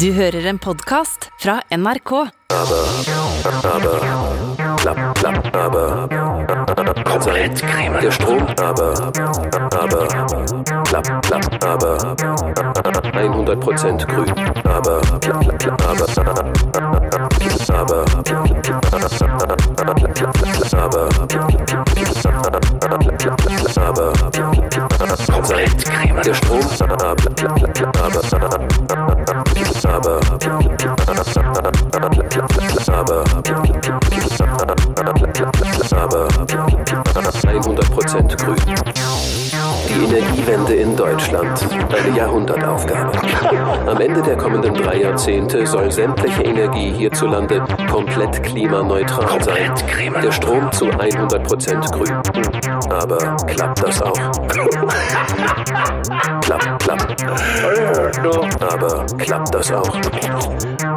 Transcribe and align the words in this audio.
Du 0.00 0.12
hører 0.12 0.44
en 0.50 0.58
podkast 0.60 1.30
fra 1.40 1.60
NRK. 1.72 2.10
Komplett 7.04 7.62
Der 8.02 8.10
Strom, 8.10 8.42
aber 8.60 8.92
aber 9.72 10.06
Klapp, 10.84 11.22
klapp, 11.22 11.64
aber 11.64 11.96
100% 13.14 14.06
grün, 14.06 14.34
aber 17.70 18.04
klapp, 18.04 18.62
klapp, 18.62 18.90
klapp, 18.90 19.12
aber 19.32 19.46
aber 19.76 21.10
aber 23.76 23.86
aber 23.86 24.12
Komplett 25.32 25.86
Der 26.24 26.34
Strom, 26.34 26.60
aber 26.80 26.96
aber 27.00 27.16
aber 28.32 28.60
aber 29.92 30.20
100% 37.66 38.36
grün. 38.36 39.45
Die 39.88 40.04
Energiewende 40.04 40.74
in 40.74 40.96
Deutschland. 40.96 41.66
Eine 41.88 42.16
Jahrhundertaufgabe. 42.16 43.12
Am 43.86 44.00
Ende 44.00 44.20
der 44.22 44.36
kommenden 44.36 44.74
drei 44.74 44.96
Jahrzehnte 44.96 45.66
soll 45.66 45.90
sämtliche 45.90 46.42
Energie 46.42 46.92
hierzulande 46.92 47.64
komplett 47.90 48.42
klimaneutral 48.42 49.42
sein. 49.42 49.72
Der 50.22 50.32
Strom 50.32 50.70
zu 50.72 50.86
100% 50.86 51.90
grün. 51.90 52.16
Aber 52.90 53.36
klappt 53.46 53.82
das 53.82 54.02
auch? 54.02 54.12
Klapp, 56.42 56.78
klapp. 56.78 57.16
Aber 58.60 59.06
klappt 59.18 59.54
das 59.54 59.72
auch? 59.72 59.88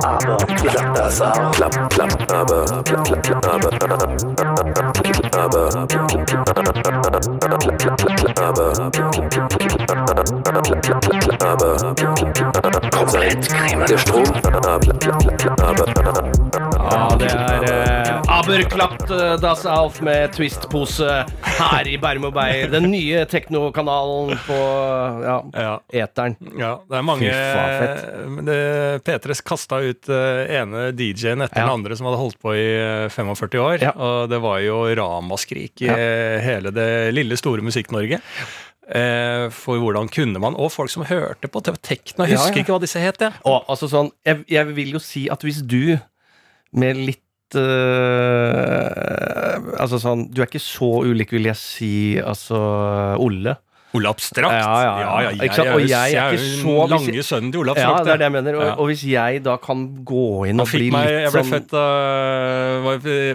Aber 0.03 0.37
klappt 0.37 0.97
das 0.97 1.21
auch? 1.21 1.51
Klapp, 1.51 1.89
klapp, 1.89 2.31
aber 2.31 2.65
klapp, 2.83 3.03
klapp, 3.05 3.23
klapp, 3.23 3.45
aber 3.51 3.69
aber 5.39 5.69
aber 8.35 8.48
aber 8.49 8.73
komplett 12.91 13.47
der 13.87 13.97
Strom 13.97 14.23
aber 15.61 15.85
Ja, 16.79 17.09
det 17.19 17.27
er 17.29 17.65
uh, 17.67 18.37
Aberklapt 18.39 19.09
uh, 19.11 19.33
Das 19.41 19.65
Alf 19.67 19.97
med 20.05 20.31
Twist-pose 20.35 21.09
her 21.59 21.89
i 21.91 21.97
Bærum 22.01 22.29
og 22.29 22.33
Beyer. 22.37 22.69
Den 22.71 22.87
nye 22.91 23.25
teknokanalen 23.29 24.31
på 24.45 24.57
ja, 25.25 25.35
Ja. 25.59 25.73
eteren. 26.05 26.37
Ja, 26.57 26.71
det 26.89 26.97
er 27.01 27.05
mange 27.05 27.27
Fy 27.27 27.33
faen, 27.35 28.33
men 28.37 28.47
det, 28.47 28.57
P3 29.05 29.35
kasta 29.45 29.81
ut 29.83 30.09
eh, 30.13 30.53
ene 30.61 30.87
DJ-en 30.95 31.43
etter 31.45 31.59
Ja. 31.59 31.65
den 31.67 31.73
andre 31.75 31.97
som 31.99 32.07
hadde 32.09 32.21
holdt 32.21 32.39
på 32.41 32.55
i 32.55 32.63
eh, 32.79 33.09
45 33.11 33.59
år. 33.59 33.77
Ja. 33.83 33.91
Og 33.99 34.29
det 34.31 34.39
var 34.43 34.61
jo 34.63 34.79
ramaskrik 35.01 35.83
i 35.83 35.91
eh, 35.91 36.39
hele 36.45 36.71
det 36.75 36.89
lille, 37.17 37.37
store 37.39 37.61
Musikk-Norge. 37.65 38.21
Eh, 38.89 39.49
for 39.53 39.77
hvordan 39.77 40.07
kunne 40.09 40.39
man 40.41 40.55
Og 40.57 40.71
folk 40.73 40.89
som 40.89 41.03
hørte 41.05 41.45
på 41.51 41.61
tekna 41.61 41.83
Tekno. 41.85 42.25
Jeg 42.25 42.33
Ja, 42.33 42.39
husker 42.39 42.55
ja. 42.57 42.63
ikke 42.63 42.73
hva 42.73 42.81
disse 42.81 43.03
het. 43.03 43.19
jeg. 43.21 43.35
Og 43.45 43.67
altså 43.69 43.85
sånn 43.91 44.09
jeg, 44.25 44.45
jeg 44.49 44.71
vil 44.73 44.95
jo 44.95 45.01
si 45.03 45.27
at 45.29 45.43
hvis 45.45 45.59
du 45.61 45.97
med 46.77 46.97
litt 46.97 47.57
uh, 47.57 49.57
Altså 49.79 49.97
sånn 50.01 50.27
Du 50.29 50.41
er 50.41 50.49
ikke 50.49 50.61
så 50.61 50.89
ulik, 51.07 51.31
vil 51.33 51.49
jeg 51.49 51.59
si, 51.59 51.93
altså 52.21 52.59
Olle. 53.21 53.55
Ole 53.97 54.05
Abstrakt. 54.11 54.53
Ja, 54.53 54.73
ja, 54.85 54.89
ja. 55.01 55.29
jeg, 55.31 55.39
Ikke 55.49 55.55
sant? 55.57 55.69
Og 55.73 55.81
jeg 55.89 56.13
er 56.13 56.33
ikke 56.35 56.43
så- 56.61 56.73
den 56.85 56.91
lange 56.93 57.23
sønnen 57.25 57.51
til 57.51 57.59
Ole 57.63 57.73
Ja, 57.75 57.95
det 58.05 58.11
er 58.13 58.17
det 58.21 58.25
jeg 58.27 58.31
mener. 58.35 58.55
Og, 58.59 58.65
Ja. 58.65 58.73
og 58.77 58.85
hvis 58.91 59.03
jeg 59.09 59.43
da 59.43 59.55
kan 59.57 59.79
gå 60.05 60.47
inn 60.49 60.59
og 60.61 60.67
bli 60.69 60.79
litt 60.83 60.93
meg, 60.93 61.07
litt 61.09 61.23
jeg 61.25 61.31
ble 61.33 61.41
sånn 61.41 61.53
født 61.55 61.71
da 61.73 61.85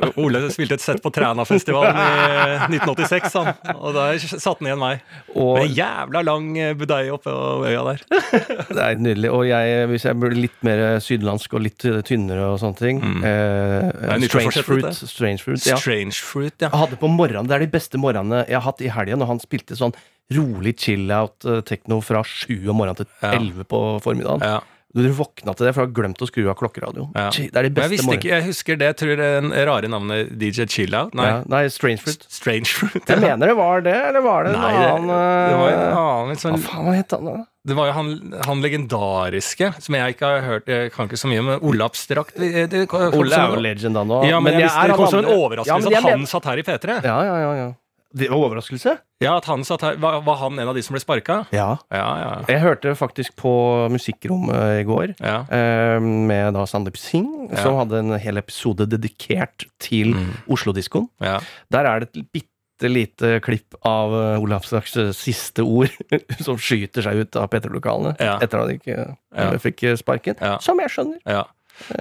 uh, 0.07 0.23
Ole 0.23 0.43
spilte 0.55 0.77
et 0.79 0.85
sett 0.85 1.03
på 1.03 1.11
Trænafestivalen 1.15 1.99
i 1.99 2.79
1986, 2.79 3.35
han. 3.35 3.53
Og 3.81 3.95
der 3.97 4.19
satte 4.23 4.55
han 4.61 4.69
igjen 4.71 4.79
meg. 4.83 5.03
og, 5.35 5.59
Med 5.59 5.67
en 5.71 5.75
jævla 5.79 6.23
lang 6.25 6.49
eh, 6.59 6.73
budeie 6.79 7.11
oppe 7.15 7.31
på 7.35 7.67
øya 7.67 7.83
der. 7.91 8.05
Det 8.75 8.79
er 8.85 8.95
nydelig. 9.03 9.31
Og 9.35 9.45
jeg, 9.49 9.89
hvis 9.91 10.05
jeg 10.09 10.19
blir 10.21 10.37
litt 10.39 10.59
mer 10.67 10.85
sydlandsk 11.05 11.55
og 11.59 11.65
litt 11.67 11.79
tynnere 12.07 12.53
og 12.53 12.61
sånne 12.63 12.79
ting 12.79 13.01
Mm. 13.05 13.25
eh, 13.27 14.27
strange, 14.29 14.63
fruit, 14.65 14.87
strange 14.95 15.43
fruit. 15.43 15.67
Ja. 15.67 15.77
Strange 15.77 16.15
fruit, 16.23 16.55
ja. 16.63 16.69
Jeg 16.71 16.79
hadde 16.79 16.97
på 17.01 17.09
morgenen, 17.11 17.49
Det 17.49 17.57
er 17.57 17.65
de 17.67 17.71
beste 17.75 17.99
morgenene 18.01 18.45
jeg 18.47 18.55
har 18.55 18.63
hatt 18.71 18.81
i 18.81 18.89
helgen, 18.89 19.19
når 19.19 19.27
han 19.35 19.41
spilte 19.43 19.75
sånn 19.77 19.93
rolig 20.33 20.77
chill-out 20.81 21.45
eh, 21.45 21.61
tekno 21.69 22.01
fra 22.05 22.23
sju 22.25 22.57
om 22.71 22.79
morgenen 22.81 23.03
til 23.03 23.11
elleve 23.33 23.67
på 23.69 23.83
formiddagen. 24.05 24.47
ja. 24.55 24.63
Du 24.95 25.09
våkna 25.11 25.51
til 25.59 25.67
det, 25.67 25.73
for 25.75 25.83
du 25.83 25.91
har 25.91 25.95
glemt 25.97 26.21
å 26.23 26.27
skru 26.29 26.45
av 26.47 26.55
klokkeradioen. 26.61 27.09
Ja. 27.19 27.27
Det 27.35 27.59
er 27.59 27.67
de 27.67 27.71
beste 27.75 27.97
jeg 27.99 28.21
ikke, 28.21 28.29
jeg 28.31 28.45
husker 28.47 28.77
det, 28.79 28.91
jeg 28.93 28.99
tror 29.01 29.19
det 29.19 29.31
er 29.59 29.67
rare 29.67 29.91
navnet 29.91 30.31
DJ 30.39 30.69
Chillout. 30.71 31.17
Nei, 31.19 31.27
Ja, 31.33 31.41
nei, 31.51 31.65
strange 31.75 32.05
fruit. 32.05 32.23
Strange 32.31 32.71
fruit. 32.71 33.03
Jeg 33.03 33.19
mener 33.19 33.51
det 33.51 33.57
var 33.59 33.83
det, 33.83 33.97
eller 34.13 34.23
var 34.23 34.47
det 34.47 34.55
Nei, 34.55 34.71
en 34.71 34.87
annen 34.93 35.11
det 35.11 35.59
var 35.59 35.73
en 35.73 35.83
eh, 35.83 35.99
annen 35.99 36.39
sånn, 36.39 36.61
Hva 36.63 36.77
faen 36.77 36.95
het 36.95 37.17
han 37.17 37.27
da? 37.27 37.35
Det 37.67 37.75
var 37.75 37.91
jo 37.91 37.97
han, 37.97 38.15
han 38.47 38.63
legendariske, 38.63 39.73
som 39.83 39.99
jeg 39.99 40.15
ikke 40.15 40.31
har 40.31 40.43
hørt 40.47 40.71
Jeg 40.71 40.93
kan 40.95 41.09
ikke 41.09 41.19
så 41.19 41.31
mye, 41.33 41.43
om. 41.43 41.53
Ole 41.65 41.89
Abstrakt 41.91 42.39
det, 42.39 42.69
det, 42.71 42.87
Ole 42.93 43.35
er 43.35 43.51
jo 43.51 43.63
legend, 43.67 43.99
han 43.99 44.15
òg. 44.15 44.29
Ja, 44.31 44.39
men, 44.39 44.55
jeg 44.55 44.69
visste 44.69 44.91
det 44.93 44.99
kom 45.01 45.11
som 45.11 45.25
en 45.25 45.33
overraskelse 45.35 45.91
at 45.91 46.07
han 46.07 46.29
satt 46.31 46.53
her 46.53 46.63
i 46.63 46.67
P3. 46.71 47.01
Ja, 47.03 47.19
ja, 47.27 47.39
ja. 47.49 47.55
ja. 47.65 47.73
Det 48.15 48.29
var 48.31 48.39
overraskelse? 48.47 48.93
Ja, 49.25 49.33
at 49.41 49.47
han 49.51 49.65
satt 49.67 49.83
her 49.83 49.97
Var, 49.99 50.21
var 50.23 50.37
han 50.39 50.59
en 50.63 50.69
av 50.71 50.77
de 50.77 50.83
som 50.87 50.95
ble 50.95 51.01
sparka? 51.03 51.41
Ja. 51.55 51.73
Ja, 51.91 52.07
ja. 52.21 52.31
Jeg 52.49 52.61
hørte 52.63 52.93
faktisk 52.99 53.35
på 53.41 53.53
Musikkrommet 53.91 54.81
i 54.81 54.85
går. 54.87 55.15
ja. 55.21 55.41
eh, 55.51 55.99
Med 56.01 56.55
da 56.55 56.65
Sandeep 56.71 56.97
Singh, 57.01 57.51
som 57.63 57.79
hadde 57.81 57.99
en 58.05 58.15
hel 58.23 58.39
episode 58.39 58.87
dedikert 58.91 59.67
til 59.83 60.15
Mm. 60.15 60.31
Oslo-diskoen. 60.49 61.09
ja. 61.21 61.41
Der 61.73 61.85
er 61.91 62.01
det 62.05 62.11
et 62.15 62.29
bitte 62.33 62.51
lite 62.91 63.41
klipp 63.41 63.75
av 63.87 64.13
Olavsdags 64.43 64.95
siste 65.17 65.63
ord 65.63 65.91
som 66.45 66.57
skyter 66.59 67.03
seg 67.07 67.17
ut 67.25 67.37
av 67.37 67.49
P3-lokalene 67.51 68.17
Ja. 68.21 68.39
etter 68.43 68.59
at 68.61 68.67
han 68.69 68.79
ikke 68.79 69.17
eh, 69.35 69.59
fikk 69.63 69.85
sparken. 69.99 70.37
Som 70.61 70.79
jeg 70.83 70.91
skjønner. 70.91 71.19
Ja. 71.27 71.45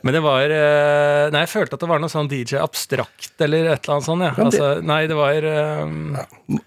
Men 0.03 0.13
det 0.15 0.21
var 0.23 0.51
eh, 0.53 1.31
Nei, 1.33 1.41
jeg 1.45 1.51
følte 1.53 1.77
at 1.79 1.81
det 1.83 1.89
var 1.89 1.99
noe 2.03 2.11
sånn 2.11 2.29
DJ 2.31 2.59
Abstrakt 2.61 3.41
eller 3.41 3.71
et 3.73 3.81
eller 3.87 3.95
annet 3.97 4.05
sånt. 4.09 4.27
Ja. 4.27 4.35
Altså, 4.45 4.69
nei, 4.85 5.01
det 5.09 5.17
var 5.17 5.47
um, 5.83 6.61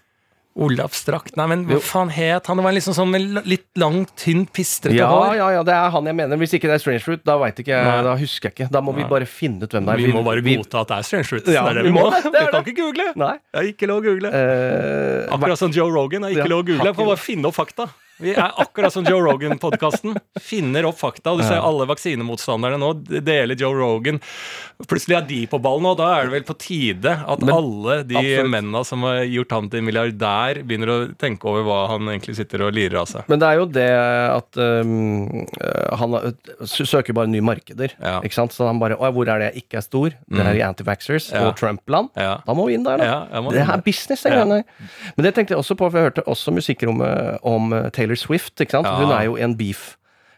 Ole 0.57 0.81
Abstrakt 0.81 1.35
Nei, 1.37 1.45
men 1.51 1.63
hva 1.69 1.77
faen 1.85 2.09
het 2.13 2.47
han? 2.49 2.57
Det 2.57 2.65
var 2.65 2.73
liksom 2.73 2.95
sånn 2.97 3.11
med 3.13 3.35
litt 3.45 3.67
langt, 3.77 4.11
tynt, 4.17 4.49
pistrete 4.57 4.97
Ja, 4.97 5.09
hår. 5.13 5.35
ja, 5.37 5.49
ja, 5.59 5.63
det 5.67 5.75
er 5.77 5.91
han 5.93 6.09
jeg 6.09 6.17
mener. 6.17 6.39
Hvis 6.41 6.55
ikke 6.57 6.65
det 6.71 6.79
er 6.79 6.81
Strange 6.81 7.03
Fruit, 7.05 7.21
da 7.29 7.35
vet 7.43 7.61
ikke 7.61 7.77
jeg, 7.77 8.05
da 8.07 8.15
husker 8.17 8.49
jeg 8.49 8.55
ikke. 8.57 8.69
Da 8.73 8.81
må 8.81 8.95
vi 8.97 9.05
bare 9.11 9.27
finne 9.29 9.61
ut 9.69 9.75
hvem 9.77 9.85
det 9.85 9.93
er. 9.93 10.01
Vi 10.01 10.15
må 10.17 10.23
bare 10.25 10.41
godta 10.45 10.81
at 10.81 10.89
det 10.91 10.97
er 10.97 11.07
Strange 11.11 11.29
Fruit. 11.29 11.51
Ja, 11.53 11.61
det 11.69 11.75
er 11.75 11.79
det 11.79 11.85
vi 11.85 11.93
vi 11.93 11.97
må 11.99 12.07
det, 12.09 12.23
det 12.33 12.41
Vi 12.41 12.51
kan 12.55 12.65
ikke 12.65 12.77
google. 12.81 13.07
Nei. 13.21 13.35
Det 13.53 13.61
er 13.61 13.69
ikke 13.75 13.89
lov 13.93 14.01
å 14.01 14.07
google. 14.09 14.33
Uh, 14.33 15.37
Akkurat 15.37 15.61
som 15.61 15.77
Joe 15.77 15.93
Rogan 15.93 16.25
er 16.25 16.33
ikke 16.33 16.47
Ja, 16.47 16.51
lov 16.57 16.65
å 16.65 16.67
google. 16.71 16.89
jeg 16.89 16.97
Får 16.97 17.09
bare 17.13 17.21
finne 17.29 17.51
opp 17.53 17.57
fakta. 17.61 17.87
Vi 18.19 18.33
er 18.33 18.51
akkurat 18.57 18.93
som 18.93 19.05
Joe 19.05 19.21
Rogan-podkasten. 19.21 20.15
Finner 20.41 20.87
opp 20.89 20.97
fakta. 20.99 21.31
Og 21.35 21.41
du 21.41 21.45
ser 21.45 21.61
alle 21.61 21.85
vaksinemotstanderne 21.89 22.79
nå 22.81 22.91
deler 23.21 23.57
Joe 23.59 23.75
Rogan. 23.77 24.17
Plutselig 24.89 25.17
er 25.19 25.27
de 25.29 25.39
på 25.49 25.59
ballen, 25.61 25.85
og 25.89 25.97
da 25.99 26.07
er 26.17 26.27
det 26.27 26.33
vel 26.35 26.45
på 26.47 26.55
tide 26.61 27.13
at 27.27 27.41
Men- 27.41 27.53
alle 27.53 28.03
de 28.09 28.15
absolutt. 28.17 28.51
mennene 28.53 28.83
som 28.85 29.01
har 29.05 29.21
gjort 29.25 29.51
han 29.51 29.69
til 29.69 29.81
milliardær, 29.85 30.61
begynner 30.65 30.87
å 30.93 30.97
tenke 31.17 31.45
over 31.49 31.63
hva 31.65 31.79
han 31.93 32.09
egentlig 32.09 32.35
sitter 32.37 32.61
og 32.67 32.73
lirer 32.73 32.97
av 33.01 33.07
seg. 33.07 33.23
Men 33.29 33.39
det 33.39 33.47
er 33.47 33.55
jo 33.61 33.65
det 33.65 33.87
at 33.91 34.57
um, 34.57 35.45
øh, 35.61 35.97
han 35.97 36.35
søker 36.65 37.13
bare 37.13 37.27
nye 37.27 37.41
markeder. 37.45 37.93
Ja. 38.01 38.19
Ikke 38.21 38.33
sant? 38.33 38.51
Så 38.53 38.65
han 38.67 38.79
bare 38.79 38.97
Å, 38.97 39.11
hvor 39.13 39.27
er 39.29 39.39
det 39.39 39.53
jeg 39.53 39.63
ikke 39.65 39.77
er 39.77 39.85
stor? 39.85 40.09
Det 40.27 40.41
er 40.45 40.55
i 40.57 40.63
antivaxxers 40.65 41.31
Ja. 41.33 41.47
og 41.47 41.55
Trump-land. 41.57 42.09
Ja. 42.17 42.37
Da 42.45 42.53
må 42.57 42.65
vi 42.67 42.73
inn 42.73 42.83
der, 42.83 42.97
da. 42.97 43.41
Det 43.51 43.61
er 43.61 43.81
business, 43.85 44.23
den 44.23 44.33
Ja. 44.33 44.45
Men 45.17 45.23
det 45.23 45.33
tenkte 45.35 45.53
jeg 45.53 45.59
også 45.61 45.75
på, 45.77 45.89
for 45.91 45.97
jeg 45.99 46.09
hørte 46.11 46.23
også 46.25 46.53
musikkrommet 46.53 47.39
om 47.43 47.73
uh, 47.73 47.89
Taylor 48.07 48.19
Swift. 48.19 48.55
Ikke 48.63 48.71
sant? 48.79 48.87
Ja. 48.87 48.95
Hun 49.01 49.11
er 49.11 49.27
jo 49.27 49.37
en 49.37 49.55
beef. 49.59 49.95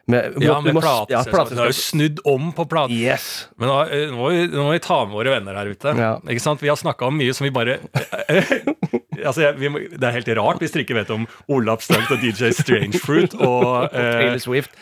Med, 0.10 0.42
Ja, 0.42 0.60
med 0.60 0.74
må-. 0.74 0.82
Ja, 1.10 1.22
Hun 1.22 1.58
har 1.58 1.70
jo 1.70 1.76
snudd 1.78 2.20
om 2.26 2.52
på 2.58 2.66
plate... 2.66 2.94
Yes. 2.98 3.48
Men 3.62 3.70
nå, 3.70 3.76
eh, 3.94 4.08
nå, 4.10 4.18
må 4.18 4.32
vi, 4.34 4.48
nå 4.50 4.66
må 4.66 4.72
vi 4.74 4.82
ta 4.82 5.04
med 5.06 5.14
våre 5.14 5.36
venner 5.38 5.54
her 5.60 5.70
ute. 5.70 5.94
Ja. 5.94 6.16
Ikke 6.26 6.42
sant? 6.42 6.64
Vi 6.66 6.72
har 6.72 6.80
snakka 6.82 7.06
om 7.06 7.18
mye 7.20 7.36
som 7.38 7.46
vi 7.46 7.54
bare 7.54 7.78
altså, 9.26 9.46
jeg, 9.48 9.58
vi 9.60 9.72
må, 9.72 9.82
Det 9.92 10.06
er 10.06 10.16
helt 10.20 10.32
rart 10.40 10.64
hvis 10.64 10.76
dere 10.76 10.86
ikke 10.86 10.98
vet 11.00 11.14
om 11.14 11.26
Olaf 11.52 11.84
Stunt 11.86 12.10
og 12.14 12.22
DJ 12.24 12.52
Strangefruit 12.56 13.36
og, 13.40 13.90
eh, 13.98 14.38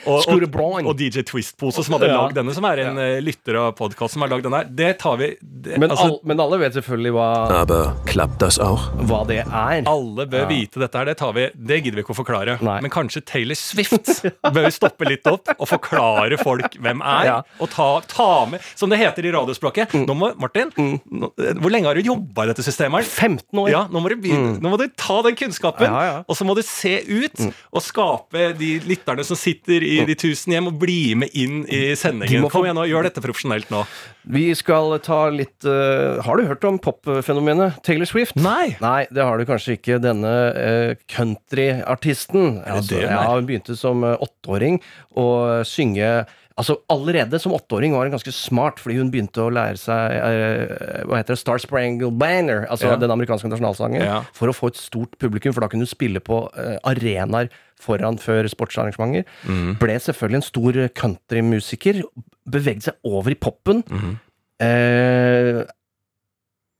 og, 0.08 0.28
og, 0.28 0.90
og 0.92 0.94
DJ 1.00 1.26
Twist-pose, 1.28 1.86
som 1.86 1.98
hadde 1.98 2.12
lagd 2.12 2.38
denne, 2.38 2.56
som 2.56 2.68
er 2.70 2.84
en 2.86 3.02
ja. 3.02 3.10
lytter 3.24 3.60
av 3.62 3.74
podkast 3.80 4.16
som 4.16 4.26
har 4.26 4.34
lagd 4.34 4.48
den 4.48 4.56
her. 4.58 4.70
Det 4.70 4.94
tar 5.02 5.20
vi 5.22 5.34
det, 5.42 5.78
Men, 5.78 5.92
altså, 5.92 6.10
all, 6.12 6.20
men 6.28 6.44
alle 6.44 6.62
vet 6.62 6.78
selvfølgelig 6.78 7.16
hva, 7.18 7.30
aber 7.62 7.92
klappt 8.10 8.42
das 8.44 8.60
auch? 8.64 8.88
hva 9.08 9.22
det 9.28 9.40
er. 9.44 9.84
Alle 9.90 10.26
bør 10.30 10.48
vite 10.50 10.82
dette 10.82 11.00
her. 11.00 11.10
Det, 11.10 11.18
tar 11.20 11.34
vi, 11.38 11.48
det 11.54 11.80
gidder 11.82 12.00
vi 12.00 12.06
ikke 12.06 12.16
å 12.16 12.20
forklare. 12.20 12.58
Nei. 12.66 12.78
Men 12.84 12.94
kanskje 12.94 13.24
Taylor 13.28 13.58
Swift 13.60 14.12
bør 14.56 14.68
vi 14.68 14.74
stoppe 14.76 15.08
litt 15.10 15.28
opp 15.30 15.52
og 15.56 15.66
forklare 15.70 16.40
folk 16.42 16.78
hvem 16.84 17.04
er. 17.04 17.30
Ja. 17.30 17.38
Og 17.64 17.72
ta, 17.74 17.90
ta 18.10 18.32
med, 18.52 18.64
som 18.78 18.92
det 18.92 19.00
heter 19.02 19.28
i 19.28 19.34
radiospråket. 19.36 19.96
Nå 20.08 20.18
må, 20.18 20.32
Martin, 20.42 20.74
nå, 20.78 21.32
hvor 21.62 21.74
lenge 21.74 21.90
har 21.90 22.00
du 22.00 22.12
jobba 22.12 22.48
i 22.48 22.52
dette 22.52 22.66
systemet? 22.66 23.08
15 23.08 23.64
år. 23.64 23.72
Ja, 23.74 23.86
nå 23.92 24.04
må 24.04 24.12
du 24.12 24.18
begynne, 24.28 24.60
nå 24.62 24.70
må 24.74 24.78
du 24.82 24.86
ta 25.00 25.22
den 25.26 25.36
kunnskapen, 25.40 25.88
Ja, 25.88 26.02
ja. 26.08 26.18
og 26.28 26.36
så 26.38 26.46
må 26.48 26.56
du 26.58 26.62
se 26.66 26.96
ut 27.08 27.42
og 27.72 27.82
skape 27.82 28.52
de 28.60 28.72
lytterne 28.88 29.24
som 29.28 29.38
sitter 29.40 29.84
i 29.84 30.04
de 30.06 30.16
tusen 30.20 30.54
hjem, 30.54 30.68
og 30.72 30.78
bli 30.82 31.16
med 31.16 31.30
inn 31.34 31.64
i 31.70 31.96
sendingen. 31.96 32.44
få- 32.48 32.52
Kom 32.58 32.66
igjen 32.68 32.76
nå, 32.80 32.86
gjør 32.90 33.04
dette 33.10 33.22
profesjonelt 33.24 33.70
nå. 33.74 33.84
Vi 34.28 34.50
skal 34.60 34.98
ta 35.00 35.30
litt 35.32 35.64
uh, 35.64 36.20
Har 36.26 36.36
du 36.36 36.44
hørt 36.50 36.66
om 36.68 36.78
popfenomenet 36.84 37.78
Taylor 37.88 38.06
Swift? 38.10 38.36
Nei. 38.36 38.76
Nei, 38.84 39.06
det 39.10 39.24
har 39.24 39.38
du 39.40 39.46
kanskje 39.48 39.78
ikke. 39.78 40.02
Denne 40.04 40.34
uh, 40.52 40.96
countryartisten. 41.08 42.62
Altså, 42.68 43.00
ja, 43.02 43.22
hun 43.36 43.48
begynte 43.48 43.76
som 43.78 44.04
eh, 44.04 44.18
åtteåring 44.24 44.80
å 45.18 45.28
synge 45.68 46.26
Altså 46.58 46.76
Allerede 46.90 47.38
som 47.40 47.54
åtteåring 47.54 47.94
var 47.94 48.08
hun 48.08 48.16
ganske 48.16 48.32
smart, 48.34 48.80
fordi 48.82 48.98
hun 48.98 49.12
begynte 49.14 49.44
å 49.44 49.52
lære 49.54 49.78
seg 49.78 50.16
uh, 50.18 51.04
hva 51.06 51.20
heter 51.20 51.36
det, 51.36 51.42
Star 51.44 51.62
Sprangle 51.62 52.10
Banner, 52.12 52.66
altså 52.72 52.90
Ja. 52.90 52.96
den 52.98 53.14
amerikanske 53.14 53.52
nasjonalsangen, 53.52 54.02
Ja. 54.02 54.24
for 54.34 54.50
å 54.50 54.56
få 54.58 54.72
et 54.74 54.80
stort 54.82 55.14
publikum, 55.22 55.54
for 55.54 55.62
da 55.62 55.68
kunne 55.70 55.86
hun 55.86 55.92
spille 55.92 56.20
på 56.20 56.40
uh, 56.58 56.78
arenaer 56.84 57.50
foran 57.80 58.18
før 58.18 58.50
sportsarrangementer. 58.50 59.28
Mm. 59.46 59.76
Ble 59.78 60.00
selvfølgelig 60.02 60.40
en 60.42 60.48
stor 60.50 60.80
countrymusiker, 60.98 62.02
bevegde 62.50 62.88
seg 62.90 62.96
over 63.06 63.36
i 63.36 63.38
popen. 63.38 63.84
Mm. 63.86 64.16
Eh, 64.60 65.62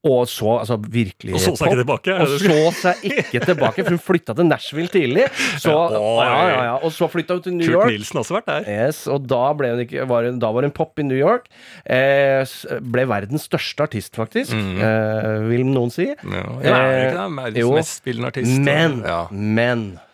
og 0.06 0.28
så 0.30 0.60
altså 0.62 0.76
virkelig 0.78 1.34
Og 1.34 1.42
så 1.42 1.52
seg 1.58 1.72
ikke 1.72 1.80
tilbake, 1.82 2.14
Og 2.22 2.28
så 2.30 2.38
seg 2.78 3.02
ikke 3.10 3.42
tilbake, 3.46 3.84
for 3.84 3.90
hun 3.96 4.00
flytta 4.00 4.36
til 4.38 4.46
Nashville 4.48 4.88
tidlig. 4.94 5.26
Så, 5.60 5.74
Ja, 5.74 6.22
ja, 6.22 6.64
ja, 6.68 6.76
og 6.86 6.92
så 6.94 7.10
flytta 7.12 7.34
hun 7.40 7.42
til 7.48 7.54
New 7.58 7.66
Kurt 7.68 7.74
York. 7.76 7.92
Nilsen 7.92 8.20
har 8.20 8.24
også 8.24 8.38
vært 8.38 8.48
der. 8.52 8.70
Yes, 8.88 9.02
og 9.12 9.26
da, 9.28 9.42
hun 9.74 9.84
ikke, 9.84 10.08
var 10.08 10.24
hun, 10.30 10.40
da 10.40 10.52
var 10.56 10.68
hun 10.68 10.72
pop 10.78 11.00
i 11.00 11.08
New 11.08 11.18
York. 11.18 11.50
Eh, 11.84 12.46
ble 12.94 13.08
verdens 13.10 13.50
største 13.50 13.88
artist, 13.90 14.16
faktisk, 14.16 14.54
Mm. 14.54 14.78
eh, 14.80 15.48
vil 15.50 15.66
noen 15.66 15.92
si. 15.92 16.08
Ja, 16.08 16.44
ja, 16.64 16.78
er 16.78 17.10
ikke 17.10 17.18
det? 17.18 17.30
Verdens 17.42 17.76
mest 17.82 17.98
spillende 18.04 18.28
artist. 18.32 18.60
Men, 18.60 19.02
men 19.32 19.86
eh, 19.98 20.07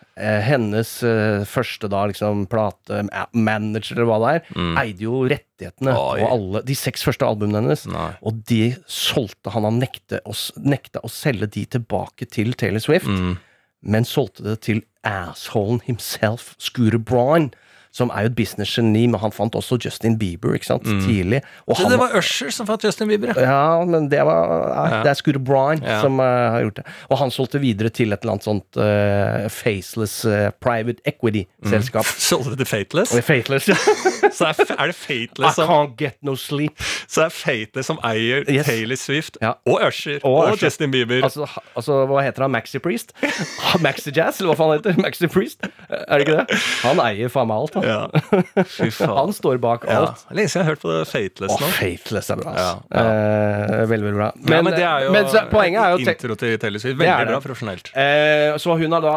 hennes 0.46 0.90
eh, 1.04 1.42
første 1.50 1.90
da 1.90 2.04
liksom 2.12 2.44
plate 2.52 3.00
eh, 3.04 3.26
manager 3.34 3.96
eller 3.98 4.06
hva 4.12 4.20
det 4.22 4.34
er, 4.36 4.44
Mm. 4.54 4.78
eide 4.78 5.02
jo 5.08 5.24
rettighetene 5.32 5.96
på 5.96 6.28
alle 6.30 6.62
de 6.68 6.76
seks 6.78 7.02
første 7.04 7.26
albumene 7.26 7.62
hennes. 7.64 7.88
Nei. 7.90 8.12
Og 8.22 8.44
de 8.46 8.76
solgte 8.86 9.50
han. 9.56 9.64
Han 9.64 9.80
nekta 9.80 10.20
å, 10.28 10.34
nekta 10.60 11.00
å 11.04 11.10
selge 11.10 11.48
de 11.50 11.66
tilbake 11.66 12.28
til 12.30 12.54
Taylor 12.54 12.80
Swift, 12.84 13.08
Mm. 13.08 13.38
men 13.82 14.04
solgte 14.04 14.44
det 14.44 14.62
til 14.62 14.84
assholen 15.04 15.82
himself, 15.88 16.56
Scooter 16.60 17.00
Braun. 17.00 17.52
Som 17.94 18.10
er 18.10 18.26
jo 18.26 18.32
et 18.32 18.36
businessgeni, 18.36 19.04
men 19.08 19.20
han 19.22 19.30
fant 19.32 19.54
også 19.54 19.78
Justin 19.86 20.16
Bieber 20.18 20.56
ikke 20.58 20.66
sant, 20.66 20.88
tidlig. 21.06 21.44
Og 21.68 21.76
Så 21.78 21.84
han 21.84 21.92
det 21.94 22.00
var 22.02 22.16
Usher 22.18 22.50
som 22.50 22.66
fant 22.66 22.82
Justin 22.84 23.08
Bieber, 23.12 23.30
ja. 23.38 23.44
ja, 23.46 23.86
men 23.86 24.08
det 24.10 24.24
var 24.26 24.40
ja, 24.50 24.86
Ja. 24.98 25.02
Det 25.06 25.12
er 25.12 25.20
Scooter 25.20 25.40
Bryan 25.46 25.84
Ja. 25.86 26.00
som 26.02 26.18
uh, 26.20 26.26
har 26.26 26.62
gjort 26.66 26.80
det. 26.82 26.86
Og 27.14 27.18
han 27.22 27.30
solgte 27.32 27.62
videre 27.62 27.90
til 27.94 28.12
et 28.16 28.24
eller 28.26 28.34
annet 28.34 28.48
sånt 28.48 28.80
uh, 28.82 29.46
faceless 29.54 30.26
uh, 30.26 30.50
private 30.60 31.02
equity-selskap. 31.06 32.06
Solgte 32.30 32.56
det 32.56 32.64
til 32.64 32.72
Fateless? 32.72 33.14
Og 33.14 33.24
Faithless, 33.24 33.70
ja. 33.70 33.78
Så 34.34 34.48
er, 34.50 34.56
er 34.80 34.90
det 34.90 34.96
Fateless 34.98 35.56
som, 35.60 35.70
can't 35.70 35.94
get 36.00 36.18
no 36.26 36.34
sleep. 36.36 36.80
så 37.08 37.28
er 37.28 37.30
Fateless 37.30 37.92
som 37.92 38.00
eier 38.10 38.42
Yes. 38.50 38.66
Taylor 38.66 38.98
Swift 38.98 39.38
Ja. 39.42 39.52
og 39.70 39.80
Usher 39.88 40.18
Og 40.24 40.34
og, 40.34 40.54
Usher. 40.56 40.66
Justin 40.66 40.92
Bieber? 40.92 41.22
Altså, 41.24 41.46
altså, 41.76 42.06
hva 42.10 42.24
heter 42.26 42.42
han? 42.48 42.52
Maxi 42.58 42.80
Priest? 42.82 43.14
Maxi 43.86 44.10
Jazz, 44.16 44.40
eller 44.42 44.56
hva 44.56 44.58
faen 44.64 44.74
heter? 44.80 44.98
Maxi 45.02 45.28
Priest? 45.30 45.62
Er 45.90 46.18
det 46.18 46.26
ikke 46.28 46.40
det? 46.42 46.60
Han 46.88 47.00
eier 47.06 47.30
faen 47.30 47.48
meg 47.54 47.62
alt, 47.62 47.74
han. 47.78 47.83
Ja. 47.86 48.64
Fy 48.64 48.90
faen. 48.98 49.14
Han 49.18 49.34
står 49.36 49.60
bak 49.64 49.86
Ja. 49.90 50.00
alt. 50.02 50.24
Lenge 50.32 50.50
siden 50.52 50.64
jeg 50.64 50.68
har 50.68 50.72
hørt 50.74 50.82
på 50.84 50.92
det 50.94 51.04
Fateless 51.12 51.54
nå. 51.54 51.60
nå. 51.62 51.70
Fateless 51.78 52.30
er 52.34 52.42
bra, 52.42 52.54
altså. 52.54 52.74
Ja, 52.94 53.04
Eh, 53.04 53.86
veldig, 53.90 54.06
veldig 54.08 54.20
bra. 54.20 54.30
Men, 54.40 54.54
ja, 54.58 54.62
men 54.68 54.74
det 54.78 54.86
er 54.88 55.06
jo 55.08 55.12
men 55.16 55.30
så, 55.32 55.44
poenget 55.52 55.84
er 55.84 55.94
jo 55.98 56.02
intro 56.04 56.36
til 56.40 56.58
Taylor 56.62 56.80
Swift. 56.84 56.98
Veldig 57.04 57.28
bra 57.34 57.40
profesjonelt. 57.44 57.92
Eh, 57.98 58.58
så 58.62 58.78
hun 58.80 58.92
har 58.98 59.02
da 59.06 59.16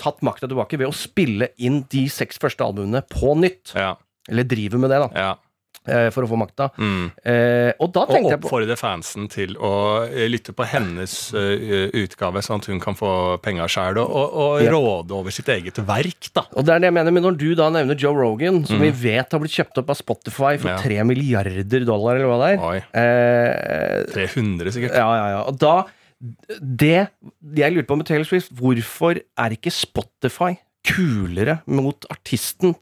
tatt 0.00 0.22
makta 0.26 0.48
tilbake 0.50 0.78
ved 0.80 0.88
å 0.90 0.94
spille 0.96 1.48
inn 1.58 1.82
de 1.92 2.06
seks 2.12 2.38
første 2.42 2.64
albumene 2.66 3.02
på 3.10 3.34
nytt. 3.38 3.74
Ja. 3.78 3.94
Eller 4.30 4.44
driver 4.46 4.78
med 4.78 4.90
det, 4.94 5.00
da, 5.02 5.08
ja. 5.18 5.32
For 6.14 6.22
å 6.22 6.28
få 6.30 6.36
makta. 6.38 6.68
Mm. 6.78 7.08
Eh, 7.26 7.72
og 7.82 7.90
da 7.94 8.04
tenkte 8.06 8.36
på 8.38 8.46
oppfordre 8.46 8.76
fansen 8.78 9.26
til 9.32 9.56
å 9.58 9.72
eh, 10.06 10.28
lytte 10.30 10.54
på 10.54 10.66
hennes 10.70 11.14
uh, 11.34 11.88
utgave, 11.98 12.42
sånn 12.46 12.62
at 12.62 12.68
hun 12.70 12.78
kan 12.82 12.94
få 12.98 13.10
penga 13.42 13.66
sjæl, 13.70 13.98
og, 14.02 14.10
og, 14.10 14.36
og 14.44 14.62
Ja. 14.62 14.70
råde 14.76 15.16
over 15.18 15.34
sitt 15.34 15.48
eget 15.50 15.80
verk, 15.88 16.28
da. 16.34 16.44
Og 16.54 16.64
det 16.68 16.76
er 16.76 16.84
det 16.84 16.90
jeg 16.92 16.96
mener, 17.00 17.14
men 17.16 17.26
når 17.26 17.38
du 17.40 17.48
da 17.58 17.68
nevner 17.74 17.98
Joe 17.98 18.14
Rogan, 18.14 18.62
som 18.68 18.78
vi 18.82 18.92
vet 18.94 19.32
har 19.34 19.42
blitt 19.42 19.56
kjøpt 19.58 19.82
opp 19.82 19.90
av 19.90 19.98
Spotify 19.98 20.52
for 20.62 20.78
tre 20.82 21.00
Ja. 21.00 21.04
milliarder 21.08 21.84
dollar, 21.88 22.16
eller 22.20 22.30
hva 22.30 22.38
det 22.44 22.52
er 22.52 22.68
Oi. 22.68 22.76
eh, 23.02 24.04
300, 24.14 24.70
sikkert. 24.76 24.94
Ja, 24.96 25.08
ja, 25.18 25.26
ja. 25.36 25.42
Og 25.50 25.58
da 25.58 25.74
Det 26.62 27.08
jeg 27.58 27.72
lurer 27.74 27.86
på 27.88 27.96
med 27.98 28.06
Taylor 28.06 28.28
Swift, 28.28 28.52
hvorfor 28.54 29.18
er 29.18 29.54
ikke 29.56 29.72
Spotify 29.74 30.52
kulere 30.86 31.60
mot 31.66 32.06
artisten 32.14 32.76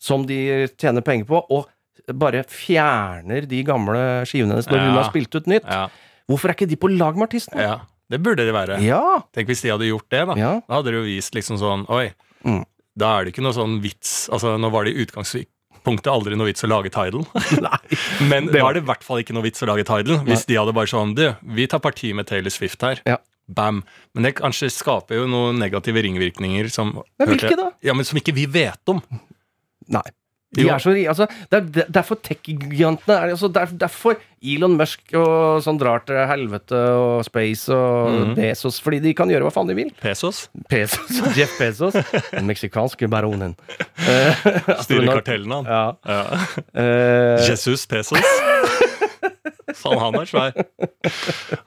som 0.00 0.24
de 0.28 0.68
tjener 0.78 1.04
penger 1.04 1.26
på, 1.28 1.40
og 1.52 1.66
bare 2.14 2.44
fjerner 2.48 3.46
de 3.48 3.62
gamle 3.66 4.24
skivene 4.28 4.54
hennes 4.56 4.68
når 4.70 4.78
hun 4.86 4.96
har 4.96 5.08
spilt 5.10 5.34
ut 5.34 5.46
nytt? 5.50 5.64
Ja. 5.68 5.88
Hvorfor 6.28 6.50
er 6.50 6.54
ikke 6.56 6.68
de 6.68 6.76
på 6.76 6.90
lag 6.96 7.14
med 7.16 7.28
artisten? 7.28 7.58
ja. 7.60 7.80
Det 8.08 8.22
burde 8.24 8.40
de 8.48 8.52
være. 8.56 8.78
Ja. 8.80 9.18
Tenk 9.36 9.50
hvis 9.50 9.60
de 9.60 9.68
hadde 9.68 9.84
gjort 9.84 10.06
det, 10.08 10.22
da. 10.30 10.34
Ja. 10.40 10.52
Da 10.64 10.78
hadde 10.78 10.94
de 10.94 10.96
jo 10.96 11.02
vist 11.04 11.34
liksom 11.36 11.58
sånn 11.60 11.82
Oi, 11.92 12.06
Mm. 12.42 12.62
da 12.96 13.18
er 13.18 13.24
det 13.26 13.34
ikke 13.34 13.42
noe 13.44 13.52
sånn 13.52 13.82
vits 13.82 14.30
Altså, 14.32 14.54
nå 14.56 14.70
var 14.72 14.84
det 14.88 14.94
i 14.96 15.04
utgangspunktet 15.04 16.08
aldri 16.08 16.34
noe 16.34 16.46
vits 16.48 16.64
å 16.64 16.70
lage 16.72 16.88
Tidal. 16.88 17.26
Men 18.30 18.46
Det 18.46 18.62
var- 18.62 18.72
det 18.72 18.82
i 18.82 18.86
hvert 18.88 19.02
fall 19.04 19.18
ikke 19.20 19.34
noe 19.36 19.42
vits 19.44 19.60
å 19.60 19.66
lage 19.68 19.84
Tidal. 19.84 20.24
Hvis 20.24 20.46
de 20.48 20.56
hadde 20.56 20.72
bare 20.72 20.86
sånn 20.88 21.12
Du, 21.14 21.26
vi 21.52 21.66
tar 21.66 21.80
parti 21.84 22.14
med 22.14 22.26
Taylor 22.26 22.48
Swift 22.48 22.80
her. 22.80 23.02
Ja. 23.04 23.18
Bam. 23.46 23.84
Men 24.14 24.22
det 24.24 24.34
kanskje 24.36 24.70
skaper 24.72 25.16
jo 25.20 25.26
noen 25.28 25.58
negative 25.60 26.00
ringvirkninger 26.02 26.70
som 26.72 27.02
Men 27.18 27.28
hvilke 27.28 27.56
da? 27.56 27.72
Ja, 27.82 27.92
men 27.92 28.04
som 28.08 28.16
ikke 28.18 28.32
vi 28.32 28.46
vet 28.46 28.80
om. 28.88 29.02
Nei. 29.88 30.02
De 30.56 30.64
er 30.64 30.78
så, 30.80 30.94
altså, 31.10 31.26
det 31.50 31.56
er 31.58 31.64
der- 31.74 31.88
derfor 31.92 32.16
tech-gigantene 32.24 33.14
er 33.18 33.32
altså, 33.34 33.50
der, 33.52 33.66
Derfor 33.66 34.16
Elon 34.42 34.76
Musk 34.78 35.12
og 35.18 35.60
sånn 35.60 35.76
drar 35.78 36.00
til 36.06 36.16
helvete 36.30 36.72
og 36.72 37.24
space 37.26 37.68
og 37.74 38.08
Mhm. 38.14 38.34
Bezos, 38.38 38.78
fordi 38.80 39.00
de 39.02 39.12
kan 39.14 39.28
gjøre 39.28 39.44
hva 39.44 39.52
faen 39.52 39.68
de 39.68 39.74
vil. 39.74 39.90
Pesos. 40.00 40.48
Pesos, 40.70 41.10
Jeff 41.36 41.52
Bezos, 41.58 41.92
den 42.32 42.46
meksikanske 42.48 43.08
baronen. 43.10 43.56
Eh, 43.98 44.34
Styrer 44.86 45.18
kartellen, 45.20 45.50
han. 45.52 45.64
Ja. 45.68 45.92
Ja. 46.06 46.22
Uh, 46.72 47.44
Jesus 47.48 47.84
Pesos. 47.86 48.22
Faen, 49.78 49.98
han 50.00 50.14
er 50.16 50.26
svær. 50.26 50.52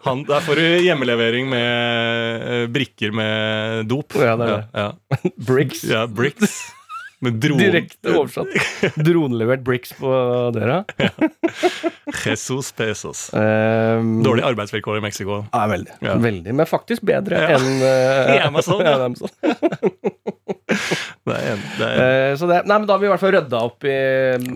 Han, 0.07 0.23
der 0.27 0.41
får 0.43 0.55
du 0.57 0.65
hjemmelevering 0.83 1.47
med 1.51 2.41
eh, 2.49 2.65
brikker 2.73 3.13
med 3.13 3.85
dop. 3.91 4.15
Ja, 4.17 4.33
det 4.35 4.47
er 4.49 4.57
det. 4.57 4.67
Ja. 4.73 5.31
bricks. 5.37 5.83
ja 5.87 6.05
bricks. 6.07 6.57
Med 7.21 7.37
dron. 7.37 7.59
Direkte 7.61 8.15
oversatt. 8.17 8.49
Dronelevert 9.05 9.61
bricks 9.65 9.93
på 9.93 10.09
døra. 10.55 10.79
Jesus 12.25 12.71
Pesos. 12.73 13.27
Um, 13.33 14.23
Dårlige 14.25 14.47
arbeidsvilkår 14.49 14.97
i 14.97 15.03
Mexico. 15.05 15.43
Ja, 15.53 15.67
veldig. 15.69 15.99
Ja. 16.01 16.15
veldig. 16.17 16.55
Men 16.57 16.69
faktisk 16.69 17.05
bedre 17.05 17.43
enn 17.53 17.69
uh, 17.85 18.47
Amazon, 18.47 18.81
ja, 18.85 18.97
Amazon. 19.05 19.29
Det 21.21 21.35
er 21.37 21.51
en, 21.53 21.59
det 21.77 21.85
er 21.87 21.99
en. 22.31 22.37
så 22.41 22.47
det, 22.49 22.55
nei, 22.65 22.77
men 22.81 22.87
da 22.89 22.95
har 22.95 23.01
vi 23.03 23.05
i 23.05 23.09
hvert 23.11 23.21
fall 23.21 23.33
rydda 23.35 23.59
opp 23.67 23.85
i 23.85 23.91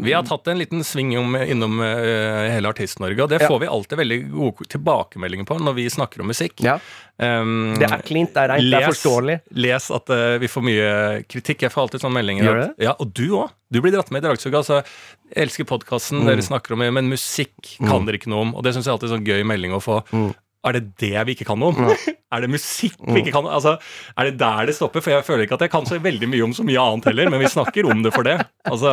Vi 0.08 0.14
har 0.16 0.24
tatt 0.26 0.48
en 0.50 0.58
liten 0.58 0.82
sving 0.88 1.12
om, 1.20 1.36
innom 1.46 1.76
uh, 1.78 2.48
hele 2.50 2.72
Artist-Norge, 2.72 3.22
og 3.22 3.30
det 3.30 3.42
Ja. 3.44 3.50
får 3.52 3.60
vi 3.62 3.68
alltid 3.70 4.00
veldig 4.02 4.18
gode 4.34 4.66
tilbakemeldinger 4.74 5.46
på 5.46 5.60
når 5.62 5.76
vi 5.78 5.86
snakker 5.94 6.24
om 6.26 6.32
musikk. 6.34 6.64
Ja. 6.66 6.80
Um, 7.22 7.76
Det 7.78 7.86
er 7.86 8.02
klint, 8.02 8.34
det 8.34 8.42
er 8.42 8.50
reint, 8.56 8.66
det 8.74 8.80
er 8.82 8.90
forståelig. 8.90 9.36
Les 9.62 9.92
at 10.00 10.10
uh, 10.10 10.38
vi 10.42 10.50
får 10.52 10.66
mye 10.66 10.88
kritikk. 11.30 11.62
Jeg 11.68 11.72
får 11.76 11.86
alltid 11.86 12.02
sånne 12.02 12.18
meldinger. 12.18 12.50
Gjør 12.50 12.64
At, 12.66 12.74
ja, 12.88 12.96
og 13.00 13.14
du 13.14 13.28
òg. 13.44 13.54
Du 13.72 13.80
blir 13.82 13.94
dratt 13.94 14.10
med 14.14 14.24
i 14.24 14.28
dragsuget. 14.28 14.58
Altså, 14.64 14.82
jeg 15.30 15.46
elsker 15.46 15.66
podkasten 15.70 16.22
Mm. 16.24 16.28
dere 16.32 16.42
snakker 16.46 16.74
om, 16.74 16.82
men 16.98 17.10
musikk 17.12 17.76
kan 17.82 18.06
dere 18.06 18.18
ikke 18.20 18.30
noe 18.34 18.42
om. 18.46 18.56
Og 18.56 18.64
det 18.66 18.74
syns 18.76 18.86
jeg 18.90 18.94
alltid 18.94 19.10
er 19.12 19.16
sånn 19.18 19.26
gøy 19.30 19.46
melding 19.46 19.74
å 19.78 19.82
få. 19.84 20.02
Mm. 20.14 20.34
Er 20.66 20.78
det 20.80 20.84
det 21.02 21.14
vi 21.28 21.36
ikke 21.36 21.48
kan 21.48 21.60
noe 21.62 21.74
om? 21.74 21.92
er 22.36 22.44
det 22.44 22.50
musikk 22.52 22.98
vi 23.06 23.22
ikke 23.22 23.34
kan 23.36 23.46
noe 23.46 23.54
Altså, 23.56 23.76
Er 24.18 24.30
det 24.30 24.40
der 24.42 24.70
det 24.70 24.76
stopper? 24.78 25.04
For 25.06 25.14
jeg 25.14 25.26
føler 25.28 25.46
ikke 25.46 25.60
at 25.60 25.66
jeg 25.68 25.74
kan 25.74 25.86
så 25.88 26.00
veldig 26.02 26.30
mye 26.32 26.46
om 26.48 26.56
så 26.58 26.66
mye 26.68 26.82
annet 26.82 27.10
heller, 27.12 27.30
men 27.32 27.44
vi 27.44 27.52
snakker 27.52 27.88
om 27.92 28.02
det 28.06 28.12
for 28.16 28.28
det. 28.28 28.38
Altså 28.66 28.92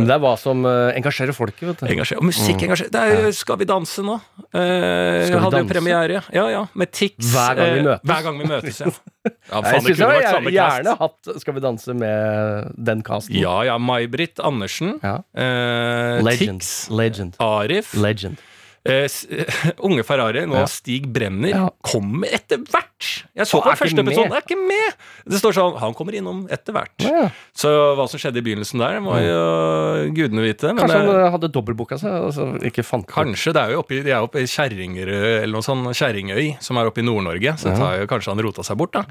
Men 0.00 0.08
det 0.10 0.16
er 0.16 0.22
hva 0.24 0.34
som 0.40 0.64
eh, 0.68 0.90
engasjerer 0.98 1.36
folket, 1.36 1.64
vet 1.70 1.84
du. 1.84 1.86
Engasjer. 1.94 2.20
Og 2.20 2.28
musikk 2.28 2.66
engasjerer. 2.66 2.92
Det 2.94 3.02
er 3.02 3.26
jo 3.28 3.34
Skal 3.36 3.60
vi 3.60 3.68
danse 3.70 4.04
nå? 4.04 4.18
Eh, 4.18 4.50
Skal 4.52 5.38
vi 5.38 5.42
hadde 5.46 5.60
danse? 5.60 5.72
premiere. 5.72 6.22
Ja, 6.34 6.46
ja. 6.52 6.64
Med 6.74 6.92
Tix. 6.94 7.30
Hver 7.32 7.60
gang 7.60 7.70
vi 7.70 7.80
eh, 7.80 7.88
møtes. 7.90 8.08
Hver 8.10 8.26
gang 8.26 8.40
vi 8.40 8.48
møtes, 8.50 8.80
ja. 8.82 8.94
ja 9.24 9.30
Jeg 9.30 9.64
faen, 9.64 9.84
det 9.84 9.84
syns 9.84 10.02
jeg 10.04 10.32
har 10.34 10.48
gjerne 10.58 10.96
hatt 11.00 11.30
Skal 11.40 11.56
vi 11.56 11.62
danse 11.64 11.94
med 11.96 12.74
den 12.90 13.04
casten. 13.06 13.38
Ja, 13.38 13.60
ja. 13.70 13.78
May-Britt 13.80 14.42
Andersen. 14.44 14.98
Ja. 15.04 15.20
Eh, 15.32 16.18
Legend. 16.24 16.60
Tix. 16.64 16.74
Legend. 16.90 17.38
Arif. 17.42 17.94
Legend. 17.96 18.42
S- 18.84 19.24
unge 19.86 20.02
Ferrari, 20.04 20.42
nå 20.46 20.58
Ja. 20.60 20.66
Stig 20.68 21.06
Brenner, 21.12 21.48
Ja. 21.54 21.68
kommer 21.82 22.28
etter 22.36 22.58
hvert. 22.68 22.90
Jeg 23.34 23.46
så 23.48 23.60
på 23.64 23.72
første 23.76 24.00
episode, 24.04 24.32
er 24.36 24.44
ikke 24.44 24.58
med! 24.60 24.94
Det 25.28 25.38
står 25.40 25.54
sånn, 25.56 25.78
han 25.80 25.94
kommer 25.96 26.14
innom 26.18 26.42
etter 26.52 26.76
hvert. 26.76 26.92
Ja. 27.04 27.30
Så 27.56 27.70
hva 27.96 28.04
som 28.08 28.20
skjedde 28.20 28.42
i 28.42 28.44
begynnelsen 28.44 28.80
der, 28.82 29.00
må 29.04 29.16
jo 29.24 30.12
gudene 30.16 30.44
vite. 30.44 30.70
Men 30.74 30.84
Kanskje 30.84 31.00
han 31.00 31.10
eh, 31.24 31.30
hadde 31.34 31.50
dobbeltbooka 31.54 31.98
seg, 32.00 32.12
altså 32.28 32.46
ikke 32.64 32.84
fant 32.84 33.08
Kanskje. 33.08 33.52
Det 33.56 33.62
er 33.64 33.74
jo 33.74 33.80
oppe 33.82 34.02
de 34.04 34.12
er 34.12 34.20
oppe 34.24 34.44
i 34.44 34.48
Kjerringerød 34.48 35.42
eller 35.42 35.52
noe 35.56 35.64
sånn 35.64 35.84
Kjerringøy, 35.94 36.54
som 36.64 36.76
er 36.80 36.90
oppe 36.92 37.00
i 37.02 37.06
Nord-Norge. 37.08 37.56
Så 37.60 37.72
jo 37.74 38.06
kanskje 38.10 38.32
han 38.34 38.44
rota 38.44 38.62
seg 38.66 38.76
bort, 38.80 38.92
da. 38.96 39.04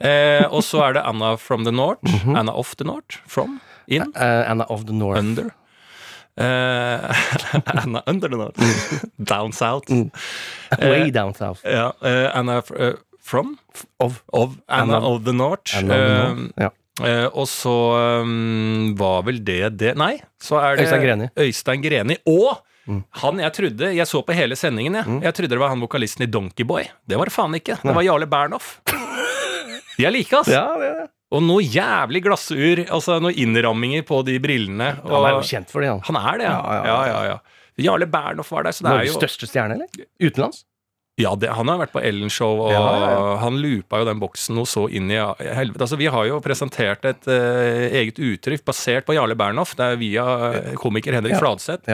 Eh, 0.00 0.44
og 0.48 0.62
så 0.64 0.82
er 0.88 0.98
det 0.98 1.04
Anna 1.08 1.36
from 1.36 1.64
the 1.68 1.72
North. 1.74 2.04
Anna 2.28 2.52
of 2.52 2.74
the 2.80 2.84
North. 2.88 3.20
From. 3.28 3.60
In. 3.88 4.02
Uh, 4.16 4.44
Anna 4.48 4.64
of 4.68 4.84
the 4.88 4.92
North. 4.92 5.18
Under. 5.20 5.52
Eh, 6.38 7.16
Anna 7.82 8.02
under 8.06 8.28
the 8.28 8.36
North. 8.36 9.02
Down 9.18 9.52
south. 9.52 9.90
Way 10.78 11.10
down 11.10 11.34
south. 11.34 11.64
Ja, 11.66 11.92
eh, 12.02 12.28
Anna 12.38 12.60
eh, 12.78 12.92
from. 13.22 13.56
Of. 13.98 14.22
Of 14.32 14.56
Anna, 14.68 14.96
Anna- 14.98 15.06
of 15.08 15.24
the 15.26 15.32
North. 15.34 15.74
Of 15.76 15.88
the 15.88 15.94
Eh, 15.94 16.28
North. 16.34 16.52
Ja. 16.56 16.70
Uh, 16.98 17.28
og 17.30 17.44
så 17.46 17.72
um, 18.24 18.88
var 18.98 19.20
vel 19.22 19.36
det 19.46 19.68
det 19.78 19.92
Nei, 19.94 20.16
så 20.42 20.56
er 20.58 20.74
det 20.80 20.82
Øystein 20.88 21.04
Greni. 21.04 21.28
Øystein 21.38 21.82
Greni. 21.84 22.16
Og 22.26 22.56
han 23.20 23.38
jeg 23.38 23.52
trodde 23.54 23.90
Jeg 23.94 24.06
så 24.10 24.22
på 24.26 24.34
hele 24.34 24.56
sendingen, 24.58 24.96
jeg. 24.98 25.20
Jeg 25.28 25.34
trodde 25.36 25.52
det 25.52 25.60
var 25.62 25.70
han 25.70 25.84
vokalisten 25.84 26.24
i 26.26 26.30
Donkeyboy. 26.32 26.88
Det 27.06 27.18
var 27.20 27.30
det 27.30 27.34
faen 27.36 27.54
ikke. 27.54 27.76
Det 27.84 27.94
var 27.94 28.02
Jarle 28.02 28.26
Bernhoff. 28.26 28.80
De 29.98 30.06
er 30.06 30.10
like, 30.14 30.34
altså. 30.40 30.54
Ja, 30.56 30.64
det, 30.78 30.88
er 30.90 30.98
det. 31.04 31.06
Og 31.34 31.42
noe 31.44 31.60
jævlig 31.60 32.22
glassur. 32.24 32.80
Altså 32.86 33.18
noen 33.20 33.36
innramminger 33.36 34.06
på 34.08 34.22
de 34.24 34.38
brillene. 34.40 34.94
Og 35.04 35.12
Han 35.12 35.28
er 35.28 35.36
jo 35.36 35.44
kjent 35.50 35.72
for 35.72 35.84
det, 35.84 35.90
han. 35.92 36.00
Han 36.08 36.20
er 36.22 36.40
det, 36.40 36.48
ja. 36.48 36.56
Ja, 36.56 36.72
ja, 36.72 36.84
ja, 36.84 36.96
ja. 36.96 37.12
ja, 37.12 37.36
ja. 37.36 37.38
Jarle 37.78 38.08
Bernhoff 38.10 38.50
var 38.50 38.64
der, 38.66 38.74
så 38.74 38.82
det 38.82 38.90
er 38.90 38.96
Norges 38.96 39.12
jo 39.12 39.20
største 39.20 39.46
stjerne, 39.46 39.76
eller? 39.76 40.06
Utenlands? 40.18 40.64
Ja, 41.18 41.32
det, 41.34 41.50
han 41.50 41.66
har 41.66 41.80
vært 41.80 41.92
på 41.94 42.00
Ellen-show, 42.02 42.60
og 42.62 42.72
Ja, 42.72 42.78
ja, 42.78 43.06
ja. 43.10 43.30
han 43.42 43.56
loopa 43.58 43.98
jo 44.00 44.06
den 44.06 44.20
boksen 44.22 44.54
noe 44.58 44.68
så 44.70 44.84
inn 44.86 45.10
i 45.10 45.18
helvete. 45.18 45.82
Altså, 45.82 45.98
vi 45.98 46.06
har 46.14 46.26
jo 46.30 46.38
presentert 46.42 47.06
et 47.10 47.26
uh, 47.26 47.86
eget 47.90 48.20
uttrykk 48.22 48.62
basert 48.66 49.06
på 49.06 49.16
Jarle 49.18 49.34
Bernhoff. 49.38 49.74
Det 49.78 49.88
er 49.94 49.98
via 49.98 50.26
eh, 50.52 50.74
komiker 50.78 51.18
Henrik 51.18 51.34
Ja. 51.34 51.40
Fladseth. 51.42 51.90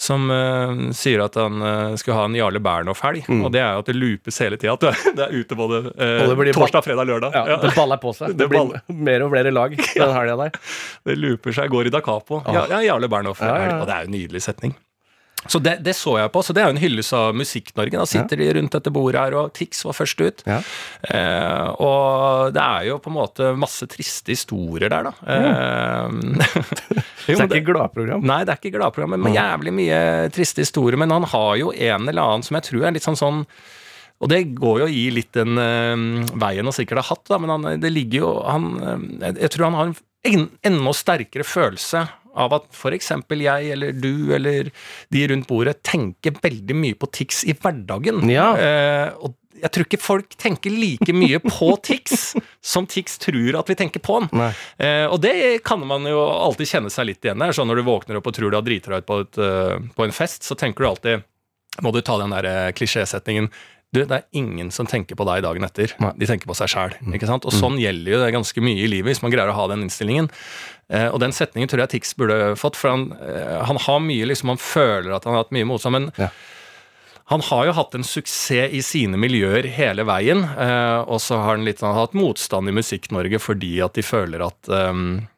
Som 0.00 0.30
uh, 0.32 0.86
sier 0.96 1.20
at 1.26 1.34
han 1.36 1.60
uh, 1.60 1.94
skulle 2.00 2.16
ha 2.16 2.24
en 2.24 2.36
Jarle 2.38 2.60
Bernhoff-helg. 2.64 3.26
Mm. 3.28 3.42
Og 3.44 3.52
det 3.52 3.60
er 3.60 3.74
jo 3.76 3.82
at 3.82 3.90
det 3.90 3.96
loopes 3.98 4.38
hele 4.40 4.56
tida. 4.56 4.72
At 4.78 4.86
det 4.86 4.92
er- 4.94 5.14
det 5.18 5.26
er 5.26 5.34
ute 5.42 5.58
både 5.58 5.80
uh, 5.92 6.52
torsdag, 6.56 6.86
fredag, 6.86 7.04
lørdag. 7.10 7.36
Ja, 7.36 7.42
Ja. 7.52 7.58
Det 7.60 7.74
baller 7.76 8.00
på 8.00 8.14
seg. 8.16 8.32
Det 8.40 8.46
Det 8.46 8.50
blir 8.54 8.80
mer 9.10 9.26
og 9.26 9.34
flere 9.34 9.52
lag 9.52 9.76
den 10.00 10.14
helga 10.16 10.36
der. 10.40 10.56
Det 11.04 11.18
looper 11.20 11.52
seg, 11.60 11.68
går 11.74 11.90
i 11.90 11.92
da 11.92 12.00
capo. 12.00 12.40
Ja, 12.48 12.64
ja, 12.72 12.80
Jarle 12.88 13.12
Bernhoff. 13.12 13.42
Ja, 13.44 13.52
ja, 13.58 13.68
ja. 13.74 13.80
Og 13.82 13.90
det 13.90 13.96
er 13.98 14.06
jo 14.06 14.10
en 14.12 14.16
nydelig 14.16 14.42
setning. 14.48 14.72
Så 15.48 15.58
det, 15.64 15.78
det 15.80 15.94
så 15.96 16.18
jeg 16.20 16.30
på. 16.34 16.42
Så 16.44 16.52
det 16.52 16.60
er 16.62 16.68
jo 16.68 16.74
en 16.74 16.82
hyllest 16.82 17.14
av 17.16 17.32
Musikk-Norge. 17.38 17.96
Da 17.96 18.04
sitter 18.08 18.36
de 18.42 18.48
rundt 18.58 18.74
dette 18.76 18.92
bordet 18.92 19.22
her, 19.22 19.36
og 19.40 19.54
Tix 19.56 19.80
var 19.88 19.96
først 19.96 20.20
ut. 20.20 20.42
Ja. 20.44 20.58
Eh, 21.08 21.68
og 21.80 22.52
det 22.52 22.60
er 22.60 22.88
jo 22.90 22.98
på 23.00 23.08
en 23.12 23.16
måte 23.16 23.48
masse 23.56 23.88
triste 23.90 24.34
historier 24.34 24.92
der, 24.92 25.08
da. 25.08 25.14
Eh, 25.24 26.44
Så 27.24 27.32
jo, 27.32 27.38
det 27.40 27.46
er 27.46 27.58
ikke 27.62 27.72
gladprogram. 27.72 28.24
Nei, 28.28 28.42
det 28.44 28.52
er 28.54 28.60
ikke 28.60 28.76
gladprogram, 28.76 29.16
men 29.16 29.36
jævlig 29.36 29.72
mye 29.80 30.00
triste 30.34 30.64
historier. 30.66 31.00
Men 31.00 31.16
han 31.16 31.24
har 31.32 31.52
jo 31.62 31.72
en 31.72 32.08
eller 32.10 32.22
annen 32.26 32.44
som 32.46 32.60
jeg 32.60 32.68
tror 32.68 32.88
er 32.90 32.96
litt 32.98 33.06
sånn 33.08 33.18
sånn 33.20 33.44
og 34.20 34.28
det 34.28 34.42
går 34.58 34.82
jo 34.84 34.86
i 34.92 35.06
litt 35.16 35.32
den 35.36 35.56
eh, 35.60 36.28
veien 36.40 36.68
han 36.68 36.76
sikkert 36.76 37.02
har 37.02 37.10
hatt, 37.14 37.26
da, 37.30 37.40
men 37.40 37.54
han, 37.54 37.68
det 37.80 37.92
ligger 37.94 38.24
jo 38.24 38.32
han, 38.44 38.70
eh, 38.84 39.34
Jeg 39.40 39.54
tror 39.54 39.70
han 39.70 39.78
har 39.78 39.90
en 39.90 39.98
en 40.28 40.48
enda 40.66 40.92
sterkere 40.92 41.44
følelse 41.46 42.04
av 42.40 42.54
at 42.54 42.68
f.eks. 42.76 43.10
jeg 43.40 43.74
eller 43.74 43.96
du 43.96 44.32
eller 44.36 44.70
de 45.10 45.26
rundt 45.32 45.48
bordet 45.48 45.80
tenker 45.86 46.36
veldig 46.42 46.76
mye 46.76 46.98
på 46.98 47.08
Tix 47.10 47.42
i 47.48 47.56
hverdagen. 47.56 48.22
Ja. 48.30 48.52
Eh, 48.54 49.08
og 49.18 49.34
jeg 49.60 49.72
tror 49.74 49.86
ikke 49.88 50.00
folk 50.00 50.36
tenker 50.40 50.72
like 50.72 51.12
mye 51.12 51.40
på 51.42 51.72
Tix 51.84 52.34
som 52.72 52.86
Tix 52.88 53.18
tror 53.20 53.58
at 53.58 53.72
vi 53.72 53.76
tenker 53.80 54.04
på 54.04 54.20
den. 54.22 54.44
Eh, 54.78 55.06
og 55.08 55.18
det 55.24 55.64
kan 55.66 55.82
man 55.82 56.06
jo 56.08 56.20
alltid 56.20 56.70
kjenne 56.70 56.92
seg 56.92 57.10
litt 57.10 57.26
igjen 57.26 57.42
i. 57.42 57.50
Sånn 57.56 57.68
når 57.68 57.82
du 57.82 57.88
våkner 57.88 58.20
opp 58.20 58.30
og 58.30 58.36
tror 58.36 58.52
du 58.52 58.60
har 58.60 58.66
driti 58.66 58.92
deg 58.92 59.02
ut 59.02 59.10
på, 59.10 59.20
et, 59.24 59.42
uh, 59.42 59.76
på 59.96 60.06
en 60.06 60.14
fest, 60.14 60.46
så 60.46 60.56
tenker 60.58 60.84
du 60.84 60.92
alltid 60.92 61.26
Må 61.82 61.92
du 61.94 62.00
ta 62.04 62.18
den 62.20 62.32
der 62.34 62.46
eh, 62.46 62.72
klisjésetningen 62.76 63.50
du, 63.92 64.04
det 64.06 64.14
er 64.20 64.26
ingen 64.38 64.68
som 64.70 64.86
tenker 64.86 65.18
på 65.18 65.24
deg 65.26 65.42
dagen 65.42 65.64
etter. 65.66 65.90
De 66.14 66.26
tenker 66.28 66.46
på 66.46 66.54
seg 66.54 66.70
sjæl. 66.70 66.92
Og 67.42 67.52
sånn 67.56 67.78
gjelder 67.82 68.12
jo 68.12 68.20
det 68.22 68.28
ganske 68.36 68.62
mye 68.62 68.84
i 68.84 68.90
livet, 68.90 69.10
hvis 69.10 69.22
man 69.24 69.32
greier 69.34 69.50
å 69.50 69.56
ha 69.56 69.64
den 69.72 69.82
innstillingen. 69.86 70.28
Eh, 70.90 71.08
og 71.10 71.18
den 71.22 71.34
setningen 71.34 71.70
tror 71.70 71.82
jeg 71.84 71.92
Tix 71.96 72.14
burde 72.18 72.54
fått, 72.58 72.78
for 72.78 72.90
han, 72.94 73.08
eh, 73.18 73.58
han 73.66 73.78
har 73.78 74.00
mye 74.02 74.26
liksom, 74.30 74.48
Han 74.54 74.58
føler 74.62 75.12
at 75.14 75.24
han 75.26 75.34
har 75.34 75.44
hatt 75.44 75.52
mye 75.54 75.66
motstand, 75.66 75.92
men 75.98 76.12
Ja. 76.18 76.28
han 77.30 77.40
har 77.46 77.66
jo 77.66 77.72
hatt 77.78 77.94
en 77.94 78.02
suksess 78.06 78.72
i 78.74 78.80
sine 78.82 79.16
miljøer 79.18 79.66
hele 79.70 80.02
veien, 80.06 80.42
eh, 80.44 81.00
og 81.06 81.18
så 81.22 81.38
har 81.42 81.56
han 81.56 81.64
litt 81.64 81.80
han 81.80 81.94
har 81.94 82.06
hatt 82.06 82.14
motstand 82.18 82.68
i 82.68 82.74
Musikk-Norge 82.74 83.38
fordi 83.38 83.80
at 83.84 83.94
de 83.94 84.02
føler 84.02 84.42
at 84.46 84.68
um, 84.70 85.28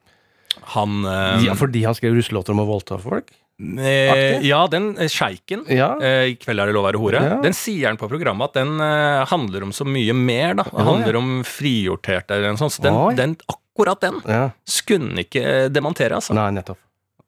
han 0.77 1.05
um, 1.05 1.45
Ja, 1.45 1.55
fordi 1.57 1.85
han 1.85 1.95
skrev 1.97 2.17
russelåter 2.17 2.53
om 2.53 2.61
å 2.65 2.69
voldta 2.69 3.01
folk? 3.01 3.33
Eh, 3.61 4.41
Ja, 4.47 4.67
den 4.71 4.97
eh, 4.99 5.09
sjeiken 5.09 5.65
Ja. 5.69 5.97
eh, 6.01 6.33
I 6.33 6.37
kveld 6.41 6.61
er 6.63 6.67
det 6.71 6.75
lov 6.77 6.85
å 6.85 6.89
være 6.91 7.01
hore. 7.03 7.23
Ja. 7.23 7.41
Den 7.43 7.53
sier 7.57 7.89
han 7.89 7.97
på 8.01 8.09
programmet 8.11 8.51
at 8.51 8.55
den 8.61 8.81
eh, 8.81 9.25
handler 9.31 9.63
om 9.69 9.73
så 9.73 9.85
mye 9.87 10.15
mer. 10.17 10.55
da 10.55 10.65
Ja, 10.73 10.85
handler 10.89 11.17
om 11.21 11.43
frigjorthet 11.45 12.31
eller 12.31 12.53
noe 12.55 12.59
sånt. 12.63 12.73
Så 12.79 12.83
den, 12.83 13.17
den, 13.17 13.37
akkurat 13.49 14.01
den 14.01 14.21
skulle 14.65 15.25
ikke 15.27 15.69
demontere, 15.73 16.15
altså. 16.19 16.35
Nei, 16.35 16.51
nettopp. 16.59 16.79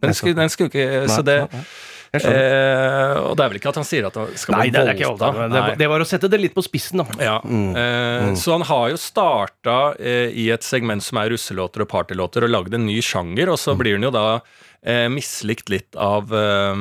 Den 0.05 0.13
skulle, 0.15 0.35
den 0.37 0.51
skulle 0.53 0.69
ikke 0.69 1.09
Så 1.09 1.23
det 1.25 1.39
nei, 1.47 1.49
nei. 1.53 1.65
Eh, 2.23 3.17
Og 3.25 3.37
det 3.37 3.45
er 3.45 3.49
vel 3.53 3.59
ikke 3.59 3.73
at 3.73 3.81
han 3.81 3.89
sier 3.89 4.07
at 4.07 4.15
han 4.21 4.35
skal 4.39 4.57
Nei, 4.59 4.69
bli 4.71 4.77
det 4.79 4.95
ikke 4.97 5.09
voldtatt. 5.11 5.35
voldtatt. 5.35 5.53
Det, 5.55 5.63
Nei. 5.65 5.77
det 5.83 5.89
var 5.91 6.01
å 6.05 6.09
sette 6.09 6.31
det 6.31 6.41
litt 6.41 6.55
på 6.55 6.63
spissen, 6.67 7.03
da. 7.03 7.07
Ja, 7.19 7.37
eh, 7.45 8.35
Så 8.39 8.53
han 8.55 8.63
har 8.69 8.91
jo 8.95 9.01
starta 9.01 9.79
eh, 9.99 10.29
i 10.31 10.51
et 10.55 10.63
segment 10.63 11.03
som 11.03 11.19
er 11.19 11.31
russelåter 11.35 11.83
og 11.83 11.91
partylåter, 11.91 12.45
og 12.47 12.51
lagd 12.55 12.75
en 12.75 12.87
ny 12.87 13.01
sjanger, 13.03 13.51
og 13.51 13.59
så 13.59 13.75
blir 13.79 13.97
han 13.99 14.07
jo 14.07 14.13
da 14.15 14.27
eh, 14.85 15.09
mislikt 15.09 15.71
litt 15.73 15.97
av 15.97 16.29
eh, 16.35 16.75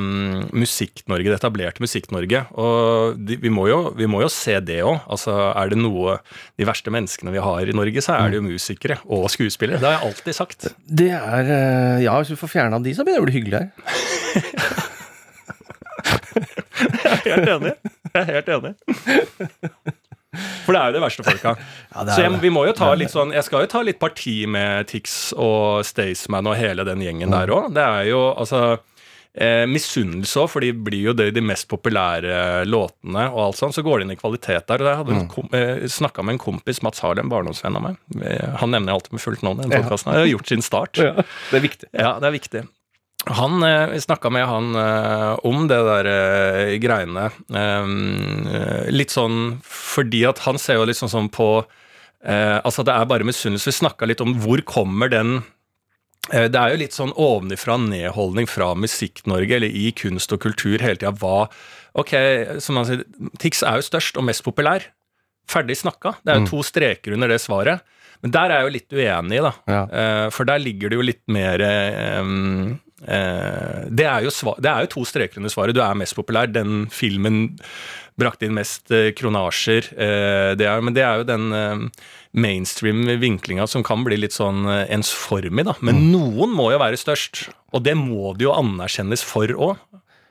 Musikk-Norge, 0.51 1.29
det 1.31 1.37
etablerte 1.39 1.81
Musikk-Norge. 1.83 2.43
Og 2.59 3.15
de, 3.23 3.37
vi, 3.39 3.49
må 3.53 3.67
jo, 3.71 3.79
vi 3.95 4.07
må 4.11 4.21
jo 4.25 4.29
se 4.33 4.57
det 4.59 4.81
òg. 4.83 4.99
Altså, 5.07 5.31
er 5.55 5.71
det 5.71 5.79
noe 5.79 6.17
De 6.59 6.67
verste 6.67 6.91
menneskene 6.93 7.31
vi 7.33 7.39
har 7.43 7.63
i 7.71 7.75
Norge, 7.75 8.03
så 8.03 8.17
er 8.19 8.29
det 8.33 8.41
jo 8.41 8.45
musikere 8.49 8.99
og 9.07 9.29
skuespillere. 9.31 9.79
Det 9.81 9.87
har 9.89 9.97
jeg 10.01 10.09
alltid 10.11 10.35
sagt. 10.39 10.67
Det 10.85 11.11
er 11.15 11.53
eh, 11.57 12.03
Ja, 12.03 12.17
hvis 12.19 12.33
vi 12.35 12.39
får 12.43 12.51
fjerna 12.57 12.81
de, 12.83 12.93
så 12.97 13.05
blir 13.07 13.15
det 13.17 13.21
jo 13.23 13.27
bli 13.29 13.37
hyggelig 13.39 13.63
her. 13.63 13.69
Helt 16.33 17.49
enig. 17.57 17.73
Jeg 18.13 18.21
er 18.21 18.29
helt 18.33 18.49
enig. 18.57 18.73
For 20.65 20.73
det 20.73 20.79
er 20.81 20.87
jo 20.89 20.95
det 20.95 21.01
verste 21.03 21.23
folka. 21.27 21.51
Ja, 21.93 22.03
det 22.07 22.13
Så 22.15 22.21
er 22.23 22.25
jeg, 22.31 22.39
vi 22.41 22.49
må 22.53 22.63
jo 22.65 22.73
ta 22.73 22.87
litt 22.97 23.11
sånn 23.13 23.33
Jeg 23.35 23.45
skal 23.45 23.65
jo 23.65 23.69
ta 23.69 23.83
litt 23.85 23.99
parti 24.01 24.47
med 24.49 24.87
Tix 24.89 25.33
og 25.37 25.83
Staysman 25.85 26.47
og 26.49 26.55
hele 26.57 26.85
den 26.87 27.03
gjengen 27.05 27.29
Mm. 27.29 27.35
der 27.37 27.53
òg. 27.53 27.67
Det 27.75 27.83
er 27.85 28.07
jo 28.09 28.21
altså 28.33 28.79
eh, 29.35 29.65
Misunnelse 29.69 30.41
òg, 30.41 30.49
for 30.49 30.61
de 30.65 30.71
blir 30.73 31.03
jo 31.11 31.13
de, 31.13 31.29
de 31.33 31.41
mest 31.41 31.67
populære 31.69 32.65
låtene 32.69 33.27
og 33.31 33.39
alt 33.47 33.57
sånt, 33.61 33.73
Så 33.77 33.83
går 33.85 33.99
det 34.01 34.07
inn 34.07 34.15
i 34.15 34.19
kvalitet 34.19 34.65
der. 34.69 34.81
Og 34.81 34.89
jeg 34.89 34.97
hadde 35.03 35.13
Mm. 35.21 35.27
kom, 35.29 35.49
eh, 35.53 35.85
snakka 35.89 36.23
med 36.25 36.33
en 36.39 36.39
kompis, 36.41 36.81
Mats 36.81 36.99
Harlem, 37.05 37.29
barndomsvenn 37.29 37.75
av 37.77 37.81
meg. 37.83 37.97
Eh, 38.25 38.57
Han 38.57 38.71
nevner 38.73 38.89
jeg 38.93 38.97
alltid 39.01 39.13
med 39.13 39.21
fullt 39.21 39.43
navn 39.45 39.59
i 39.59 39.63
den 39.69 39.71
Ja. 39.71 39.81
podkasten. 39.85 40.13
har 40.17 40.25
gjort 40.25 40.47
sin 40.49 40.61
start. 40.65 40.97
Ja, 40.97 41.13
det 41.51 41.57
er 41.61 41.67
viktig. 41.67 41.87
Ja, 41.93 42.17
det 42.19 42.25
er 42.29 42.39
viktig. 42.39 42.67
Han 43.31 43.63
eh, 43.63 43.93
snakka 44.03 44.29
med 44.29 44.45
han 44.47 44.75
eh, 44.75 45.39
om 45.47 45.67
det 45.69 45.79
der 45.87 46.09
eh, 46.11 46.73
greiene. 46.83 47.29
eh, 47.55 48.89
litt 48.91 49.13
sånn 49.13 49.59
fordi 49.63 50.25
at 50.27 50.43
han 50.43 50.59
ser 50.59 50.81
jo 50.81 50.87
litt 50.89 50.99
sånn 50.99 51.13
sånn 51.13 51.31
på 51.33 51.55
Altså, 52.23 52.85
det 52.87 52.93
er 52.95 53.03
bare 53.03 53.25
misunnelse. 53.27 53.67
Vi 53.67 53.75
snakka 53.75 54.07
litt 54.07 54.21
om 54.23 54.37
hvor 54.39 54.61
kommer 54.63 55.09
den 55.11 55.41
det 56.31 56.55
er 56.55 56.71
jo 56.71 56.77
litt 56.79 56.95
sånn 56.95 57.11
ovenifra 57.19 57.75
nedholdning 57.83 58.47
fra 58.47 58.69
Musikk-Norge, 58.79 59.57
eller 59.57 59.67
i 59.75 59.89
kunst 59.91 60.31
og 60.31 60.39
kultur 60.45 60.79
hele 60.79 60.95
tida. 60.95 61.11
Hva 61.19 61.49
Ok, 61.99 62.13
som 62.63 62.79
han 62.79 62.87
sier, 62.87 63.03
Tix 63.43 63.59
er 63.67 63.81
jo 63.81 63.89
størst 63.89 64.15
og 64.21 64.23
mest 64.29 64.45
populær. 64.47 64.87
Ferdig 65.51 65.75
snakka. 65.81 66.13
Det 66.23 66.31
er 66.31 66.39
jo 66.39 66.47
to 66.53 66.63
streker 66.63 67.17
under 67.17 67.27
det 67.27 67.41
svaret. 67.43 67.83
Men 68.23 68.37
der 68.37 68.55
er 68.55 68.61
jeg 68.61 68.69
jo 68.69 68.73
litt 68.77 68.95
uenig, 69.01 69.43
da. 69.43 69.51
Ja. 69.67 69.83
For 70.31 70.47
der 70.47 70.63
ligger 70.63 70.93
det 70.93 71.01
jo 71.01 71.09
litt 71.11 71.23
mer 71.27 71.67
eh, 71.67 72.23
det, 73.03 74.05
er 74.07 74.25
jo 74.25 74.31
det 74.63 74.69
er 74.71 74.85
jo 74.85 74.91
to 74.95 75.03
streker 75.07 75.41
under 75.41 75.51
svaret. 75.53 75.75
Du 75.75 75.81
er 75.83 75.97
mest 75.99 76.15
populær. 76.17 76.47
Den 76.51 76.85
filmen 76.93 77.57
brakte 78.19 78.45
inn 78.47 78.55
mest 78.57 78.91
eh, 78.93 79.11
kronasjer. 79.17 79.87
Eh, 79.97 80.51
det 80.59 80.67
er, 80.69 80.83
men 80.85 80.95
det 80.95 81.03
er 81.05 81.21
jo 81.21 81.27
den 81.27 81.47
eh, 81.57 81.85
mainstream 82.37 83.05
vinklinga 83.21 83.65
som 83.69 83.85
kan 83.85 84.05
bli 84.05 84.19
litt 84.21 84.35
sånn 84.35 84.63
eh, 84.69 84.83
ensformig, 84.93 85.65
da. 85.69 85.75
Men 85.85 86.11
noen 86.13 86.53
må 86.53 86.69
jo 86.73 86.81
være 86.81 86.99
størst. 87.01 87.47
Og 87.73 87.81
det 87.85 87.95
må 87.97 88.35
det 88.37 88.45
jo 88.47 88.53
anerkjennes 88.55 89.25
for 89.25 89.49
òg. 89.55 89.81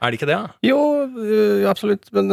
Er 0.03 0.11
det 0.11 0.19
ikke 0.19 0.31
det? 0.31 0.39
da? 0.39 0.55
Jo, 0.67 0.79
absolutt. 1.71 2.09
Men 2.15 2.31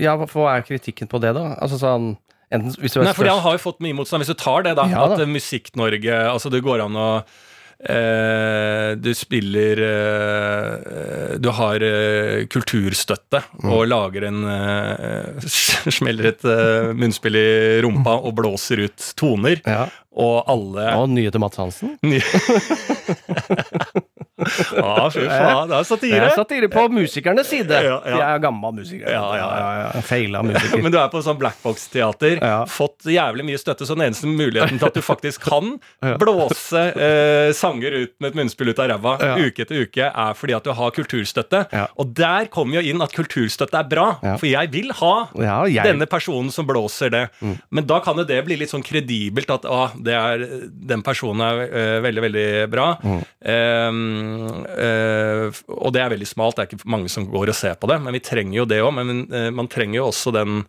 ja, 0.00 0.12
hva 0.20 0.48
er 0.52 0.64
kritikken 0.68 1.08
på 1.08 1.20
det, 1.22 1.30
da? 1.36 1.54
Altså 1.64 1.78
sånn 1.80 2.10
Enten 2.48 2.72
hvis 2.80 2.94
du 2.94 3.02
er 3.02 3.08
Nei, 3.08 3.14
for 3.16 3.28
han 3.28 3.42
har 3.44 3.56
jo 3.58 3.60
fått 3.60 3.82
mye 3.84 3.96
motstand. 3.96 4.24
Hvis 4.24 4.32
du 4.32 4.40
tar 4.40 4.64
det, 4.64 4.72
da, 4.78 4.86
Ja, 4.88 5.04
da. 5.04 5.18
at 5.18 5.24
eh, 5.24 5.28
Musikk-Norge 5.28 6.14
Altså, 6.30 6.52
det 6.52 6.62
går 6.64 6.84
an 6.86 6.96
å 6.96 7.08
eh, 7.18 7.34
du 7.78 9.12
spiller 9.14 9.78
eh, 9.86 11.36
Du 11.38 11.46
har 11.54 11.78
eh, 11.86 12.46
kulturstøtte 12.50 13.42
Mm. 13.62 13.70
og 13.74 13.84
lager 13.88 14.24
en 14.28 14.40
eh, 14.50 15.46
Smeller 15.98 16.32
et 16.32 16.42
eh, 16.44 16.90
munnspill 16.98 17.36
i 17.38 17.46
rumpa 17.86 18.16
og 18.18 18.34
blåser 18.38 18.82
ut 18.88 19.12
toner, 19.18 19.60
Ja. 19.66 19.86
og 20.18 20.42
alle 20.50 20.88
Og 20.98 21.08
nye 21.14 21.30
til 21.30 21.40
Mats 21.42 21.56
Hansen. 21.62 21.94
Ja, 24.78 25.08
fy 25.12 25.24
faen, 25.28 25.68
det 25.70 25.76
er 25.78 25.86
satire. 25.88 26.18
Det 26.22 26.28
er 26.30 26.34
satire 26.36 26.68
på 26.72 26.84
musikernes 26.92 27.48
side. 27.50 27.78
Ja, 27.84 27.98
ja. 28.04 28.16
De 28.18 28.22
er 28.28 28.42
gammel 28.42 28.74
musikere. 28.80 29.12
Ja, 29.14 29.24
ja, 29.38 29.48
ja. 29.58 29.68
ja. 29.94 30.02
Feila 30.06 30.42
musiker. 30.46 30.80
Men 30.84 30.94
du 30.94 30.98
er 31.00 31.08
på 31.12 31.22
sånn 31.24 31.38
blackbox-teater, 31.40 32.40
fått 32.70 33.08
jævlig 33.12 33.46
mye 33.48 33.60
støtte, 33.60 33.86
så 33.88 33.96
den 33.98 34.06
eneste 34.08 34.28
muligheten 34.30 34.78
til 34.80 34.88
at 34.90 34.98
du 34.98 35.02
faktisk 35.04 35.46
kan 35.48 35.74
blåse 36.22 36.84
eh, 36.94 37.50
sanger 37.56 37.96
ut 38.02 38.14
med 38.20 38.30
et 38.32 38.38
munnspill 38.42 38.72
ut 38.72 38.82
av 38.82 38.90
ræva 38.92 39.16
uke 39.42 39.64
etter 39.66 39.82
uke, 39.84 40.08
er 40.10 40.36
fordi 40.38 40.56
at 40.58 40.66
du 40.68 40.72
har 40.78 40.94
kulturstøtte. 40.96 41.64
Og 41.98 42.12
der 42.18 42.48
kommer 42.52 42.78
jo 42.80 42.84
inn 42.92 43.02
at 43.04 43.14
kulturstøtte 43.16 43.78
er 43.82 43.88
bra, 43.90 44.08
for 44.38 44.46
jeg 44.50 44.72
vil 44.74 44.92
ha 45.00 45.14
jeg- 45.68 45.86
denne 45.88 46.06
personen 46.10 46.50
som 46.54 46.66
blåser 46.68 47.10
det. 47.14 47.24
Men 47.70 47.86
da 47.88 48.00
kan 48.04 48.16
jo 48.18 48.24
det 48.28 48.40
bli 48.46 48.56
litt 48.60 48.70
sånn 48.72 48.84
kredibelt 48.86 49.50
at 49.54 49.64
ah, 49.68 49.92
det 49.98 50.14
er, 50.14 50.42
den 50.88 51.02
personen 51.06 51.40
er 51.44 51.62
øh, 51.68 51.98
veldig, 52.04 52.22
veldig 52.28 52.46
bra. 52.72 52.86
Ehm, 53.42 53.98
eh, 54.37 54.37
og 54.38 55.92
det 55.94 56.02
er 56.02 56.12
veldig 56.14 56.28
smalt, 56.28 56.56
det 56.58 56.64
er 56.64 56.72
ikke 56.72 56.90
mange 56.90 57.12
som 57.12 57.26
går 57.28 57.52
og 57.52 57.56
ser 57.58 57.78
på 57.80 57.90
det, 57.90 58.00
men 58.04 58.16
vi 58.16 58.24
trenger 58.24 58.60
jo 58.60 58.66
det 58.68 58.82
òg. 58.84 58.92
Men 58.98 59.24
eh, 59.28 59.48
man 59.54 59.70
trenger 59.70 60.00
jo 60.00 60.08
også 60.10 60.34
den 60.36 60.60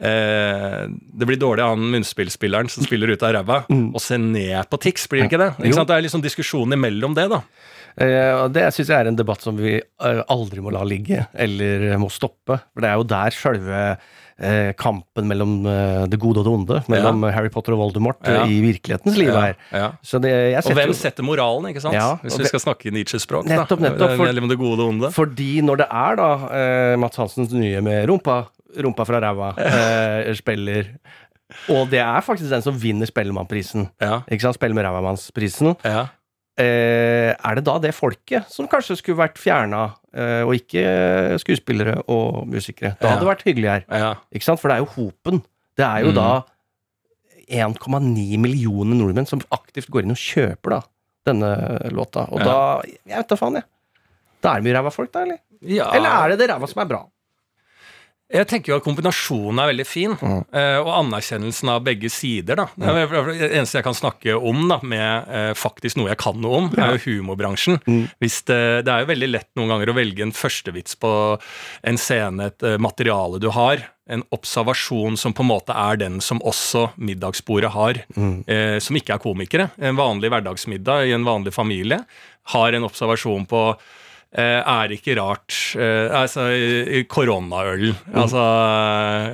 eh, 0.00 0.86
det 0.90 1.28
blir 1.28 1.40
dårlig 1.40 1.64
av 1.64 1.74
han 1.74 1.90
munnspillspilleren 1.96 2.70
som 2.72 2.86
spiller 2.86 3.12
ut 3.12 3.26
av 3.26 3.34
ræva, 3.38 3.60
å 3.68 4.02
se 4.02 4.20
ned 4.20 4.70
på 4.70 4.80
Tix, 4.86 5.08
blir 5.10 5.24
det 5.24 5.30
ikke 5.30 5.42
det? 5.42 5.52
Ikke 5.60 5.78
sant? 5.80 5.90
Det 5.90 5.98
er 5.98 6.06
liksom 6.08 6.24
diskusjonen 6.24 6.78
imellom 6.78 7.16
det, 7.18 7.28
da. 7.32 7.42
Eh, 8.00 8.32
og 8.44 8.54
det 8.54 8.68
syns 8.74 8.92
jeg 8.92 8.96
er 8.96 9.10
en 9.10 9.18
debatt 9.18 9.42
som 9.44 9.58
vi 9.58 9.76
eh, 9.80 10.22
aldri 10.30 10.62
må 10.64 10.72
la 10.74 10.84
ligge, 10.86 11.24
eller 11.34 11.90
må 12.00 12.10
stoppe. 12.12 12.60
For 12.72 12.84
det 12.84 12.90
er 12.90 13.00
jo 13.00 13.08
der 13.10 13.36
sjølve 13.36 13.84
eh, 14.40 14.72
kampen 14.80 15.28
mellom 15.28 15.66
eh, 15.66 16.06
det 16.10 16.18
gode 16.20 16.40
og 16.40 16.46
det 16.48 16.52
onde, 16.52 16.78
mellom 16.88 17.22
Harry 17.32 17.48
Potter 17.52 17.72
og 17.76 17.78
Voldemort, 17.84 18.16
eh, 18.26 18.34
Ja. 18.34 18.44
i 18.46 18.60
virkelighetens 18.64 19.16
liv 19.16 19.28
Ja, 19.28 19.40
er. 19.50 19.56
ja. 19.72 19.90
Det, 20.20 20.56
Og 20.64 20.72
hvem 20.74 20.88
jo- 20.88 20.92
setter 20.94 21.22
moralen, 21.22 21.70
ikke 21.70 21.80
sant? 21.82 21.94
Ja, 21.94 22.16
Hvis 22.22 22.36
vi 22.38 22.42
det- 22.44 22.48
skal 22.48 22.60
snakke 22.60 22.90
Nietzsche-språk. 22.90 23.44
Nettopp, 23.46 23.80
nettopp, 23.80 24.16
for- 24.16 24.24
Mellom 24.26 24.48
det 24.48 24.58
gode 24.58 24.80
og 24.80 24.88
onde. 24.88 25.12
Fordi 25.12 25.60
når 25.62 25.76
det 25.78 25.86
er 25.90 26.16
da 26.16 26.30
eh, 26.50 26.96
Mats 26.96 27.16
Hansens 27.16 27.52
nye 27.52 27.80
med 27.80 28.08
rumpa, 28.08 28.46
rumpa 28.78 29.04
fra 29.06 29.20
ræva, 29.20 29.54
eh, 29.58 30.32
spiller 30.34 30.86
Og 31.68 31.88
det 31.90 31.98
er 31.98 32.20
faktisk 32.22 32.48
den 32.48 32.62
som 32.62 32.74
vinner 32.78 33.06
Spellemannprisen. 33.06 33.88
Ja, 34.00 34.20
Ikke 34.30 34.40
sant? 34.42 34.54
Ja. 35.84 36.06
Eh, 36.60 37.30
er 37.32 37.54
det 37.56 37.64
da 37.64 37.78
det 37.80 37.94
folket 37.96 38.50
som 38.52 38.68
kanskje 38.68 38.98
skulle 39.00 39.16
vært 39.22 39.38
fjerna, 39.40 39.94
eh, 40.12 40.42
og 40.44 40.52
ikke 40.58 40.82
skuespillere 41.40 42.02
og 42.12 42.42
musikere? 42.50 42.96
Da 43.00 43.14
hadde 43.14 43.24
det 43.24 43.30
vært 43.30 43.44
hyggelig 43.48 43.70
her. 43.70 43.84
ja. 43.88 44.14
Ikke 44.34 44.44
sant? 44.44 44.60
For 44.60 44.68
det 44.68 44.76
er 44.76 44.84
jo 44.84 44.90
hopen. 44.96 45.42
Det 45.78 45.86
er 45.86 46.04
jo 46.04 46.10
Mm. 46.12 46.18
da 46.20 46.30
1,9 47.50 48.38
millioner 48.38 48.94
nordmenn 48.98 49.26
som 49.26 49.40
aktivt 49.54 49.90
går 49.90 50.04
inn 50.06 50.14
og 50.14 50.20
kjøper 50.20 50.76
da 50.76 50.80
denne 51.26 51.50
låta. 51.90 52.26
Og 52.30 52.38
Ja. 52.40 52.44
da 52.44 52.82
Jeg 53.06 53.16
vet 53.16 53.28
da 53.28 53.36
faen, 53.36 53.54
jeg. 53.54 53.64
Da 54.42 54.52
er 54.54 54.60
det 54.60 54.64
mye 54.64 54.76
ræva 54.78 54.92
folk, 54.92 55.12
da, 55.12 55.22
eller? 55.22 55.38
ja. 55.62 55.90
Eller 55.92 56.08
er 56.10 56.28
det 56.30 56.38
det 56.38 56.50
ræva 56.50 56.68
som 56.68 56.80
er 56.82 56.86
bra? 56.86 57.02
Jeg 58.30 58.46
tenker 58.46 58.70
jo 58.70 58.76
at 58.78 58.84
kombinasjonen 58.86 59.58
er 59.58 59.70
veldig 59.72 59.86
fin, 59.86 60.12
Mm. 60.20 60.44
eh, 60.54 60.76
og 60.78 60.86
anerkjennelsen 61.00 61.68
av 61.68 61.82
begge 61.82 62.08
sider. 62.10 62.54
da. 62.56 62.66
Det 62.78 62.86
er 62.86 63.24
Det 63.40 63.50
eneste 63.58 63.78
jeg 63.80 63.84
kan 63.84 63.94
snakke 63.98 64.36
om 64.40 64.68
da, 64.68 64.78
med 64.82 65.28
eh, 65.28 65.52
faktisk 65.54 65.96
noe 65.96 66.08
jeg 66.12 66.18
kan 66.18 66.40
noe 66.40 66.56
om, 66.60 66.70
er 66.78 66.96
jo 66.96 67.22
humorbransjen. 67.22 67.80
Mm. 67.86 68.08
Hvis 68.20 68.44
det, 68.46 68.84
det 68.86 68.88
er 68.94 69.00
jo 69.00 69.10
veldig 69.10 69.30
lett 69.32 69.48
noen 69.56 69.68
ganger 69.68 69.90
å 69.90 69.94
velge 69.98 70.22
en 70.22 70.30
førstevits 70.32 70.94
på 71.02 71.40
en 71.82 71.96
scene, 71.98 72.46
et 72.46 72.62
eh, 72.62 72.76
materiale 72.78 73.40
du 73.40 73.50
har. 73.50 73.82
En 74.10 74.22
observasjon 74.32 75.16
som 75.18 75.32
på 75.34 75.42
en 75.42 75.50
måte 75.50 75.74
er 75.74 75.96
den 75.96 76.20
som 76.20 76.38
også 76.40 76.92
middagsbordet 76.98 77.70
har, 77.74 77.94
Mm. 78.16 78.44
eh, 78.48 78.78
som 78.78 78.94
ikke 78.96 79.14
er 79.14 79.18
komikere. 79.18 79.70
En 79.80 79.96
vanlig 79.96 80.30
hverdagsmiddag 80.30 81.08
i 81.08 81.12
en 81.14 81.24
vanlig 81.26 81.52
familie 81.52 82.04
har 82.54 82.72
en 82.74 82.84
observasjon 82.86 83.46
på 83.46 83.76
er 84.38 84.92
ikke 84.94 85.16
rart 85.18 85.54
eh, 85.74 86.06
Altså, 86.14 86.44
koronaøl. 87.10 87.88
Altså, 88.14 88.38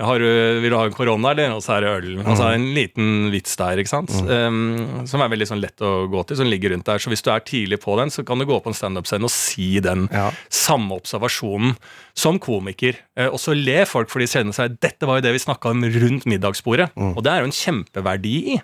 har 0.00 0.19
du, 0.23 0.26
vil 0.62 0.73
du 0.73 0.76
ha 0.79 0.87
en 0.88 0.95
korona, 0.97 1.33
eller? 1.35 1.53
Og 1.57 1.61
så 1.65 1.75
er 1.76 1.85
det 1.85 1.91
øl. 1.99 2.09
Altså, 2.25 2.47
en 2.57 2.65
liten 2.76 3.11
vits 3.35 3.57
der, 3.61 3.83
ikke 3.83 3.93
sant? 3.93 4.15
Um, 4.25 5.05
som 5.09 5.21
er 5.21 5.33
veldig 5.35 5.49
sånn 5.50 5.61
lett 5.61 5.85
å 5.85 6.07
gå 6.12 6.23
til, 6.29 6.38
som 6.41 6.49
ligger 6.49 6.73
rundt 6.73 6.88
der. 6.88 7.03
Så 7.03 7.12
hvis 7.12 7.25
du 7.26 7.29
er 7.35 7.45
tidlig 7.45 7.81
på 7.85 7.97
den, 8.00 8.12
så 8.15 8.25
kan 8.26 8.41
du 8.41 8.47
gå 8.49 8.57
på 8.65 8.73
en 8.73 8.79
standup-scene 8.79 9.29
og 9.29 9.35
si 9.35 9.69
den 9.85 10.09
Ja. 10.12 10.31
samme 10.49 10.97
observasjonen 10.97 11.76
som 12.17 12.38
komiker. 12.41 12.97
Eh, 13.17 13.29
og 13.29 13.37
så 13.43 13.52
ler 13.56 13.85
folk, 13.85 14.09
for 14.09 14.25
de 14.25 14.30
kjenner 14.30 14.56
seg 14.56 14.78
Dette 14.80 15.04
var 15.09 15.21
jo 15.21 15.26
det 15.28 15.35
vi 15.37 15.45
snakka 15.45 15.71
om 15.76 15.85
rundt 15.85 16.25
middagsbordet. 16.25 16.89
Og 16.97 17.21
det 17.25 17.32
er 17.32 17.45
jo 17.45 17.50
en 17.50 17.61
kjempeverdi 17.61 18.37
i. 18.56 18.59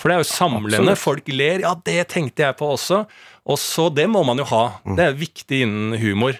For 0.00 0.08
det 0.08 0.14
er 0.16 0.22
jo 0.22 0.30
samlende. 0.32 0.78
Absolutt. 0.94 0.98
Folk 1.02 1.26
ler. 1.28 1.60
Ja, 1.60 1.74
det 1.84 2.06
tenkte 2.08 2.46
jeg 2.46 2.56
på 2.56 2.70
også. 2.72 3.02
Og 3.50 3.58
så, 3.58 3.88
det 3.90 4.06
må 4.12 4.22
man 4.26 4.38
jo 4.38 4.46
ha. 4.52 4.62
Mm. 4.86 4.94
Det 4.98 5.08
er 5.10 5.18
viktig 5.18 5.60
innen 5.66 5.98
humor. 6.00 6.38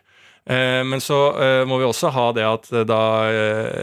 Eh, 0.51 0.81
men 0.88 1.03
så 1.05 1.16
eh, 1.37 1.62
må 1.68 1.77
vi 1.79 1.85
også 1.87 2.09
ha 2.14 2.25
det 2.35 2.46
at 2.49 2.70
eh, 2.73 2.85
da 2.88 3.01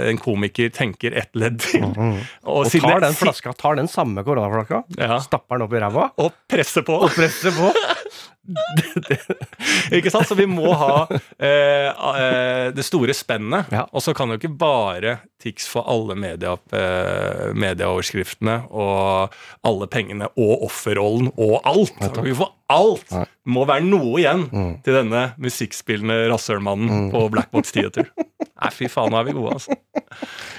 en 0.10 0.18
komiker 0.20 0.72
tenker 0.74 1.14
ett 1.22 1.36
ledd 1.38 1.60
til. 1.64 1.84
Og, 1.92 1.98
Mm. 1.98 2.18
Og 2.48 2.66
siden- 2.72 2.90
tar 2.90 3.04
den 3.06 3.16
flaska, 3.20 3.54
tar 3.54 3.76
den 3.80 3.88
samme 3.92 4.24
koronaflaska, 4.26 4.82
Ja. 4.98 5.20
stapper 5.24 5.58
den 5.60 5.68
opp 5.68 5.74
i 5.78 5.84
ræva 5.84 6.10
Og 6.24 6.32
presser 6.50 6.84
på. 6.88 6.98
og 7.06 7.14
presser 7.16 7.54
på. 7.56 7.70
Ikke 9.98 10.12
sant? 10.14 10.28
Så 10.30 10.38
vi 10.38 10.48
må 10.50 10.72
ha 10.78 11.06
eh, 11.10 11.88
eh, 11.90 12.68
det 12.76 12.86
store 12.88 13.16
spennet. 13.18 13.72
Ja. 13.74 13.86
Og 13.92 14.04
så 14.06 14.14
kan 14.18 14.32
jo 14.32 14.40
ikke 14.40 14.54
bare 14.60 15.18
Tix 15.42 15.68
få 15.70 15.84
alle 15.86 16.16
media, 16.18 16.56
eh, 16.74 17.52
medieoverskriftene 17.54 18.60
og 18.72 19.36
alle 19.68 19.90
pengene 19.92 20.32
og 20.34 20.68
offerrollen 20.70 21.32
og 21.36 21.60
alt. 21.68 22.00
Vi 22.24 22.36
får 22.38 22.54
alt! 22.74 23.12
Det 23.14 23.26
Må 23.48 23.64
være 23.70 23.86
noe 23.88 24.18
igjen 24.20 24.48
til 24.84 24.98
denne 24.98 25.30
musikkspillende 25.40 26.26
rasshølmannen 26.34 27.12
på 27.14 27.22
Blackbox 27.32 27.72
Theater. 27.76 28.10
Nei, 28.58 28.72
fy 28.74 28.90
faen, 28.92 29.14
nå 29.14 29.22
er 29.22 29.30
vi 29.30 29.36
gode, 29.38 29.60
altså. 29.60 29.78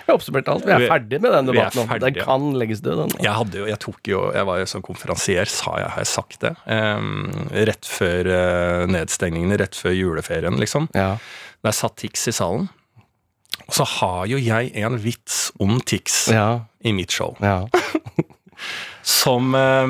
Vi 0.08 0.14
oppsummert 0.16 0.46
alt. 0.48 0.64
Vi 0.64 0.72
er 0.72 0.86
ferdig 0.88 1.18
med 1.20 1.34
den 1.36 1.50
debatten. 1.50 1.90
Den 2.00 2.14
kan 2.16 2.46
legges 2.56 2.80
død, 2.80 3.02
den. 3.02 3.10
Jeg, 3.20 3.34
hadde 3.36 3.58
jo, 3.60 3.66
jeg 3.68 3.76
tok 3.82 4.08
jo 4.08 4.22
Jeg 4.32 4.46
var 4.48 4.62
jo 4.62 4.68
som 4.70 4.84
konferansier, 4.86 5.50
sa 5.52 5.74
jeg, 5.82 5.90
har 5.92 6.00
jeg 6.00 6.08
sagt 6.08 6.38
det? 6.46 6.54
Um, 6.64 7.28
rett 7.68 7.84
før 7.92 8.30
uh, 8.32 8.86
nedstengningene, 8.88 9.58
rett 9.60 9.76
før 9.76 9.92
juleferien, 9.92 10.56
liksom. 10.60 10.88
Ja. 10.96 11.10
Jeg 11.68 11.76
satt 11.76 11.98
Tix 12.00 12.24
i 12.32 12.34
salen. 12.38 12.70
Og 13.66 13.76
så 13.76 13.84
har 13.98 14.24
jo 14.30 14.38
jeg 14.40 14.70
en 14.80 14.96
vits 15.02 15.50
om 15.60 15.76
Tix 15.84 16.28
Ja. 16.32 16.64
i 16.80 16.94
mitt 16.96 17.12
show. 17.12 17.36
ja. 17.44 17.66
Som 19.08 19.54
eh, 19.54 19.86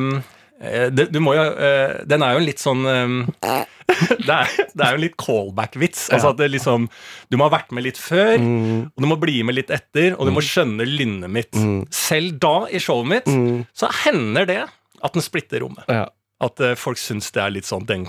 det, 0.90 1.05
Du 1.14 1.21
må 1.23 1.35
jo 1.37 1.42
eh, 1.55 2.01
Den 2.09 2.23
er 2.27 2.33
jo 2.35 2.40
en 2.40 2.47
litt 2.49 2.59
sånn 2.62 2.81
ehm, 2.90 3.18
det, 4.27 4.35
er, 4.35 4.49
det 4.75 4.83
er 4.85 4.90
jo 4.90 4.99
en 4.99 5.05
litt 5.05 5.16
callback-vits. 5.21 6.09
Altså 6.12 6.33
at 6.35 6.40
det 6.40 6.51
liksom 6.53 6.88
Du 7.31 7.37
må 7.38 7.47
ha 7.49 7.53
vært 7.57 7.71
med 7.77 7.87
litt 7.87 8.01
før, 8.01 8.35
Mm. 8.38 8.90
og 8.94 9.03
du 9.03 9.07
må 9.09 9.16
bli 9.21 9.42
med 9.47 9.55
litt 9.57 9.71
etter, 9.75 10.14
og 10.18 10.27
du 10.29 10.33
må 10.35 10.42
skjønne 10.44 10.85
lynnet 10.88 11.31
mitt. 11.33 11.53
Mm. 11.57 11.85
Selv 11.94 12.38
da, 12.42 12.55
i 12.71 12.79
showet 12.83 13.07
mitt, 13.14 13.27
Mm. 13.31 13.64
så 13.75 13.88
hender 14.05 14.47
det 14.51 14.61
at 14.66 15.12
den 15.14 15.23
splitter 15.23 15.61
rommet. 15.64 15.85
ja. 15.88 16.07
At 16.40 16.61
eh, 16.62 16.75
folk 16.79 16.99
syns 17.03 17.33
det 17.35 17.40
er 17.42 17.51
litt 17.51 17.66
sånn 17.66 17.87
Den 17.87 18.05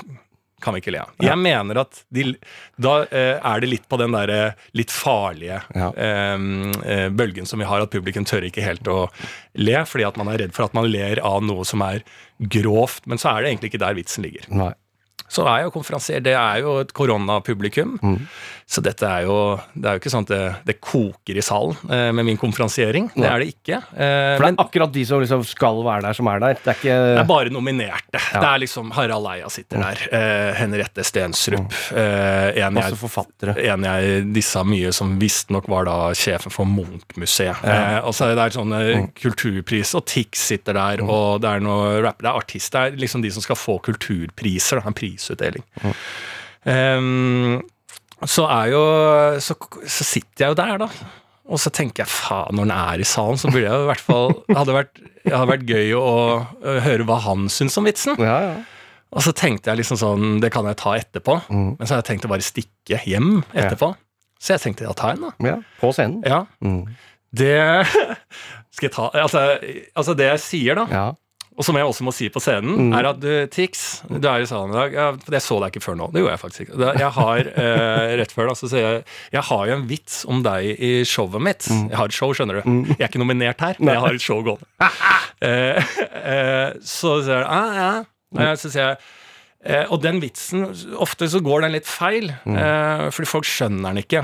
kan 0.62 0.76
vi 0.76 0.82
ikke 0.84 0.94
le 0.96 1.02
av. 1.06 1.14
Jeg 1.24 1.38
mener 1.42 1.80
at 1.82 2.02
de, 2.14 2.26
da 2.82 2.96
eh, 3.08 3.38
er 3.40 3.64
det 3.64 3.70
litt 3.72 3.88
på 3.90 4.00
den 4.02 4.16
derre 4.16 4.54
litt 4.78 4.92
farlige 4.94 5.62
Ja. 5.76 5.90
eh, 5.96 6.36
eh, 6.86 7.08
bølgen 7.10 7.48
som 7.50 7.60
vi 7.62 7.68
har, 7.70 7.82
at 7.86 7.92
publikum 7.94 8.26
tør 8.28 8.46
ikke 8.50 8.66
helt 8.66 8.88
å 8.92 9.08
le, 9.60 9.80
fordi 9.86 10.08
at 10.08 10.20
man 10.20 10.32
er 10.34 10.44
redd 10.46 10.54
for 10.56 10.68
at 10.70 10.76
man 10.78 10.90
ler 10.92 11.22
av 11.26 11.42
noe 11.46 11.66
som 11.68 11.82
er 11.86 12.04
grovt. 12.40 13.06
Men 13.10 13.18
så 13.22 13.34
er 13.36 13.42
det 13.44 13.54
egentlig 13.54 13.74
ikke 13.74 13.84
der 13.86 13.98
vitsen 13.98 14.24
ligger. 14.28 14.46
Nei. 14.54 14.74
Så 15.30 15.46
er 15.48 15.66
jo 15.68 15.74
konferansier, 15.74 16.24
det 16.26 16.34
er 16.38 16.64
jo 16.64 16.80
et 16.84 16.94
koronapublikum. 16.98 17.98
Mm. 18.02 18.18
Så 18.70 18.84
dette 18.86 19.06
er 19.08 19.24
jo 19.26 19.36
Det 19.74 19.88
er 19.90 19.96
jo 19.98 20.02
ikke 20.04 20.12
sånn 20.14 20.26
at 20.28 20.32
det, 20.32 20.42
det 20.68 20.76
koker 20.84 21.38
i 21.40 21.44
salen 21.46 21.78
eh, 21.90 22.10
med 22.14 22.28
min 22.28 22.38
konferansiering. 22.38 23.08
Det 23.16 23.26
er 23.26 23.42
det 23.42 23.48
ikke. 23.56 23.80
Eh, 23.98 24.36
For 24.38 24.44
det 24.44 24.50
men 24.52 24.60
er 24.60 24.64
akkurat 24.66 24.94
de 24.94 25.06
som 25.10 25.24
liksom 25.24 25.46
skal 25.50 25.82
være 25.86 26.06
der, 26.06 26.18
som 26.18 26.30
er 26.30 26.44
der. 26.44 26.60
Det 26.60 26.74
er 26.74 26.78
ikke 26.78 26.98
det 27.00 27.24
er 27.24 27.30
bare 27.30 27.54
nominerte. 27.54 28.20
Det 28.20 28.44
er 28.44 28.62
liksom 28.62 28.92
Harald 28.94 29.30
Eia 29.32 29.50
sitter 29.54 29.82
der. 29.82 30.04
Eh, 30.14 30.52
Henriette 30.60 31.06
Stensrup. 31.08 31.74
Eh, 31.98 32.60
en, 32.62 32.78
jeg, 32.78 33.00
forfattere. 33.00 33.56
en 33.72 33.88
jeg 33.90 34.22
dissa 34.38 34.62
mye, 34.68 34.94
som 34.94 35.16
visstnok 35.22 35.70
var 35.72 35.90
da 35.90 35.98
sjefen 36.18 36.54
for 36.54 36.70
Munch-museet. 36.70 37.66
Eh, 37.66 37.98
og 38.04 38.14
så 38.18 38.30
er 38.30 38.38
det 38.38 38.50
sånn 38.54 38.76
eh, 38.78 39.08
kulturpris, 39.18 39.96
og 39.98 40.06
Tix 40.10 40.46
sitter 40.52 40.78
der, 40.78 41.04
og 41.06 41.42
det 41.42 41.56
er 41.56 41.66
noe 41.66 41.98
rapper. 42.06 42.28
Det 42.28 42.32
er 42.36 42.44
artister. 42.44 42.94
Det 42.94 43.00
er 43.00 43.04
liksom 43.08 43.26
de 43.26 43.34
som 43.34 43.46
skal 43.46 43.58
få 43.58 43.80
kulturpriser. 43.90 44.78
Da, 44.78 44.90
en 44.94 44.98
prisutdeling. 45.20 45.64
Ehm, 46.68 47.60
så 48.28 48.46
er 48.52 48.72
jo 48.74 48.82
så, 49.44 49.56
så 49.88 50.04
sitter 50.08 50.46
jeg 50.48 50.54
jo 50.54 50.58
der, 50.60 50.78
da. 50.82 50.90
Og 51.50 51.58
så 51.62 51.72
tenker 51.74 52.04
jeg 52.04 52.12
faen, 52.14 52.54
når 52.60 52.68
den 52.68 52.74
er 52.76 53.02
i 53.02 53.08
salen, 53.08 53.40
så 53.42 53.50
burde 53.50 53.64
jeg 53.66 53.86
i 53.86 53.88
hvert 53.90 54.04
fall 54.06 54.34
hadde 54.60 54.76
vært, 54.76 55.00
det 55.24 55.34
hadde 55.34 55.50
vært 55.54 55.70
gøy 55.72 55.94
å, 55.98 56.04
å 56.62 56.76
høre 56.86 57.08
hva 57.10 57.18
han 57.26 57.48
syns 57.54 57.78
om 57.82 57.88
vitsen. 57.90 58.20
Ja, 58.22 58.36
ja. 58.44 58.58
Og 59.10 59.24
så 59.26 59.32
tenkte 59.34 59.72
jeg 59.72 59.80
liksom 59.80 59.98
sånn 59.98 60.36
Det 60.38 60.52
kan 60.54 60.68
jeg 60.70 60.78
ta 60.78 60.92
etterpå. 60.94 61.40
Mm. 61.50 61.70
Men 61.80 61.88
så 61.90 61.96
har 61.96 62.04
jeg 62.04 62.10
tenkt 62.12 62.28
å 62.28 62.30
bare 62.30 62.46
stikke 62.46 63.00
hjem 63.10 63.40
etterpå. 63.58 63.88
Så 64.38 64.54
jeg 64.54 64.62
tenkte 64.68 64.86
ja, 64.86 64.92
ta 64.94 65.16
en, 65.16 65.24
da. 65.26 65.32
Ja, 65.48 65.56
på 65.82 65.90
scenen. 65.98 66.20
Ja, 66.30 66.44
Mm. 66.62 66.84
det 67.34 67.56
Skal 68.76 68.86
jeg 68.88 68.94
ta 68.94 69.08
Altså, 69.24 69.42
altså 69.98 70.14
det 70.20 70.28
jeg 70.30 70.44
sier, 70.46 70.78
da, 70.78 70.86
Ja. 70.94 71.08
Og 71.60 71.66
som 71.68 71.76
jeg 71.76 71.84
også 71.90 72.06
må 72.08 72.14
si 72.16 72.30
på 72.32 72.40
scenen, 72.40 72.78
Mm. 72.80 72.94
er 72.96 73.08
at 73.10 73.18
du, 73.20 73.28
Tix, 73.52 74.02
du 74.08 74.24
er 74.32 74.40
i 74.40 74.48
salen 74.48 74.72
i 74.72 74.78
dag. 74.80 74.94
Jeg 75.28 75.42
så 75.44 75.58
deg 75.60 75.74
ikke 75.74 75.84
før 75.84 75.98
nå. 76.00 76.06
Det 76.14 76.22
gjorde 76.24 76.32
jeg 76.38 76.40
faktisk 76.40 76.62
ikke. 76.64 76.94
Jeg 77.02 77.12
har, 77.18 77.38
eh, 77.66 78.16
rett 78.22 78.32
før 78.32 78.48
da, 78.48 78.54
så 78.56 78.70
sier 78.72 78.86
jeg 78.86 79.04
Jeg 79.36 79.44
har 79.50 79.66
jo 79.68 79.74
en 79.76 79.84
vits 79.90 80.22
om 80.32 80.40
deg 80.46 80.80
i 80.80 80.92
showet 81.04 81.42
mitt. 81.44 81.68
Mm. 81.68 81.90
Jeg 81.92 81.98
har 82.00 82.06
et 82.06 82.16
show, 82.16 82.32
skjønner 82.32 82.62
du. 82.64 82.72
Jeg 82.96 83.02
er 83.04 83.10
ikke 83.12 83.20
nominert 83.20 83.60
her, 83.60 83.76
men 83.80 83.94
jeg 83.94 84.02
har 84.06 84.14
et 84.16 84.22
show 84.24 84.40
gående. 84.42 84.66
eh, 85.42 85.84
eh, 86.24 86.74
så 86.82 87.18
sier 87.28 87.44
jeg 87.44 87.48
ah, 87.50 87.76
ja. 87.76 87.92
Eh, 88.40 88.56
Så 88.56 88.72
sier 88.72 88.86
jeg 88.94 88.98
eh, 89.66 89.86
Og 89.92 90.00
den 90.02 90.22
vitsen, 90.24 90.64
ofte 90.96 91.28
så 91.28 91.42
går 91.44 91.62
den 91.68 91.74
litt 91.76 91.88
feil, 91.92 92.32
Mm. 92.48 92.56
eh, 92.56 93.10
fordi 93.12 93.28
folk 93.28 93.44
skjønner 93.44 93.92
den 93.92 94.04
ikke. 94.06 94.24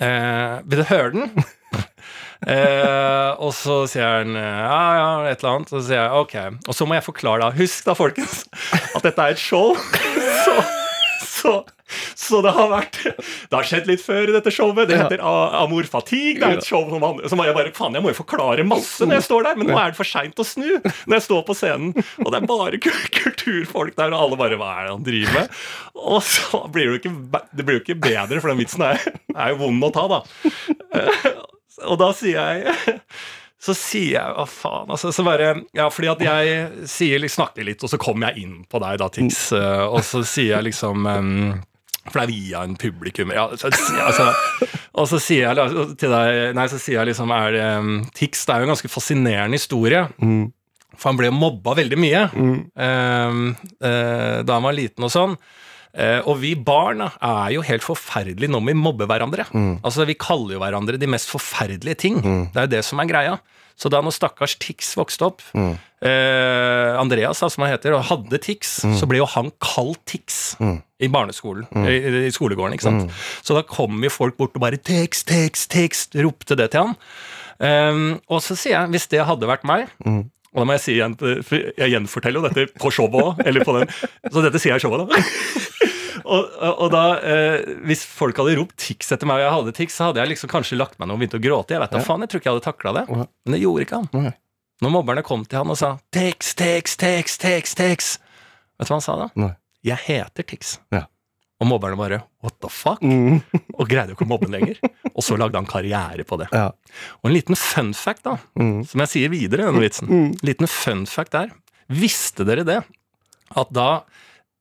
Eh, 0.00 0.60
vil 0.66 0.82
du 0.82 0.84
høre 0.90 1.12
den? 1.14 1.44
Eh, 2.48 3.30
og 3.36 3.50
så 3.52 3.82
sier 3.90 4.22
han 4.22 4.36
eh, 4.38 4.60
ja, 4.64 4.84
ja, 4.96 5.08
et 5.28 5.42
eller 5.42 5.58
annet. 5.58 5.72
Og 5.74 5.80
så 5.80 5.86
sier 5.90 6.00
jeg 6.00 6.22
ok. 6.24 6.36
Og 6.70 6.76
så 6.76 6.86
må 6.88 6.96
jeg 6.96 7.04
forklare, 7.06 7.42
da. 7.48 7.50
Husk 7.58 7.88
da, 7.90 7.96
folkens, 7.98 8.44
at 8.94 9.04
dette 9.04 9.26
er 9.26 9.36
et 9.36 9.42
show. 9.42 9.74
Så, 10.40 10.54
så, 11.20 11.50
så 12.18 12.38
det 12.44 12.50
har 12.56 12.68
vært 12.70 12.96
Det 13.02 13.52
har 13.52 13.66
skjedd 13.66 13.88
litt 13.90 14.00
før 14.02 14.30
i 14.30 14.32
dette 14.34 14.52
showet. 14.54 14.88
Det 14.88 14.96
heter 14.98 15.20
Amor 15.24 15.84
Fatigue. 15.90 16.40
Det 16.40 16.48
er 16.48 16.60
et 16.62 16.66
show 16.66 16.86
som 16.88 17.02
han, 17.04 17.20
så 17.28 17.36
må 17.38 17.44
jeg 17.46 17.54
bare 17.56 17.72
Faen, 17.76 17.96
jeg 17.98 18.04
må 18.04 18.12
jo 18.12 18.18
forklare 18.18 18.64
masse 18.66 19.04
når 19.04 19.18
jeg 19.18 19.26
står 19.26 19.46
der, 19.48 19.58
men 19.60 19.68
nå 19.70 19.76
er 19.78 19.92
det 19.92 19.98
for 19.98 20.08
seint 20.08 20.40
å 20.40 20.46
snu 20.46 20.66
når 20.80 21.14
jeg 21.18 21.26
står 21.26 21.44
på 21.48 21.56
scenen. 21.58 21.92
Og 22.24 22.32
det 22.32 22.40
er 22.40 22.48
bare 22.50 22.80
kulturfolk 22.80 23.96
der, 24.00 24.14
og 24.16 24.24
alle 24.24 24.40
bare 24.40 24.58
Hva 24.60 24.72
er 24.78 24.88
det 24.88 24.94
han 24.96 25.06
driver 25.10 25.38
med? 25.38 25.60
Og 26.16 26.24
så 26.30 26.62
blir 26.72 26.88
det 26.88 26.90
jo 26.90 27.00
ikke, 27.02 27.44
det 27.52 27.68
blir 27.68 27.78
jo 27.78 27.84
ikke 27.84 28.00
bedre, 28.08 28.40
for 28.40 28.52
den 28.54 28.62
vitsen 28.64 28.86
er, 28.90 29.06
er 29.36 29.52
jo 29.54 29.60
vond 29.66 29.90
å 29.90 29.94
ta, 29.94 30.08
da. 30.16 30.22
Og 31.86 32.00
da 32.00 32.10
sier 32.16 32.40
jeg 32.40 32.98
så 33.60 33.74
sier 33.76 34.14
jeg 34.14 34.36
hva 34.36 34.46
faen 34.48 34.92
altså, 34.92 35.10
så 35.12 35.24
bare, 35.26 35.52
ja, 35.76 35.88
Fordi 35.92 36.08
at 36.14 36.22
jeg 36.24 36.86
sier, 36.88 37.26
snakker 37.28 37.66
litt, 37.66 37.82
og 37.84 37.92
så 37.92 38.00
kommer 38.00 38.30
jeg 38.30 38.46
inn 38.46 38.54
på 38.64 38.80
deg, 38.80 39.00
da, 39.02 39.10
Tix. 39.12 39.50
eh, 39.56 39.82
Og 39.84 40.00
så 40.06 40.22
sier 40.24 40.56
jeg 40.56 40.70
liksom 40.70 41.04
um, 41.04 41.50
For 42.06 42.22
det 42.22 42.24
er 42.24 42.32
via 42.32 42.62
en 42.64 42.78
publikum 42.80 43.34
ja, 43.36 43.50
så, 43.60 43.68
altså, 44.06 44.30
Og 44.96 45.10
så 45.10 45.20
sier 45.20 45.50
jeg 45.50 45.90
til 46.00 46.14
deg 46.14 46.56
Nei, 46.56 46.66
så 46.72 46.80
sier 46.80 47.02
jeg 47.02 47.12
liksom 47.12 47.34
er 47.36 47.52
det, 47.58 47.68
um, 47.82 47.92
Tix 48.16 48.46
det 48.48 48.56
er 48.56 48.62
jo 48.62 48.70
en 48.70 48.74
ganske 48.74 48.92
fascinerende 48.92 49.60
historie. 49.60 50.06
For 50.96 51.12
han 51.12 51.20
ble 51.20 51.30
mobba 51.32 51.76
veldig 51.78 51.98
mye 52.00 52.26
mm. 52.32 52.56
um, 52.74 53.44
uh, 53.84 54.40
da 54.44 54.56
han 54.56 54.66
var 54.66 54.76
liten 54.76 55.06
og 55.06 55.12
sånn. 55.12 55.36
Eh, 55.94 56.20
og 56.22 56.36
vi 56.42 56.52
barn 56.54 57.00
er 57.02 57.48
jo 57.54 57.64
helt 57.66 57.82
forferdelige 57.82 58.50
når 58.52 58.62
vi 58.68 58.74
mobber 58.78 59.08
hverandre. 59.10 59.46
Altså 59.82 60.06
Vi 60.06 60.14
kaller 60.14 60.54
jo 60.54 60.60
hverandre 60.62 60.98
de 61.00 61.08
mest 61.10 61.30
forferdelige 61.32 61.98
ting. 62.06 62.20
Det 62.22 62.56
er 62.56 62.68
jo 62.68 62.74
det 62.76 62.84
som 62.86 63.00
er 63.02 63.10
greia. 63.10 63.38
Så 63.80 63.88
da 63.88 64.02
når 64.04 64.12
stakkars 64.12 64.58
Tix 64.60 64.90
vokste 64.98 65.24
opp, 65.24 65.40
eh, 65.56 67.00
Andreas 67.00 67.40
da, 67.40 67.48
som 67.48 67.64
han 67.64 67.72
heter, 67.72 67.94
og 67.96 68.04
hadde 68.10 68.38
Tix, 68.44 68.82
så 68.84 69.06
ble 69.08 69.18
jo 69.22 69.28
han 69.32 69.50
kalt 69.58 70.02
Tix 70.06 70.56
i 71.00 71.08
barneskolen, 71.08 71.64
i, 71.88 72.26
i 72.28 72.30
skolegården. 72.34 72.74
ikke 72.76 72.84
sant? 72.84 73.10
Så 73.42 73.56
da 73.56 73.62
kom 73.64 74.02
jo 74.04 74.10
folk 74.12 74.36
bort 74.36 74.52
og 74.54 74.60
bare 74.60 74.76
Tix, 74.76 75.24
Tix, 75.24 75.66
Tix, 75.72 76.08
ropte 76.20 76.58
det 76.60 76.70
til 76.74 76.90
han. 76.90 76.96
Um, 77.60 78.20
og 78.28 78.40
så 78.44 78.54
sier 78.56 78.76
jeg, 78.78 78.88
hvis 78.94 79.08
det 79.12 79.24
hadde 79.28 79.48
vært 79.48 79.64
meg 79.68 79.88
og 80.50 80.60
da 80.60 80.64
må 80.66 80.72
jeg 80.74 80.80
si 80.82 80.92
igjen, 80.96 81.12
for 81.46 81.60
jeg 81.78 81.90
gjenforteller 81.92 82.40
jo 82.40 82.48
dette 82.48 82.72
på 82.80 82.90
showet 82.90 83.12
òg, 83.22 83.42
eller 83.46 83.62
på 83.64 83.74
den. 83.78 83.88
Så 84.32 84.42
dette 84.42 84.58
sier 84.58 84.72
jeg 84.74 84.80
i 84.80 84.84
showet, 84.84 85.06
da. 85.06 85.20
Og, 86.30 86.52
og 86.84 86.90
da, 86.94 87.02
eh, 87.20 87.74
hvis 87.88 88.04
folk 88.06 88.38
hadde 88.40 88.54
ropt 88.60 88.76
Tix 88.80 89.10
etter 89.14 89.28
meg, 89.28 89.40
og 89.40 89.44
jeg 89.44 89.54
hadde 89.56 89.74
tics, 89.76 89.96
så 89.98 90.08
hadde 90.10 90.22
jeg 90.22 90.30
liksom 90.32 90.50
kanskje 90.52 90.78
lagt 90.78 90.98
meg 91.00 91.08
ned 91.10 91.16
og 91.16 91.22
begynt 91.22 91.36
å 91.38 91.42
gråte. 91.42 91.74
Jeg 91.76 91.82
vet 91.82 91.94
da 91.96 92.02
faen, 92.06 92.24
jeg 92.24 92.32
tror 92.32 92.40
ikke 92.42 92.50
jeg 92.50 92.56
hadde 92.58 92.66
takla 92.68 92.92
det. 93.00 93.04
Men 93.10 93.56
det 93.56 93.60
gjorde 93.64 93.86
ikke 93.86 94.00
han. 94.00 94.08
Okay. 94.14 94.34
Når 94.80 94.94
mobberne 94.96 95.22
kom 95.26 95.42
til 95.44 95.60
han 95.60 95.70
og 95.74 95.76
sa 95.76 95.90
Tix, 96.14 96.54
Tix, 96.56 96.94
Tix, 96.96 97.34
Tix, 97.42 97.74
Tix 97.76 98.14
Vet 98.80 98.88
du 98.88 98.92
hva 98.94 98.96
han 98.96 99.04
sa 99.04 99.16
da? 99.20 99.26
Nei. 99.36 99.50
Jeg 99.84 100.00
heter 100.06 100.46
Tix. 100.48 100.78
Ja. 100.94 101.02
Og 101.60 101.68
mobberne 101.68 101.98
bare 102.00 102.22
What 102.40 102.56
the 102.64 102.70
fuck? 102.72 103.02
Mm. 103.04 103.42
Og 103.76 103.84
greide 103.90 104.14
jo 104.14 104.16
ikke 104.16 104.24
å 104.24 104.30
mobbe 104.30 104.48
lenger. 104.48 104.78
Og 105.12 105.20
så 105.26 105.36
lagde 105.36 105.60
han 105.60 105.68
karriere 105.68 106.24
på 106.24 106.38
det. 106.40 106.46
Ja. 106.56 106.70
Og 107.20 107.28
en 107.28 107.34
liten 107.36 107.58
fun 107.60 107.90
fact, 107.96 108.22
da, 108.24 108.38
Mm. 108.56 108.78
som 108.88 109.02
jeg 109.04 109.12
sier 109.12 109.28
videre 109.32 109.66
i 109.66 109.68
denne 109.68 109.82
vitsen. 109.84 110.08
En 110.08 110.32
liten 110.48 110.68
fun 110.70 111.04
fact 111.04 111.36
der. 111.36 111.52
Visste 111.92 112.46
dere 112.48 112.64
det? 112.64 112.78
At 113.60 113.68
da 113.76 113.90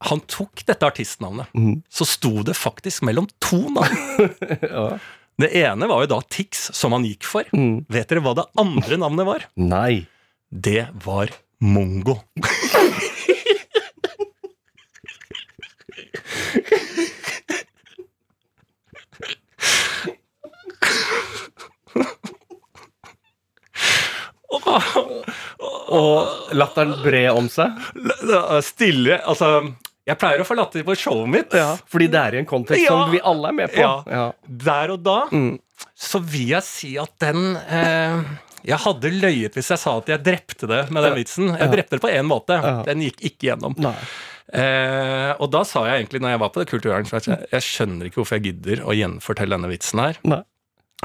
han 0.08 0.22
tok 0.32 0.64
dette 0.66 0.86
artistnavnet, 0.88 1.50
Mm. 1.56 1.82
så 1.92 2.06
sto 2.08 2.44
det 2.48 2.56
faktisk 2.56 3.04
mellom 3.04 3.28
to 3.44 3.60
navn. 3.70 3.98
ja. 4.62 4.86
Det 5.40 5.50
ene 5.56 5.88
var 5.88 6.04
jo 6.04 6.10
da 6.16 6.22
Tix, 6.32 6.70
som 6.76 6.92
han 6.96 7.06
gikk 7.08 7.24
for. 7.28 7.48
Mm. 7.56 7.86
Vet 7.92 8.10
dere 8.12 8.24
hva 8.24 8.34
det 8.36 8.48
andre 8.60 8.98
navnet 9.00 9.28
var? 9.28 9.46
Nei. 9.60 10.06
Det 10.52 10.88
var 11.06 11.32
Mongo. 11.64 12.18
Og 25.90 26.54
latteren 26.58 26.96
bred 27.04 27.30
om 27.34 27.48
seg. 27.52 27.76
Stille 28.66 29.20
Altså, 29.28 29.50
jeg 30.10 30.18
pleier 30.22 30.42
å 30.44 30.48
få 30.48 30.58
latter 30.58 30.84
på 30.88 30.96
showet 30.98 31.30
mitt. 31.30 31.56
Fordi 31.90 32.08
det 32.12 32.20
er 32.26 32.36
i 32.36 32.42
en 32.42 32.50
kontekst 32.50 32.84
Ja. 32.88 32.96
som 32.98 33.12
vi 33.14 33.22
alle 33.22 33.50
er 33.54 33.58
med 33.62 33.74
på. 33.74 33.80
Ja. 33.86 33.96
Ja. 34.10 34.28
Der 34.70 34.92
og 34.98 35.04
da 35.06 35.20
Mm. 35.32 35.60
så 35.96 36.20
vil 36.26 36.48
jeg 36.56 36.64
si 36.68 36.98
at 36.98 37.14
den 37.22 37.56
eh, 37.70 38.24
Jeg 38.66 38.76
hadde 38.84 39.08
løyet 39.22 39.54
hvis 39.56 39.70
jeg 39.72 39.80
sa 39.80 39.94
at 40.02 40.10
jeg 40.12 40.20
drepte 40.26 40.68
det 40.68 40.82
med 40.92 41.04
den 41.06 41.16
vitsen. 41.16 41.54
Jeg 41.58 41.72
drepte 41.72 41.96
det 41.96 42.02
på 42.04 42.10
én 42.12 42.28
måte. 42.28 42.58
Ja. 42.60 42.82
Den 42.84 43.00
gikk 43.06 43.22
ikke 43.30 43.48
gjennom. 43.54 43.78
Eh, 44.52 45.32
og 45.40 45.52
da 45.54 45.62
sa 45.64 45.86
jeg 45.86 46.02
egentlig, 46.04 46.20
når 46.24 46.34
jeg 46.34 46.42
var 46.42 46.50
på 46.50 46.60
det 46.64 46.70
kulturarrangementet, 46.72 47.28
jeg, 47.30 47.50
jeg 47.54 47.62
skjønner 47.68 48.10
ikke 48.10 48.20
hvorfor 48.24 48.40
jeg 48.40 48.48
gidder 48.50 48.82
å 48.84 48.96
gjenfortelle 48.98 49.56
denne 49.56 49.70
vitsen 49.72 50.02
her. 50.02 50.18
Nei. 50.28 50.42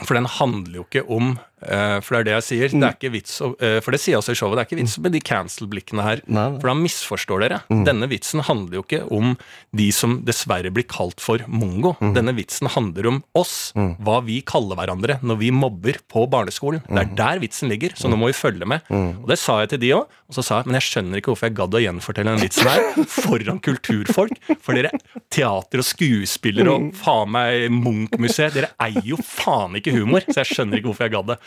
For 0.03 0.17
den 0.19 0.27
handler 0.27 0.81
jo 0.81 0.85
ikke 0.89 1.05
om 1.15 1.37
For 1.65 2.11
det 2.17 2.19
er 2.19 2.27
det 2.29 2.33
jeg 2.35 2.45
sier. 2.49 2.73
Det 2.75 2.85
er 2.89 2.97
ikke 2.99 3.13
vits 3.15 3.39
eh, 3.41 3.79
For 3.85 3.95
det 3.95 4.01
sier 4.03 4.19
også 4.19 4.35
i 4.35 4.39
showet. 4.39 4.57
Det 4.59 4.63
er 4.65 4.69
ikke 4.69 4.81
vits 4.83 4.97
med 5.01 5.15
de 5.15 5.21
cancel-blikkene 5.25 6.05
her. 6.05 6.21
Nei, 6.27 6.49
nei. 6.53 6.59
For 6.61 6.69
da 6.71 6.75
misforstår 6.77 7.45
dere. 7.45 7.61
Denne 7.87 8.09
vitsen 8.11 8.43
handler 8.45 8.81
jo 8.81 8.85
ikke 8.85 9.01
om 9.15 9.33
de 9.77 9.87
som 9.95 10.19
dessverre 10.27 10.73
blir 10.75 10.87
kalt 10.91 11.23
for 11.25 11.41
mongo. 11.49 11.95
Denne 12.17 12.35
vitsen 12.37 12.69
handler 12.75 13.09
om 13.13 13.23
oss. 13.39 13.73
Hva 13.75 14.19
vi 14.27 14.41
kaller 14.47 14.77
hverandre 14.81 15.19
når 15.25 15.41
vi 15.41 15.51
mobber 15.55 16.01
på 16.11 16.27
barneskolen. 16.31 16.83
Det 16.91 17.01
er 17.07 17.15
der 17.23 17.41
vitsen 17.43 17.71
ligger, 17.73 17.95
så 17.97 18.11
nå 18.13 18.19
må 18.21 18.29
vi 18.33 18.37
følge 18.37 18.69
med. 18.69 18.85
Og 18.93 19.31
det 19.31 19.39
sa 19.41 19.61
jeg 19.63 19.73
til 19.75 19.83
de 19.87 19.95
òg. 20.01 20.21
Og 20.29 20.37
så 20.39 20.45
sa 20.45 20.59
jeg 20.61 20.69
men 20.71 20.79
jeg 20.81 20.87
skjønner 20.89 21.21
ikke 21.21 21.31
hvorfor 21.33 21.49
jeg 21.51 21.57
gadd 21.59 21.75
å 21.77 21.81
gjenfortelle 21.85 22.33
den 22.35 22.45
vitsen 22.45 22.69
her 22.71 23.05
foran 23.25 23.61
kulturfolk. 23.65 24.37
For 24.65 24.77
dere 24.77 24.93
teater 25.33 25.83
og 25.83 25.87
skuespillere 25.89 26.73
og 26.73 26.91
faen 26.97 27.33
meg 27.35 27.67
Munch-museet, 27.75 28.55
dere 28.57 28.71
eier 28.85 29.05
jo 29.15 29.19
faen 29.21 29.77
ikke 29.81 29.93
humor. 29.97 30.25
Så 30.29 30.43
jeg 30.43 30.53
skjønner 30.55 30.81
ikke 30.81 30.91
hvorfor 30.93 31.09
jeg 31.09 31.15
gadd 31.17 31.33
det. 31.35 31.39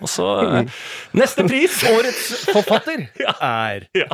Og 0.00 0.08
så 0.10 0.26
eh, 0.44 0.80
Neste 1.16 1.46
pris! 1.48 1.78
Årets 1.90 2.26
forfatter 2.52 3.06
er 3.40 3.86
Ja, 3.96 4.08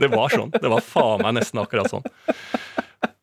det 0.00 0.10
var 0.12 0.32
sånn. 0.32 0.52
Det 0.54 0.70
var 0.72 0.84
faen 0.84 1.24
meg 1.24 1.38
nesten 1.40 1.62
akkurat 1.62 1.90
sånn. 1.92 2.06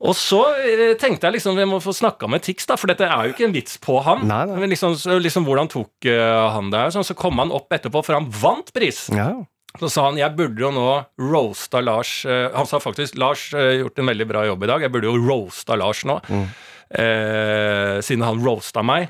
Og 0.04 0.16
så 0.20 0.42
eh, 0.60 0.94
tenkte 1.00 1.30
jeg 1.30 1.38
liksom 1.38 1.58
vi 1.58 1.66
må 1.70 1.80
få 1.84 1.94
snakka 1.96 2.28
med 2.32 2.44
Tix, 2.44 2.68
da, 2.68 2.76
for 2.80 2.92
dette 2.92 3.08
er 3.08 3.30
jo 3.30 3.36
ikke 3.36 3.48
en 3.48 3.56
vits 3.56 3.80
på 3.82 4.02
han. 4.04 4.26
Nei, 4.28 4.44
nei. 4.50 4.60
Men 4.64 4.74
liksom, 4.74 4.98
liksom 5.24 5.48
Hvordan 5.48 5.72
tok 5.72 6.10
eh, 6.12 6.44
han 6.56 6.72
det? 6.74 6.90
Sånn, 6.96 7.08
så 7.08 7.16
kom 7.18 7.40
han 7.40 7.54
opp 7.56 7.72
etterpå, 7.76 8.04
for 8.04 8.20
han 8.20 8.28
vant 8.44 8.74
pris. 8.76 9.06
Ja. 9.16 9.32
Så 9.80 9.90
sa 9.90 10.10
han 10.10 10.20
jeg 10.20 10.36
burde 10.38 10.62
jo 10.62 10.70
nå 10.70 10.90
roasta 11.18 11.80
Lars 11.82 12.28
Han 12.30 12.68
sa 12.70 12.78
faktisk 12.78 13.16
Lars 13.18 13.48
gjort 13.58 13.98
en 13.98 14.12
veldig 14.12 14.28
bra 14.30 14.44
jobb 14.46 14.68
i 14.68 14.70
dag. 14.70 14.84
Jeg 14.86 14.94
burde 14.94 15.10
jo 15.10 15.16
roasta 15.18 15.74
Lars 15.82 16.04
nå, 16.06 16.20
eh, 16.30 17.98
siden 18.06 18.28
han 18.28 18.44
roasta 18.44 18.84
meg. 18.86 19.10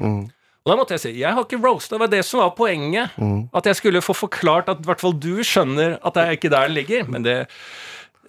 Og 0.64 0.72
da 0.72 0.76
måtte 0.80 0.96
jeg 0.96 1.04
si 1.04 1.10
jeg 1.20 1.36
har 1.36 1.44
ikke 1.44 1.60
roasta, 1.60 1.98
det 1.98 2.04
var 2.06 2.12
det 2.14 2.22
som 2.24 2.40
var 2.40 2.54
poenget. 2.56 3.18
At 3.52 3.66
jeg 3.68 3.80
skulle 3.82 4.04
få 4.04 4.16
forklart 4.16 4.70
at 4.72 4.80
i 4.84 4.88
hvert 4.88 5.02
fall 5.04 5.16
du 5.20 5.42
skjønner 5.44 5.98
at 6.00 6.16
det 6.16 6.24
er 6.24 6.38
ikke 6.38 6.52
der 6.54 6.70
den 6.70 6.78
ligger. 6.78 7.10
Men 7.12 7.26
det 7.26 7.36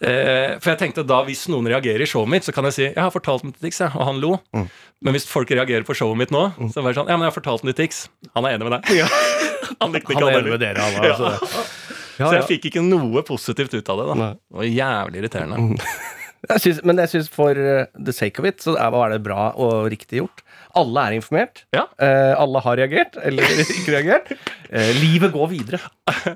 eh, 0.02 0.56
For 0.58 0.72
jeg 0.72 0.80
tenkte 0.80 1.04
da 1.06 1.20
hvis 1.28 1.44
noen 1.52 1.68
reagerer 1.70 2.02
i 2.02 2.08
showet 2.10 2.32
mitt, 2.32 2.46
så 2.46 2.54
kan 2.56 2.66
jeg 2.70 2.76
si 2.76 2.84
jeg 2.88 2.98
har 2.98 3.14
fortalt 3.14 3.46
den 3.46 3.54
til 3.54 3.68
Tix, 3.68 3.78
og 3.86 4.02
han 4.08 4.18
lo. 4.22 4.34
Men 4.54 5.14
hvis 5.14 5.28
folk 5.30 5.52
reagerer 5.54 5.86
på 5.86 5.94
showet 5.94 6.18
mitt 6.18 6.34
nå, 6.34 6.48
så 6.72 6.82
er 6.82 6.90
det 6.90 6.96
sånn 6.98 7.12
ja, 7.12 7.14
men 7.18 7.28
jeg 7.28 7.30
har 7.30 7.38
fortalt 7.38 7.62
den 7.62 7.70
til 7.70 7.84
Tix. 7.84 8.06
Han 8.34 8.48
er 8.48 8.58
enig 8.58 8.66
med 8.66 8.80
deg. 8.80 9.14
han 9.84 9.94
likte 9.94 10.16
ikke 10.16 10.24
Han 10.24 10.32
er 10.32 10.40
enig 10.40 10.56
med 10.56 10.64
dere, 10.64 10.88
han. 10.88 11.06
Altså. 11.12 11.70
Ja, 12.18 12.28
Så 12.30 12.34
jeg 12.40 12.46
fikk 12.50 12.68
ikke 12.70 12.82
noe 12.86 13.22
positivt 13.26 13.74
ut 13.74 13.88
av 13.90 14.00
det. 14.00 14.10
da 14.10 14.18
Nei. 14.18 14.32
Det 14.34 14.58
var 14.58 14.68
jævlig 14.70 15.22
irriterende. 15.22 15.78
Jeg 16.44 16.60
synes, 16.60 16.80
men 16.84 16.98
jeg 17.00 17.08
syns 17.08 17.28
for 17.32 17.56
uh, 17.56 17.86
the 17.96 18.12
sake 18.12 18.36
of 18.36 18.44
it, 18.44 18.58
så 18.60 18.74
er, 18.76 18.90
var 18.92 19.08
det 19.08 19.22
bra 19.24 19.46
og 19.56 19.86
riktig 19.88 20.18
gjort. 20.18 20.42
Alle 20.74 21.06
er 21.08 21.16
informert. 21.18 21.64
Ja. 21.74 21.86
Eh, 22.02 22.32
alle 22.38 22.62
har 22.64 22.78
reagert, 22.80 23.18
eller 23.22 23.46
ikke 23.62 23.94
reagert. 23.94 24.32
Eh, 24.74 24.90
livet 24.98 25.32
går 25.34 25.50
videre. 25.52 25.78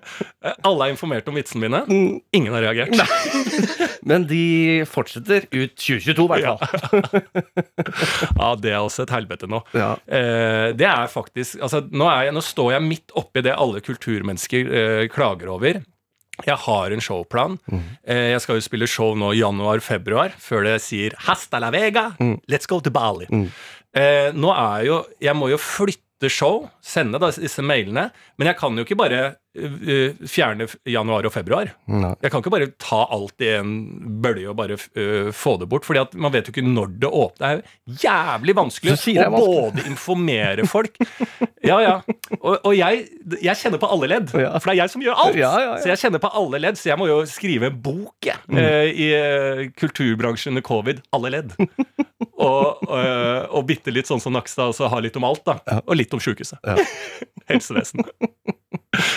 Alle 0.68 0.86
er 0.86 0.92
informert 0.94 1.26
om 1.28 1.36
vitsene 1.38 1.64
mine. 1.66 1.80
Mm. 1.88 2.20
Ingen 2.38 2.54
har 2.54 2.66
reagert. 2.68 2.94
Men 4.08 4.28
de 4.30 4.84
fortsetter 4.88 5.48
ut 5.50 5.74
2022, 5.74 6.24
i 6.24 6.44
hvert 6.46 6.46
fall. 6.46 7.02
Ja, 8.38 8.52
det 8.62 8.72
er 8.72 8.80
også 8.80 9.04
et 9.04 9.14
helvete 9.16 9.50
nå. 9.50 9.62
Ja. 9.76 9.92
Eh, 10.06 10.70
det 10.78 10.86
er 10.88 11.10
faktisk 11.12 11.58
altså, 11.64 11.82
nå, 11.90 12.06
er 12.12 12.28
jeg, 12.28 12.38
nå 12.38 12.44
står 12.44 12.74
jeg 12.76 12.86
midt 12.86 13.14
oppi 13.18 13.42
det 13.44 13.56
alle 13.58 13.82
kulturmennesker 13.84 14.74
eh, 14.80 15.06
klager 15.12 15.50
over. 15.58 15.82
Jeg 16.46 16.54
har 16.62 16.92
en 16.94 17.02
showplan. 17.02 17.56
Eh, 18.06 18.28
jeg 18.32 18.42
skal 18.44 18.60
jo 18.60 18.62
spille 18.62 18.86
show 18.90 19.16
nå 19.18 19.32
i 19.34 19.40
januar-februar, 19.40 20.36
før 20.38 20.68
det 20.68 20.76
sier 20.84 21.16
'Hasta 21.18 21.58
la 21.58 21.72
vega, 21.74 22.12
let's 22.46 22.70
go 22.70 22.78
to 22.78 22.90
Bali'. 22.94 23.26
Eh, 23.96 24.28
nå 24.36 24.50
er 24.52 24.84
jo 24.88 24.98
Jeg 25.22 25.34
må 25.38 25.48
jo 25.52 25.56
flytte 25.58 26.28
show, 26.28 26.64
sende 26.82 27.14
da 27.22 27.28
disse 27.30 27.62
mailene, 27.62 28.08
men 28.36 28.48
jeg 28.50 28.56
kan 28.58 28.74
jo 28.74 28.82
ikke 28.82 28.96
bare 28.98 29.18
eh, 29.54 30.16
fjerne 30.26 30.66
januar 30.90 31.28
og 31.28 31.30
februar. 31.30 31.70
Nei. 31.86 32.10
Jeg 32.24 32.32
kan 32.34 32.42
ikke 32.42 32.50
bare 32.50 32.66
ta 32.82 33.04
alt 33.14 33.38
i 33.46 33.52
en 33.54 33.70
bølge 34.24 34.48
og 34.50 34.56
bare 34.58 34.74
uh, 34.74 35.28
få 35.30 35.52
det 35.62 35.68
bort. 35.70 35.86
Fordi 35.86 36.00
at 36.02 36.16
man 36.18 36.34
vet 36.34 36.50
jo 36.50 36.56
ikke 36.56 36.64
når 36.66 36.90
det 37.04 37.12
åpner. 37.14 37.38
Det 37.38 37.46
er 37.46 37.60
jo 37.60 38.02
jævlig 38.02 38.56
vanskelig 38.58 38.92
å 38.92 38.96
vanskelig. 38.96 39.28
både 39.46 39.86
informere 39.92 40.66
folk 40.66 40.98
Ja, 41.62 41.78
ja. 41.86 41.94
Og, 42.40 42.66
og 42.66 42.74
jeg, 42.74 43.06
jeg 43.38 43.56
kjenner 43.62 43.78
på 43.82 43.86
alle 43.94 44.10
ledd. 44.10 44.34
Ja. 44.34 44.50
For 44.58 44.72
det 44.72 44.74
er 44.74 44.80
jeg 44.82 44.94
som 44.96 45.06
gjør 45.06 45.22
alt. 45.22 45.38
Ja, 45.38 45.52
ja. 45.68 45.72
Så 45.82 45.92
jeg 45.92 46.02
kjenner 46.02 46.22
på 46.26 46.32
alle 46.42 46.58
ledd. 46.66 46.82
Så 46.82 46.90
jeg 46.90 46.98
må 46.98 47.06
jo 47.10 47.20
skrive 47.30 47.70
en 47.70 47.78
bok 47.86 48.26
jeg, 48.26 48.42
Mm. 48.50 48.58
uh, 48.58 48.90
i 48.90 49.70
kulturbransjen 49.78 50.56
under 50.56 50.66
covid. 50.66 51.02
Alle 51.14 51.30
ledd. 51.38 51.54
Og, 52.38 52.82
og, 52.86 52.98
og 53.58 53.64
bitte 53.66 53.90
litt 53.90 54.06
sånn 54.06 54.20
som 54.22 54.32
Nakstad, 54.36 54.70
og 54.70 54.76
så 54.76 54.86
ha 54.92 55.00
litt 55.02 55.16
om 55.18 55.24
alt, 55.26 55.42
da. 55.48 55.56
Og 55.84 55.96
litt 55.98 56.12
om 56.14 56.20
sjukehuset. 56.22 56.60
Ja. 56.62 56.76
Helsevesen. 57.50 58.04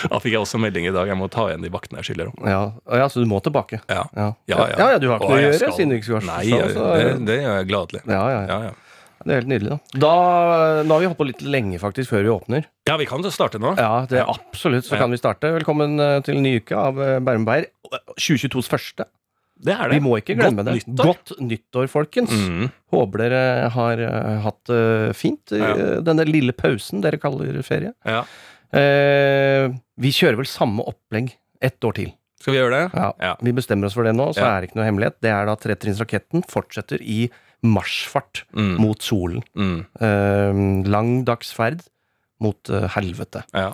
Da 0.10 0.18
fikk 0.22 0.34
jeg 0.34 0.42
også 0.42 0.60
melding 0.62 0.88
i 0.90 0.94
dag. 0.96 1.10
Jeg 1.12 1.18
må 1.20 1.28
ta 1.32 1.46
igjen 1.52 1.62
de 1.66 1.70
vaktene 1.74 2.02
jeg 2.02 2.10
skylder 2.12 2.32
om. 2.32 2.48
Ja. 2.50 2.62
Ja, 3.04 3.08
så 3.14 3.22
du 3.22 3.28
må 3.30 3.38
tilbake. 3.46 3.82
Ja. 3.92 4.06
Ja, 4.18 4.32
Ja, 4.50 4.58
ja. 4.74 4.88
ja, 4.96 5.00
du 5.02 5.10
har 5.12 5.20
ikke 5.22 5.30
noe 5.30 5.38
å 5.38 5.44
gjøre 5.46 5.60
skal- 5.60 5.76
siden 5.78 5.94
du 5.94 5.98
ikke 6.00 6.10
skal 6.10 6.26
Nei, 6.32 6.40
jeg, 6.50 6.74
det, 6.74 7.12
det 7.30 7.38
gjør 7.44 7.60
jeg 7.60 7.70
gladelig. 7.74 8.02
ja, 8.10 8.24
ja, 8.34 8.62
ja. 8.70 8.74
Det 9.22 9.36
er 9.36 9.38
helt 9.44 9.52
nydelig, 9.52 9.70
da. 9.70 10.00
da. 10.02 10.12
Nå 10.82 10.96
har 10.96 11.02
vi 11.04 11.08
holdt 11.12 11.20
på 11.20 11.26
litt 11.30 11.42
lenge, 11.46 11.78
faktisk, 11.78 12.10
før 12.10 12.24
vi 12.26 12.32
åpner. 12.34 12.64
ja, 12.90 12.96
vi 12.98 13.06
kan 13.06 13.22
starte 13.30 13.60
nå. 13.62 13.76
Ja, 13.78 14.08
det 14.10 14.24
absolutt, 14.26 14.88
så 14.90 14.98
kan 14.98 15.14
vi 15.14 15.20
starte. 15.22 15.52
Velkommen 15.54 15.94
eh, 16.02 16.16
til 16.26 16.40
en 16.40 16.48
ny 16.48 16.56
uke 16.58 16.74
av 16.74 16.98
eh, 16.98 17.20
Bærum 17.22 17.46
Beyer. 17.46 17.68
2022s 18.18 18.66
første. 18.72 19.06
Det 19.62 19.74
er 19.76 19.90
Vi 19.94 20.00
må 20.02 20.16
ikke 20.18 20.36
glemme 20.40 20.64
Godt 20.64 20.72
det. 20.72 20.88
nyttår. 20.88 21.06
Godt 21.06 21.34
nyttår, 21.40 21.88
folkens. 21.92 22.32
Mm. 22.34 22.72
Håper 22.92 23.18
dere 23.26 23.70
har 23.76 24.00
eh, 24.02 24.40
hatt 24.42 24.64
det 24.66 25.16
fint 25.16 25.52
i 25.54 25.60
Ja. 25.62 25.74
eh, 25.76 26.00
denne 26.02 26.26
lille 26.26 26.52
pausen 26.58 27.02
dere 27.02 27.18
kaller 27.22 27.62
ferie. 27.64 27.94
Ja. 28.06 28.24
Eh, 28.74 29.70
vi 30.02 30.12
kjører 30.16 30.40
vel 30.42 30.50
samme 30.50 30.84
opplegg 30.88 31.34
ett 31.62 31.80
år 31.86 31.94
til. 32.00 32.12
Skal 32.42 32.56
vi 32.56 32.60
gjøre 32.60 32.74
det? 32.74 32.86
Ja. 32.98 33.12
Ja. 33.22 33.36
Vi 33.46 33.52
bestemmer 33.54 33.86
oss 33.86 33.94
for 33.94 34.04
det 34.08 34.16
nå, 34.18 34.32
så 34.34 34.42
Ja. 34.42 34.58
er 34.58 34.62
det 34.62 34.70
ikke 34.72 34.80
noe 34.82 34.88
hemmelighet. 34.90 35.20
Det 35.22 35.30
er 35.30 35.46
da 35.46 35.56
Tretrinnsraketten 35.56 36.44
fortsetter 36.50 37.00
i 37.02 37.30
marsjfart 37.64 38.44
Mm. 38.56 38.78
mot 38.80 38.98
solen. 39.00 39.44
Mm. 39.56 39.86
Eh, 40.02 40.90
lang 40.90 41.24
dagsferd 41.26 41.82
mot 42.42 42.58
eh, 42.72 42.88
helvete. 42.96 43.44
Ja. 43.54 43.68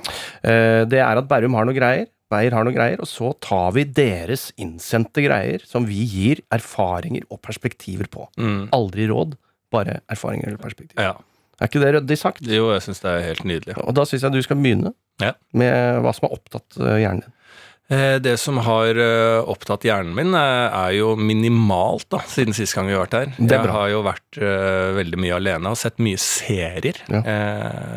Eh, 0.43 0.84
det 0.84 1.00
er 1.00 1.15
at 1.17 1.28
Bærum 1.30 1.54
har 1.56 1.63
noe 1.63 1.73
greier, 1.73 2.08
Beyer 2.30 2.52
har 2.52 2.66
noen 2.68 2.76
greier, 2.76 3.00
og 3.00 3.08
så 3.08 3.32
tar 3.40 3.72
vi 3.78 3.86
deres 3.86 4.50
innsendte 4.60 5.24
greier 5.24 5.63
som 5.66 5.86
vi 5.88 6.02
gir 6.04 6.42
erfaringer 6.52 7.24
og 7.32 7.40
perspektiver 7.46 8.10
på. 8.12 8.28
Mm. 8.38 8.68
Aldri 8.76 9.08
råd, 9.08 9.38
bare 9.72 10.02
erfaringer 10.12 10.48
eller 10.54 10.62
perspektiver. 10.63 11.02
ja. 11.12 11.16
Er 11.58 11.72
ikke 11.72 11.80
det 11.82 11.88
ryddig 11.96 12.18
sagt? 12.22 12.44
Jo, 12.46 12.68
jeg 12.70 12.84
syns 12.86 13.00
det 13.02 13.10
er 13.10 13.24
helt 13.32 13.40
nydelig. 13.50 13.74
Og 13.82 13.96
da 13.98 14.04
syns 14.06 14.22
jeg 14.28 14.32
du 14.36 14.44
skal 14.46 14.60
begynne 14.62 14.92
Ja. 15.24 15.32
med 15.58 16.04
hva 16.06 16.12
som 16.13 16.28
har 16.28 16.36
opptatt 16.38 16.78
eh, 16.78 17.00
hjernen 17.02 17.24
din. 17.24 17.34
Eh, 17.90 18.20
Det 18.22 18.36
som 18.38 18.60
har 18.62 18.94
eh, 18.94 19.42
opptatt 19.42 19.82
hjernen 19.88 20.13
min, 20.13 20.36
er 20.38 20.92
jo 21.00 21.16
minimalt, 21.18 22.06
da, 22.13 22.20
siden 22.30 22.54
sist 22.54 22.76
gang 22.78 22.86
vi 22.86 22.94
har 22.94 23.08
vært 23.08 23.18
her. 23.18 23.34
Er 23.42 23.56
Jeg 23.56 23.74
har 23.74 23.90
jo 23.90 24.04
vært 24.06 24.38
veldig 25.00 25.18
mye 25.18 25.34
alene 25.40 25.72
og 25.74 25.78
sett 25.82 25.98
mye 25.98 26.20
serier. 26.22 27.02
Ja. 27.10 27.24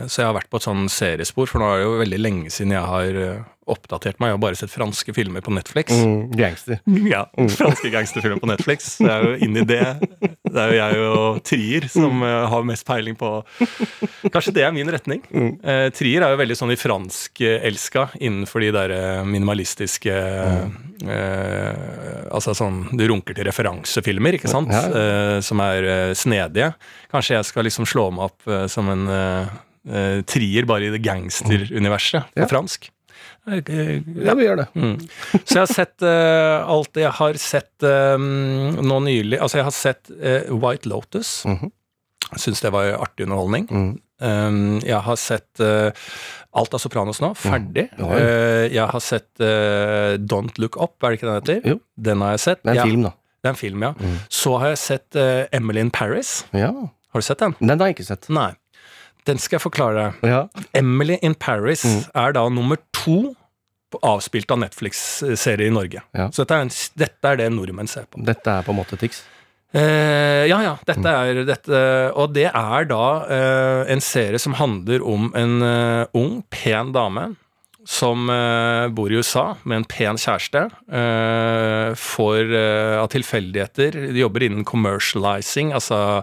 Så 0.08 0.22
jeg 0.22 0.30
har 0.30 0.38
vært 0.40 0.48
på 0.48 0.56
et 0.56 0.68
sånn 0.70 0.88
seriespor, 0.88 1.46
for 1.52 1.60
nå 1.60 1.68
er 1.74 1.82
det 1.82 1.84
jo 1.90 1.98
veldig 2.00 2.22
lenge 2.24 2.48
siden 2.54 2.72
jeg 2.72 2.86
har 2.94 3.44
oppdatert 3.72 4.18
meg. 4.20 4.30
Jeg 4.32 4.36
har 4.36 4.42
bare 4.42 4.58
sett 4.58 4.72
franske 4.74 5.14
filmer 5.16 5.42
på 5.46 5.52
Netflix. 5.54 5.94
Mm, 5.96 6.30
gangster. 6.38 6.80
Ja, 7.14 7.24
franske 7.56 7.90
gangsterfilmer 7.94 8.40
på 8.42 8.50
Netflix. 8.50 8.96
Det 9.00 9.10
er 9.10 9.24
jo 9.28 9.32
inn 9.46 9.56
i 9.56 9.64
det. 9.66 9.80
Det 10.50 10.60
er 10.64 10.74
jo 10.74 10.78
jeg 10.80 11.00
og 11.06 11.40
Trier 11.46 11.86
som 11.92 12.22
eh, 12.26 12.44
har 12.52 12.66
mest 12.66 12.86
peiling 12.88 13.16
på 13.20 13.30
Kanskje 14.30 14.52
det 14.56 14.64
er 14.66 14.74
min 14.76 14.90
retning. 14.92 15.22
Eh, 15.62 15.86
Trier 15.96 16.26
er 16.26 16.34
jo 16.34 16.40
veldig 16.42 16.56
sånn 16.58 16.74
i 16.74 16.78
fransk-elska 16.80 18.08
innenfor 18.20 18.64
de 18.64 18.70
der 18.76 18.94
eh, 18.96 19.24
minimalistiske 19.28 20.14
eh, 21.30 22.28
Altså 22.30 22.54
sånn 22.56 22.82
Du 22.98 23.04
runker 23.10 23.34
til 23.36 23.46
referansefilmer, 23.48 24.36
ikke 24.38 24.50
sant? 24.50 24.70
Eh, 24.74 25.38
som 25.44 25.62
er 25.64 25.86
eh, 25.88 26.12
snedige. 26.18 26.72
Kanskje 27.12 27.38
jeg 27.38 27.48
skal 27.48 27.66
liksom 27.68 27.88
slå 27.88 28.08
meg 28.14 28.28
opp 28.30 28.50
eh, 28.50 28.66
som 28.70 28.90
en 28.92 29.06
eh, 29.10 29.52
eh, 29.90 30.18
trier, 30.28 30.66
bare 30.70 30.88
i 30.90 30.92
det 30.94 31.02
gangsteruniverset 31.06 32.30
på 32.34 32.44
Ja. 32.44 32.48
fransk. 32.50 32.90
Ja, 33.46 34.34
vi 34.36 34.44
gjør 34.44 34.60
det. 34.60 34.66
Mm. 34.76 34.96
Så 35.44 35.56
jeg 35.56 35.62
har 35.62 35.70
sett 35.72 36.04
uh, 36.04 36.68
alt 36.70 36.92
det 36.96 37.04
jeg 37.06 37.14
har 37.18 37.38
sett 37.40 37.86
um, 37.86 38.26
nå 38.84 39.00
nylig. 39.06 39.40
Altså, 39.40 39.60
jeg 39.60 39.66
har 39.68 39.74
sett 39.76 40.12
uh, 40.12 40.50
White 40.60 40.90
Lotus. 40.90 41.40
Mhm. 41.48 41.72
Syns 42.38 42.60
det 42.62 42.70
var 42.70 42.92
artig 42.94 43.24
underholdning. 43.26 43.64
Mm. 43.74 43.88
Um, 44.22 44.58
jeg 44.86 45.00
har 45.02 45.16
sett 45.18 45.62
uh, 45.64 45.88
alt 46.54 46.76
av 46.76 46.82
Sopranos 46.82 47.18
nå, 47.24 47.32
ferdig. 47.34 47.88
Mm. 47.96 48.04
Ja, 48.04 48.20
Eh, 48.20 48.66
jeg 48.70 48.86
har 48.92 49.02
sett 49.02 49.42
Don't 50.30 50.60
Look 50.62 50.76
Up, 50.76 50.98
er 51.02 51.10
det 51.10 51.18
ikke 51.18 51.26
den 51.26 51.38
heter? 51.40 51.60
Jo. 51.72 51.80
Den 51.96 52.22
har 52.22 52.36
jeg 52.36 52.42
sett. 52.44 52.62
Det 52.62 52.70
er 52.70 52.76
en 52.76 52.80
ja, 52.82 52.86
film, 52.86 53.04
da. 53.08 53.12
Det 53.40 53.48
er 53.48 53.54
en 53.54 53.58
film, 53.58 53.82
ja. 53.88 53.92
Mm. 53.98 54.16
Så 54.28 54.54
har 54.60 54.74
jeg 54.74 54.80
sett 54.82 55.20
Emily 55.56 55.82
in 55.86 55.90
Paris. 55.94 56.32
Ja. 56.52 56.70
Har 57.10 57.22
du 57.22 57.26
sett 57.26 57.42
den? 57.42 57.56
Den 57.58 57.80
har 57.80 57.90
jeg 57.90 57.98
ikke 57.98 58.10
sett. 58.12 58.28
Nei. 58.30 58.52
Den 59.30 59.38
skal 59.42 59.58
jeg 59.60 59.64
forklare 59.68 59.94
deg. 60.10 60.30
Ja. 60.34 60.40
Emily 60.76 61.16
in 61.22 61.34
Paris 61.38 61.84
Mm. 61.86 62.00
er 62.26 62.32
da 62.36 62.48
nummer 62.52 62.78
to 62.92 63.20
avspilt 64.06 64.50
av 64.54 64.60
Netflix-serie 64.62 65.66
i 65.66 65.74
Norge. 65.74 66.02
Ja. 66.14 66.28
Så 66.30 66.44
dette 66.44 66.54
er, 66.58 66.66
en, 66.68 66.70
dette 67.00 67.30
er 67.32 67.38
det 67.40 67.48
nordmenn 67.54 67.88
ser 67.90 68.04
på. 68.10 68.20
Dette 68.26 68.52
er 68.60 68.62
på 68.66 68.70
en 68.74 68.78
måte 68.78 68.98
Tix. 69.00 69.22
Eh, 69.74 70.46
ja, 70.50 70.60
ja. 70.62 70.72
Dette 70.86 71.06
er 71.14 71.44
dette 71.46 71.80
Og 72.18 72.32
det 72.34 72.48
er 72.50 72.86
da 72.90 73.02
eh, 73.30 73.92
en 73.94 74.00
serie 74.02 74.38
som 74.42 74.56
handler 74.58 75.02
om 75.06 75.28
en 75.38 75.52
eh, 75.62 76.06
ung, 76.18 76.40
pen 76.50 76.90
dame 76.96 77.28
som 77.88 78.28
eh, 78.30 78.88
bor 78.92 79.10
i 79.10 79.16
USA 79.16 79.56
med 79.64 79.76
en 79.80 79.84
pen 79.88 80.18
kjæreste. 80.20 80.66
eh, 80.92 81.94
får 81.96 82.52
eh, 82.54 82.96
av 83.00 83.08
tilfeldigheter 83.12 83.96
De 84.12 84.20
jobber 84.20 84.44
innen 84.46 84.64
commercializing, 84.68 85.72
altså 85.74 86.22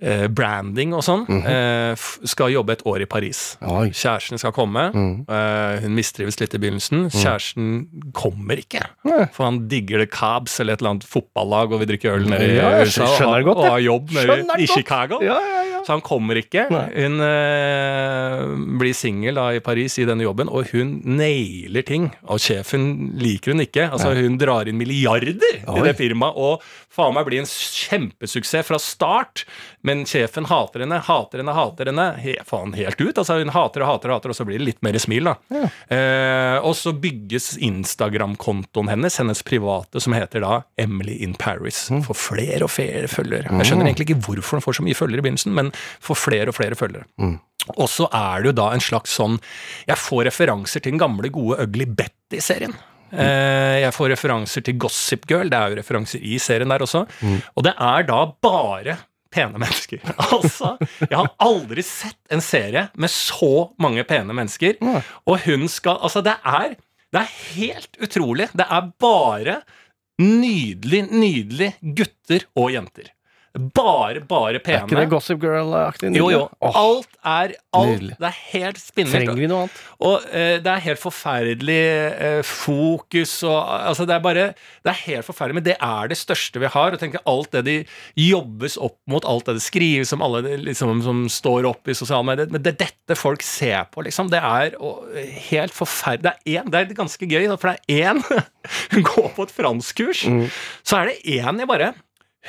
eh, 0.00 0.26
branding 0.28 0.94
og 0.96 1.02
sånn. 1.06 1.26
eh, 1.44 1.92
f- 1.92 2.18
skal 2.24 2.52
jobbe 2.54 2.72
et 2.78 2.84
år 2.88 3.02
i 3.04 3.08
Paris. 3.10 3.42
Oi. 3.62 3.90
Kjæresten 3.94 4.40
skal 4.40 4.54
komme. 4.56 4.86
Mm. 4.94 5.12
Eh, 5.28 5.82
hun 5.84 5.94
mistrives 5.98 6.40
litt 6.40 6.54
i 6.56 6.58
begynnelsen. 6.62 7.08
Kjæresten 7.14 7.68
kommer 8.16 8.60
ikke. 8.62 8.84
Nei. 9.08 9.26
For 9.36 9.44
han 9.48 9.62
digger 9.68 9.98
det 10.04 10.10
Cabs 10.14 10.58
eller 10.60 10.74
et 10.78 10.82
eller 10.82 10.96
annet 10.96 11.08
fotballag 11.08 11.72
og 11.74 11.82
vil 11.84 11.92
drikke 11.94 12.14
øl 12.16 12.26
nede 12.30 12.48
i 12.48 12.56
Ja, 12.58 12.72
USA. 12.82 13.06
godt, 13.44 13.58
og 13.60 13.70
har 13.76 13.84
jobb 13.84 14.10
nede 14.16 14.40
i. 14.58 14.66
Chicago. 14.74 15.20
Ja, 15.22 15.36
ja, 15.38 15.60
ja. 15.62 15.63
Så 15.84 15.92
han 15.92 16.02
kommer 16.04 16.38
ikke. 16.40 16.66
Nei. 16.72 16.84
Hun 16.96 17.20
eh, 17.24 18.42
blir 18.80 18.96
singel 18.96 19.38
i 19.56 19.60
Paris 19.64 19.98
i 20.00 20.06
denne 20.08 20.24
jobben, 20.24 20.48
og 20.48 20.70
hun 20.72 20.96
nailer 21.04 21.84
ting. 21.86 22.08
Og 22.32 22.40
sjefen 22.42 23.12
liker 23.20 23.54
hun 23.54 23.64
ikke. 23.64 23.90
Altså 23.92 24.14
Hun 24.16 24.38
drar 24.40 24.68
inn 24.70 24.78
milliarder 24.80 25.36
Oi. 25.68 25.78
i 25.78 25.84
det 25.84 25.96
firmaet, 25.98 26.38
og 26.40 26.64
faen 26.94 27.14
meg 27.16 27.28
blir 27.28 27.42
en 27.42 27.50
kjempesuksess 27.50 28.68
fra 28.70 28.80
start. 28.80 29.44
Men 29.84 30.06
sjefen 30.08 30.48
hater 30.48 30.86
henne, 30.86 31.02
hater 31.04 31.42
henne, 31.42 31.56
hater 31.56 31.90
henne. 31.90 32.08
He, 32.22 32.38
faen 32.48 32.72
helt 32.78 33.00
ut. 33.02 33.18
Altså 33.20 33.38
Hun 33.42 33.52
hater 33.52 33.84
og 33.84 33.90
hater 33.92 34.12
og 34.12 34.18
hater, 34.18 34.32
og 34.32 34.38
så 34.38 34.48
blir 34.48 34.62
det 34.62 34.70
litt 34.70 34.82
mer 34.86 34.96
smil, 35.02 35.28
da. 35.28 35.64
Eh, 35.92 36.58
og 36.64 36.72
så 36.78 36.94
bygges 36.96 37.54
Instagram-kontoen 37.64 38.88
hennes, 38.92 39.20
hennes 39.20 39.44
private, 39.44 40.00
som 40.00 40.16
heter 40.16 40.44
da 40.46 40.62
Emily 40.80 41.18
in 41.24 41.36
Paris. 41.36 41.86
Mm. 41.92 42.04
For 42.08 42.16
flere 42.16 42.64
og 42.64 42.72
flere 42.72 43.10
følgere. 43.10 43.52
Jeg 43.52 43.68
skjønner 43.70 43.90
egentlig 43.90 44.08
ikke 44.08 44.22
hvorfor 44.24 44.58
hun 44.58 44.64
får 44.64 44.80
så 44.80 44.86
mye 44.86 44.96
følgere 44.96 45.20
i 45.20 45.28
begynnelsen, 45.28 45.54
men 45.56 45.73
får 46.04 46.20
flere 46.20 46.52
og 46.52 46.56
flere 46.56 46.78
følgere. 46.78 47.06
Mm. 47.20 47.36
Og 47.78 47.86
så 47.88 48.08
er 48.12 48.42
det 48.42 48.50
jo 48.50 48.56
da 48.58 48.66
en 48.74 48.82
slags 48.84 49.14
sånn 49.16 49.38
Jeg 49.88 49.96
får 49.96 50.26
referanser 50.28 50.82
til 50.84 50.92
den 50.92 51.00
gamle, 51.00 51.30
gode 51.32 51.62
Ugly 51.64 51.86
Betty-serien. 51.96 52.74
Eh, 53.14 53.80
jeg 53.84 53.94
får 53.94 54.10
referanser 54.14 54.64
til 54.66 54.76
Gossip 54.82 55.26
Girl, 55.30 55.48
det 55.48 55.58
er 55.58 55.72
jo 55.72 55.78
referanser 55.78 56.22
i 56.24 56.38
serien 56.42 56.72
der 56.72 56.82
også. 56.84 57.04
Mm. 57.22 57.38
Og 57.54 57.66
det 57.66 57.74
er 57.78 58.08
da 58.08 58.20
bare 58.42 58.98
pene 59.34 59.60
mennesker. 59.60 60.02
Altså, 60.34 60.74
jeg 61.02 61.14
har 61.14 61.30
aldri 61.42 61.84
sett 61.86 62.18
en 62.34 62.42
serie 62.44 62.88
med 62.94 63.12
så 63.12 63.70
mange 63.82 64.04
pene 64.08 64.34
mennesker. 64.36 64.76
Og 65.26 65.40
hun 65.46 65.68
skal 65.70 66.00
Altså, 66.02 66.22
det 66.26 66.36
er, 66.44 66.76
det 67.14 67.22
er 67.22 67.32
helt 67.54 67.98
utrolig. 68.02 68.50
Det 68.54 68.66
er 68.68 68.92
bare 69.00 69.62
Nydelig, 70.22 71.08
nydelig 71.10 71.72
gutter 71.82 72.44
og 72.54 72.68
jenter. 72.70 73.08
Bare, 73.54 74.18
bare 74.26 74.58
Er 74.58 74.80
ikke 74.82 74.96
det. 74.98 75.04
Gossip 75.12 75.38
Girl-aktig? 75.38 76.08
Jo, 76.18 76.26
jo. 76.32 76.40
Alt 76.58 77.12
er 77.22 77.52
alt. 77.70 77.92
nydelig. 77.92 78.16
Det 78.18 78.26
er 78.26 78.38
helt 78.50 78.80
spinnvilt. 78.82 79.14
trenger 79.14 79.38
vi 79.38 79.46
noe 79.46 79.60
annet? 79.62 79.82
Og 80.08 80.24
eh, 80.34 80.56
det 80.64 80.70
er 80.72 80.80
helt 80.88 80.98
forferdelig 80.98 81.76
eh, 81.78 82.40
fokus 82.42 83.36
og 83.46 83.60
Altså, 83.74 84.08
det 84.10 84.16
er 84.16 84.24
bare 84.24 84.46
Det 84.56 84.90
er 84.90 84.98
helt 85.04 85.28
forferdelig, 85.28 85.54
men 85.60 85.66
det 85.68 85.76
er 85.78 86.10
det 86.10 86.18
største 86.18 86.58
vi 86.58 86.70
har. 86.74 86.96
Og 86.96 86.98
tenker 86.98 87.22
alt 87.30 87.54
det 87.54 87.62
de 87.68 87.76
jobbes 88.18 88.74
opp 88.74 88.98
mot, 89.06 89.22
alt 89.22 89.46
det 89.46 89.54
det 89.60 89.62
skrives 89.62 90.10
om, 90.16 90.24
alle 90.26 90.56
liksom, 90.64 91.04
som 91.06 91.20
står 91.30 91.68
opp 91.70 91.86
i 91.86 91.94
sosiale 91.94 92.26
medier 92.26 92.50
Men 92.50 92.64
det 92.64 92.74
er 92.74 92.80
dette 92.88 93.18
folk 93.18 93.44
ser 93.46 93.86
på, 93.94 94.02
liksom. 94.08 94.32
Det 94.34 94.40
er 94.42 94.74
og, 94.82 95.04
helt 95.52 95.76
forferdelig. 95.76 96.24
Det 96.24 96.58
er 96.58 96.64
én 96.64 96.74
Det 96.74 96.80
er 96.82 96.98
ganske 96.98 97.30
gøy, 97.30 97.46
for 97.54 97.70
det 97.70 97.78
er 97.86 98.10
én 98.10 98.24
går 99.12 99.30
på 99.36 99.46
et 99.46 99.54
franskkurs, 99.54 100.24
så 100.82 100.98
er 100.98 101.12
det 101.12 101.38
én 101.38 101.62
jeg 101.62 101.70
bare 101.70 101.92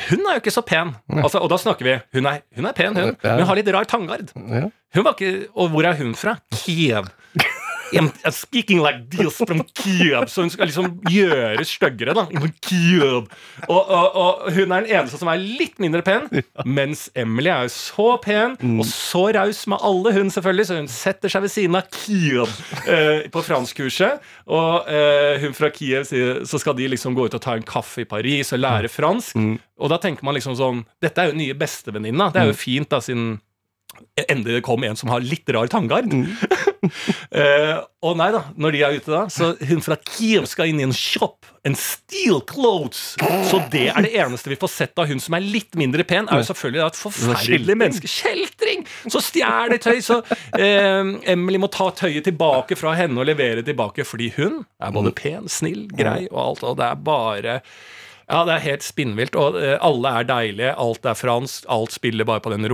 hun 0.09 0.25
er 0.27 0.37
jo 0.37 0.41
ikke 0.43 0.51
så 0.53 0.61
pen. 0.65 0.93
Altså, 1.23 1.39
og 1.39 1.49
da 1.49 1.57
snakker 1.61 1.87
vi 1.87 1.93
Hun 2.17 2.25
er, 2.27 2.41
hun 2.57 2.65
er 2.67 2.73
pen, 2.75 2.95
hun. 2.97 3.15
Men 3.23 3.45
har 3.47 3.55
litt 3.55 3.69
rar 3.73 3.87
tanngard. 3.87 4.33
Hun 4.35 5.03
var 5.05 5.15
ikke, 5.15 5.47
Og 5.55 5.69
hvor 5.71 5.87
er 5.87 5.95
hun 5.99 6.13
fra? 6.19 6.37
Kiev. 6.51 7.07
I'm, 7.93 8.11
speaking 8.31 8.81
like 8.81 9.09
this 9.09 9.37
from 9.37 9.63
Kiev. 9.73 10.27
Så 10.27 10.41
hun 10.41 10.49
skal 10.49 10.69
liksom 10.69 10.99
gjøre 11.11 11.65
styggere, 11.67 12.15
da. 12.17 12.25
Kiev. 12.65 13.27
Og, 13.67 13.81
og, 13.81 14.15
og 14.15 14.51
hun 14.55 14.71
er 14.71 14.85
den 14.85 14.91
eneste 14.91 15.19
som 15.21 15.29
er 15.31 15.41
litt 15.41 15.79
mindre 15.81 16.01
pen, 16.05 16.27
mens 16.65 17.07
Emily 17.15 17.51
er 17.51 17.67
jo 17.67 17.73
så 17.75 18.07
pen 18.23 18.57
og 18.79 18.85
så 18.89 19.25
raus 19.35 19.63
med 19.71 19.83
alle, 19.85 20.13
hun 20.15 20.31
selvfølgelig, 20.33 20.67
så 20.69 20.79
hun 20.79 20.91
setter 20.91 21.31
seg 21.31 21.45
ved 21.45 21.53
siden 21.53 21.79
av 21.79 21.89
Kiev 21.93 22.51
eh, 22.89 23.25
på 23.31 23.45
franskkurset. 23.45 24.23
Og 24.49 24.89
eh, 24.91 25.41
hun 25.43 25.55
fra 25.57 25.71
Kiev 25.73 26.07
sier 26.09 26.43
så 26.47 26.61
skal 26.61 26.77
de 26.77 26.89
liksom 26.91 27.15
gå 27.17 27.27
ut 27.27 27.37
og 27.37 27.43
ta 27.43 27.55
en 27.57 27.65
kaffe 27.67 28.03
i 28.03 28.09
Paris 28.09 28.53
og 28.55 28.63
lære 28.63 28.91
fransk. 28.91 29.39
Og 29.81 29.91
da 29.91 29.99
tenker 30.01 30.25
man 30.25 30.37
liksom 30.37 30.55
sånn 30.55 30.85
Dette 31.03 31.21
er 31.21 31.31
jo 31.31 31.39
nye 31.39 31.55
bestevenninna. 31.57 32.29
Det 32.33 32.41
er 32.41 32.51
jo 32.51 32.57
fint, 32.57 32.89
da, 32.91 33.01
siden 33.03 33.35
endelig 34.27 34.59
det 34.59 34.65
kom 34.65 34.83
en 34.83 34.97
som 34.99 35.11
har 35.11 35.23
litt 35.23 35.49
rar 35.53 35.69
tanngard. 35.71 36.11
Eh, 37.35 37.77
og 38.05 38.15
nei 38.19 38.27
da, 38.31 38.41
når 38.59 38.75
de 38.75 38.81
er 38.85 38.95
ute 38.99 39.11
da, 39.11 39.23
så 39.31 39.49
hun 39.67 39.81
fra 39.83 39.97
Kiev 40.07 40.45
skal 40.47 40.69
inn 40.69 40.79
i 40.79 40.85
en 40.85 40.93
shop 40.95 41.47
En 41.65 41.73
steel 41.75 42.37
clothes. 42.45 43.15
Så 43.49 43.59
det 43.73 43.87
er 43.89 44.05
det 44.05 44.11
eneste 44.21 44.51
vi 44.51 44.57
får 44.61 44.69
sett 44.69 45.01
av 45.01 45.09
hun 45.09 45.19
som 45.23 45.33
er 45.35 45.41
litt 45.41 45.73
mindre 45.79 46.05
pen, 46.07 46.29
er 46.29 46.43
jo 46.43 46.47
selvfølgelig 46.51 46.83
da 46.83 46.89
et 46.91 46.99
forferdelig 46.99 47.77
menneske. 47.81 48.11
Kjeltring! 48.11 48.85
Så 49.09 49.23
stjeler 49.25 49.81
tøy. 49.81 49.97
Så 50.05 50.19
eh, 50.59 51.01
Emily 51.33 51.57
må 51.61 51.71
ta 51.73 51.89
tøyet 51.97 52.27
tilbake 52.29 52.77
fra 52.77 52.93
henne 52.99 53.17
og 53.17 53.25
levere 53.31 53.65
tilbake, 53.65 54.05
fordi 54.05 54.29
hun 54.37 54.61
er 54.77 54.93
både 54.93 55.15
pen, 55.17 55.49
snill, 55.49 55.87
grei 55.97 56.27
og 56.29 56.39
alt, 56.43 56.65
og 56.69 56.77
det 56.79 56.91
er 56.91 57.05
bare 57.09 57.59
ja, 58.25 58.41
det 58.45 58.55
er 58.55 58.63
helt 58.63 58.85
spinnvilt, 58.85 59.35
og 59.37 59.57
eh, 59.61 59.75
alle 59.85 60.13
er 60.19 60.29
deilige, 60.29 60.75
alt 60.81 61.05
er 61.05 61.17
fransk, 61.17 61.65
alt 61.69 61.93
spiller 61.93 62.25
bare 62.29 62.41
på 62.45 62.53
den 62.53 62.65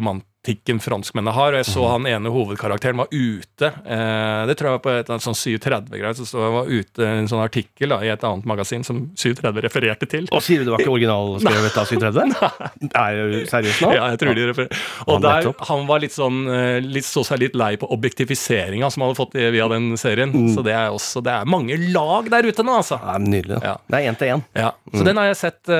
romantikken 0.41 0.79
franskmennene 0.79 1.33
har, 1.35 1.53
og 1.53 1.59
jeg 1.61 1.67
så 1.69 1.85
han 1.87 2.05
ene 2.07 2.29
hovedkarakteren 2.33 2.97
var 2.97 3.07
ute, 3.11 3.67
eh, 3.85 4.47
det 4.47 4.55
tror 4.57 4.69
jeg 4.69 4.73
var 4.73 4.81
på 4.81 4.89
et 4.97 5.07
sånn 5.21 5.37
730-greier, 5.37 6.15
så 6.17 6.25
stod 6.25 6.41
han 6.41 6.53
var 6.55 6.65
ute 6.67 7.01
i 7.01 7.05
en 7.21 7.27
sånn 7.29 7.43
artikkel 7.43 7.89
da, 7.89 7.99
i 8.01 8.09
et 8.09 8.23
annet 8.23 8.45
magasin 8.49 8.83
som 8.83 9.11
730 9.15 9.61
refererte 9.61 10.07
til. 10.09 10.27
Og 10.31 10.41
sier 10.41 10.59
du 10.59 10.65
det 10.65 10.73
var 10.73 10.81
ikke 10.81 10.95
originalskrevet 10.95 11.77
av 11.77 11.85
730? 11.85 12.33
Er 13.01 13.45
seriøst 13.49 13.81
nå? 13.83 13.91
Ja, 13.93 14.07
jeg 14.11 14.19
tror 14.21 14.33
de 14.35 14.47
refererer. 14.49 14.81
Og 15.05 15.13
han, 15.13 15.21
der, 15.25 15.51
han 15.69 15.85
var 15.89 16.01
litt 16.01 16.15
sånn 16.15 16.41
eh, 16.49 16.79
litt, 16.81 17.05
Så 17.05 17.23
seg 17.25 17.39
litt 17.41 17.55
lei 17.57 17.75
på 17.79 17.87
objektifiseringa 17.93 18.89
som 18.91 19.03
han 19.03 19.11
hadde 19.11 19.19
fått 19.19 19.35
via 19.35 19.67
den 19.71 19.97
serien. 19.99 20.31
Mm. 20.33 20.49
Så 20.55 20.63
det 20.65 20.73
er 20.75 20.89
også 20.93 21.21
Det 21.25 21.33
er 21.33 21.49
mange 21.49 21.77
lag 21.93 22.29
der 22.31 22.47
ute 22.47 22.65
nå, 22.65 22.73
altså. 22.81 22.97
Ja, 23.01 23.15
er 23.17 23.23
nydelig. 23.25 23.59
Ja. 23.61 23.75
Det 23.85 23.99
er 23.99 24.03
én 24.09 24.17
til 24.19 24.27
én. 24.33 24.41
Ja, 24.57 24.71
Så 24.91 25.05
den 25.05 25.17
har 25.21 25.29
jeg 25.29 25.37
sett 25.41 25.71
eh, 25.71 25.77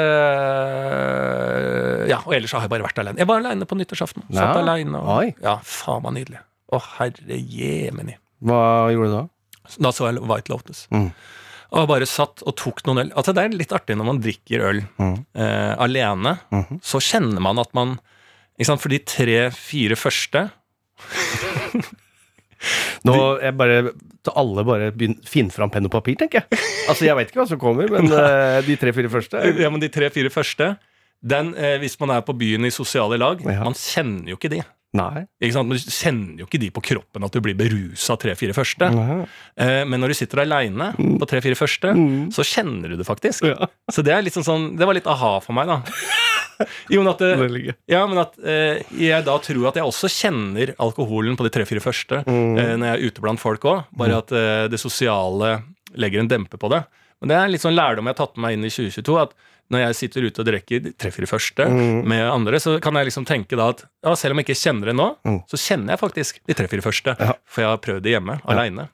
Ja, 2.12 2.21
og 2.26 2.36
ellers 2.38 2.54
har 2.56 2.65
jeg 2.65 2.74
bare 2.74 2.86
vært 2.86 3.02
alene. 3.02 3.21
Jeg 3.21 3.30
var 3.30 3.41
alene 3.41 3.67
på 3.69 3.78
nyttårsaften. 3.80 4.21
Satt 4.32 4.51
Ja. 4.56 4.62
aleine. 4.62 5.34
Ja, 5.42 5.58
faen 5.64 6.04
meg 6.06 6.14
nydelig. 6.20 6.42
Å, 6.72 6.80
herre 6.98 7.38
jemini. 7.38 8.16
Hva 8.44 8.60
gjorde 8.94 9.10
du 9.12 9.16
da? 9.18 9.24
Da 9.86 9.92
så 9.96 10.08
jeg 10.12 10.22
White 10.28 10.50
Lotus. 10.52 10.86
Mm. 10.92 11.12
Og 11.72 11.88
bare 11.88 12.08
satt 12.10 12.42
og 12.44 12.56
tok 12.60 12.82
noen 12.88 13.06
øl. 13.06 13.12
Altså 13.16 13.32
Det 13.36 13.44
er 13.46 13.54
litt 13.56 13.72
artig 13.72 13.96
når 13.96 14.06
man 14.10 14.20
drikker 14.24 14.64
øl 14.70 14.82
Mm. 15.00 15.26
eh, 15.36 15.76
alene. 15.80 16.34
Mhm. 16.52 16.82
Så 16.84 17.00
kjenner 17.00 17.40
man 17.40 17.60
at 17.60 17.74
man 17.74 18.00
ikke 18.60 18.66
sant, 18.68 18.82
For 18.82 18.90
de 18.90 19.00
tre-fire 19.00 19.96
første 19.96 20.52
Nå 23.08 23.16
jeg 23.42 23.56
bare 23.58 23.78
til 24.22 24.36
alle 24.38 24.64
bare 24.68 24.92
Finn 25.26 25.50
fram 25.54 25.72
penn 25.74 25.88
og 25.90 25.94
papir, 25.96 26.16
tenker 26.20 26.44
jeg. 26.44 26.60
Altså, 26.92 27.06
Jeg 27.08 27.16
vet 27.18 27.32
ikke 27.32 27.42
hva 27.42 27.48
som 27.50 27.62
kommer, 27.62 27.90
men 27.90 28.06
eh, 28.22 28.60
de 28.68 28.76
tre-fire 28.78 29.10
første 29.10 29.42
Ja, 29.58 29.70
men 29.74 29.82
de 29.82 29.90
tre-fire 29.90 30.30
første 30.34 30.76
den, 31.24 31.54
eh, 31.56 31.78
Hvis 31.80 32.00
man 32.00 32.10
er 32.16 32.22
på 32.26 32.34
byen 32.38 32.66
i 32.66 32.72
sosiale 32.74 33.18
lag, 33.20 33.42
Ja. 33.46 33.64
man 33.64 33.74
kjenner 33.74 34.30
jo 34.30 34.38
ikke 34.38 34.50
de. 34.50 34.62
Nei. 34.94 35.26
Ikke 35.42 35.54
sant? 35.54 35.70
Man 35.70 35.78
kjenner 35.78 36.40
jo 36.42 36.46
ikke 36.50 36.60
de 36.60 36.70
på 36.70 36.82
kroppen 36.84 37.24
at 37.24 37.32
du 37.32 37.40
blir 37.40 37.56
berusa 37.56 38.18
tre-fire 38.20 38.52
første. 38.54 38.90
Eh, 39.56 39.86
men 39.86 40.02
når 40.02 40.08
du 40.12 40.14
sitter 40.20 40.42
aleine 40.44 40.90
på 40.98 41.28
tre-fire 41.30 41.56
første, 41.56 41.94
så 42.36 42.44
kjenner 42.44 42.90
du 42.90 42.98
det 42.98 43.06
faktisk. 43.08 43.46
Ja. 43.48 43.68
Så 43.90 44.04
det 44.04 44.12
er 44.12 44.22
litt 44.22 44.34
sånn, 44.34 44.76
Det 44.78 44.86
var 44.86 44.94
litt 44.94 45.08
aha 45.08 45.40
for 45.40 45.54
meg, 45.54 45.68
da. 45.68 45.82
Jo, 46.92 47.02
men 47.02 47.08
at, 47.10 47.18
det, 47.18 47.76
ja, 47.90 48.06
men 48.06 48.20
at 48.22 48.36
eh, 48.46 48.84
jeg 48.94 49.26
da 49.26 49.34
tror 49.42 49.68
at 49.72 49.76
jeg 49.80 49.84
også 49.88 50.06
kjenner 50.12 50.76
alkoholen 50.78 51.36
på 51.36 51.48
de 51.48 51.50
tre-fire 51.56 51.82
første 51.82 52.20
eh, 52.22 52.76
når 52.78 52.86
jeg 52.86 53.00
er 53.00 53.06
ute 53.08 53.22
blant 53.24 53.42
folk 53.42 53.64
òg. 53.66 53.86
Bare 53.98 54.20
at 54.22 54.32
eh, 54.32 54.68
det 54.70 54.78
sosiale 54.78 55.64
legger 55.98 56.20
en 56.22 56.30
dempe 56.30 56.60
på 56.62 56.70
det. 56.70 56.84
Men 57.22 57.30
det 57.32 57.38
er 57.40 57.50
litt 57.54 57.64
sånn 57.66 57.74
lærdom 57.78 58.06
jeg 58.06 58.14
har 58.14 58.20
tatt 58.28 58.38
med 58.38 58.46
meg 58.46 58.54
inn 58.60 58.66
i 58.66 58.70
2022. 58.70 59.18
at 59.24 59.34
når 59.72 59.86
jeg 59.86 59.98
sitter 60.02 60.28
ute 60.28 60.44
og 60.44 60.48
drikker 60.50 60.84
de 60.84 60.92
tre-fire 61.00 61.30
første 61.30 61.68
med 61.72 62.26
andre, 62.28 62.60
så 62.60 62.76
kan 62.84 62.98
jeg 63.00 63.08
liksom 63.08 63.26
tenke 63.28 63.58
da 63.60 63.70
at 63.72 63.86
ja, 64.04 64.16
selv 64.20 64.36
om 64.36 64.42
jeg 64.42 64.50
ikke 64.50 64.60
kjenner 64.62 64.92
det 64.92 64.98
nå, 64.98 65.08
Mm. 65.22 65.40
så 65.48 65.60
kjenner 65.60 65.94
jeg 65.94 66.02
faktisk 66.02 66.42
de 66.48 66.56
tre-fire 66.58 66.84
første. 66.84 67.16
Ja. 67.20 67.36
For 67.46 67.64
jeg 67.64 67.70
har 67.72 67.80
prøvd 67.84 68.04
det 68.04 68.14
hjemme, 68.16 68.40
aleine. 68.50 68.88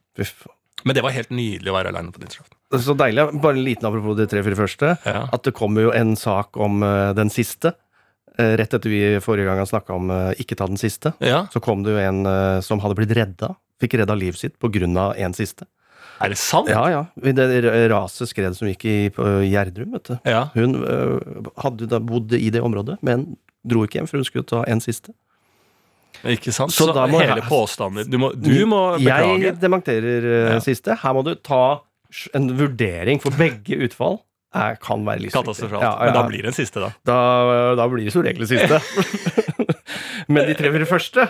Men 0.85 0.95
det 0.95 1.03
var 1.03 1.15
helt 1.15 1.31
nydelig 1.33 1.71
å 1.71 1.75
være 1.75 1.91
aleine 1.93 2.13
på 2.13 2.21
nyttårsaften. 2.21 2.55
Så 2.83 2.95
deilig. 2.99 3.25
Bare 3.41 3.57
en 3.57 3.63
liten 3.65 3.87
apropos 3.87 4.17
de 4.19 4.27
tre-fire 4.29 4.59
første. 4.59 4.93
Ja. 5.07 5.25
At 5.33 5.47
det 5.47 5.55
kommer 5.57 5.87
jo 5.87 5.93
en 5.95 6.15
sak 6.19 6.57
om 6.59 6.83
uh, 6.83 7.13
den 7.17 7.31
siste. 7.33 7.73
Uh, 8.37 8.53
rett 8.59 8.75
etter 8.75 8.91
vi 8.91 9.01
forrige 9.23 9.47
gang 9.49 9.63
snakka 9.65 9.95
om 9.95 10.11
uh, 10.13 10.33
ikke 10.37 10.57
ta 10.59 10.67
den 10.69 10.79
siste, 10.79 11.15
ja. 11.23 11.45
så 11.53 11.61
kom 11.63 11.81
det 11.85 11.95
jo 11.95 12.03
en 12.03 12.21
som 12.65 12.83
hadde 12.83 12.99
blitt 12.99 13.15
redda. 13.17 13.55
Fikk 13.81 13.97
redda 14.01 14.17
livet 14.17 14.41
sitt 14.41 14.57
av 14.61 15.15
en 15.17 15.33
siste. 15.37 15.65
Er 16.21 16.33
det 16.33 16.37
sant? 16.41 16.69
Ja, 16.71 16.83
ja. 16.89 17.01
I 17.21 17.33
Det 17.37 17.89
raset 17.91 18.29
skred 18.31 18.55
som 18.57 18.67
gikk 18.71 18.85
i 18.89 18.95
Gjerdrum, 19.51 19.91
vet 19.97 20.09
du. 20.09 20.15
Ja. 20.25 20.47
Hun 20.55 20.77
hadde 21.61 21.87
da 21.91 21.99
bodd 22.01 22.33
i 22.33 22.49
det 22.53 22.61
området, 22.65 22.97
men 23.05 23.35
dro 23.67 23.83
ikke 23.85 23.99
hjem, 24.01 24.07
for 24.09 24.17
hun 24.21 24.27
skulle 24.27 24.47
ta 24.49 24.63
en 24.67 24.81
siste. 24.83 25.13
Ikke 26.25 26.51
sant? 26.55 26.73
Så 26.73 26.87
Så, 26.87 27.07
må 27.11 27.19
hele 27.21 27.43
påstanden 27.45 28.09
Du 28.09 28.17
må, 28.17 28.31
du 28.33 28.65
må 28.65 28.97
beklage. 28.97 29.41
Jeg 29.43 29.59
dementerer 29.61 30.53
Ja. 30.53 30.59
siste. 30.59 30.95
Her 30.97 31.13
må 31.13 31.23
du 31.23 31.35
ta 31.35 31.81
en 32.33 32.47
vurdering, 32.57 33.19
for 33.21 33.31
begge 33.31 33.77
utfall 33.83 34.19
Jeg 34.55 34.79
kan 34.81 35.03
være 35.05 35.19
litt 35.25 35.33
Katastrofalt. 35.33 35.83
Ja, 35.83 35.91
ja. 35.99 36.05
Men 36.05 36.13
da 36.15 36.23
blir 36.27 36.41
det 36.41 36.47
en 36.47 36.57
siste, 36.57 36.79
da. 36.79 36.89
da, 37.05 37.75
da 37.75 37.87
blir 37.91 38.05
det 38.07 38.13
som 38.13 38.23
regel 38.23 38.47
siste. 38.47 38.79
men 40.31 40.47
de 40.47 40.55
tre-fire 40.57 40.87
første, 40.87 41.27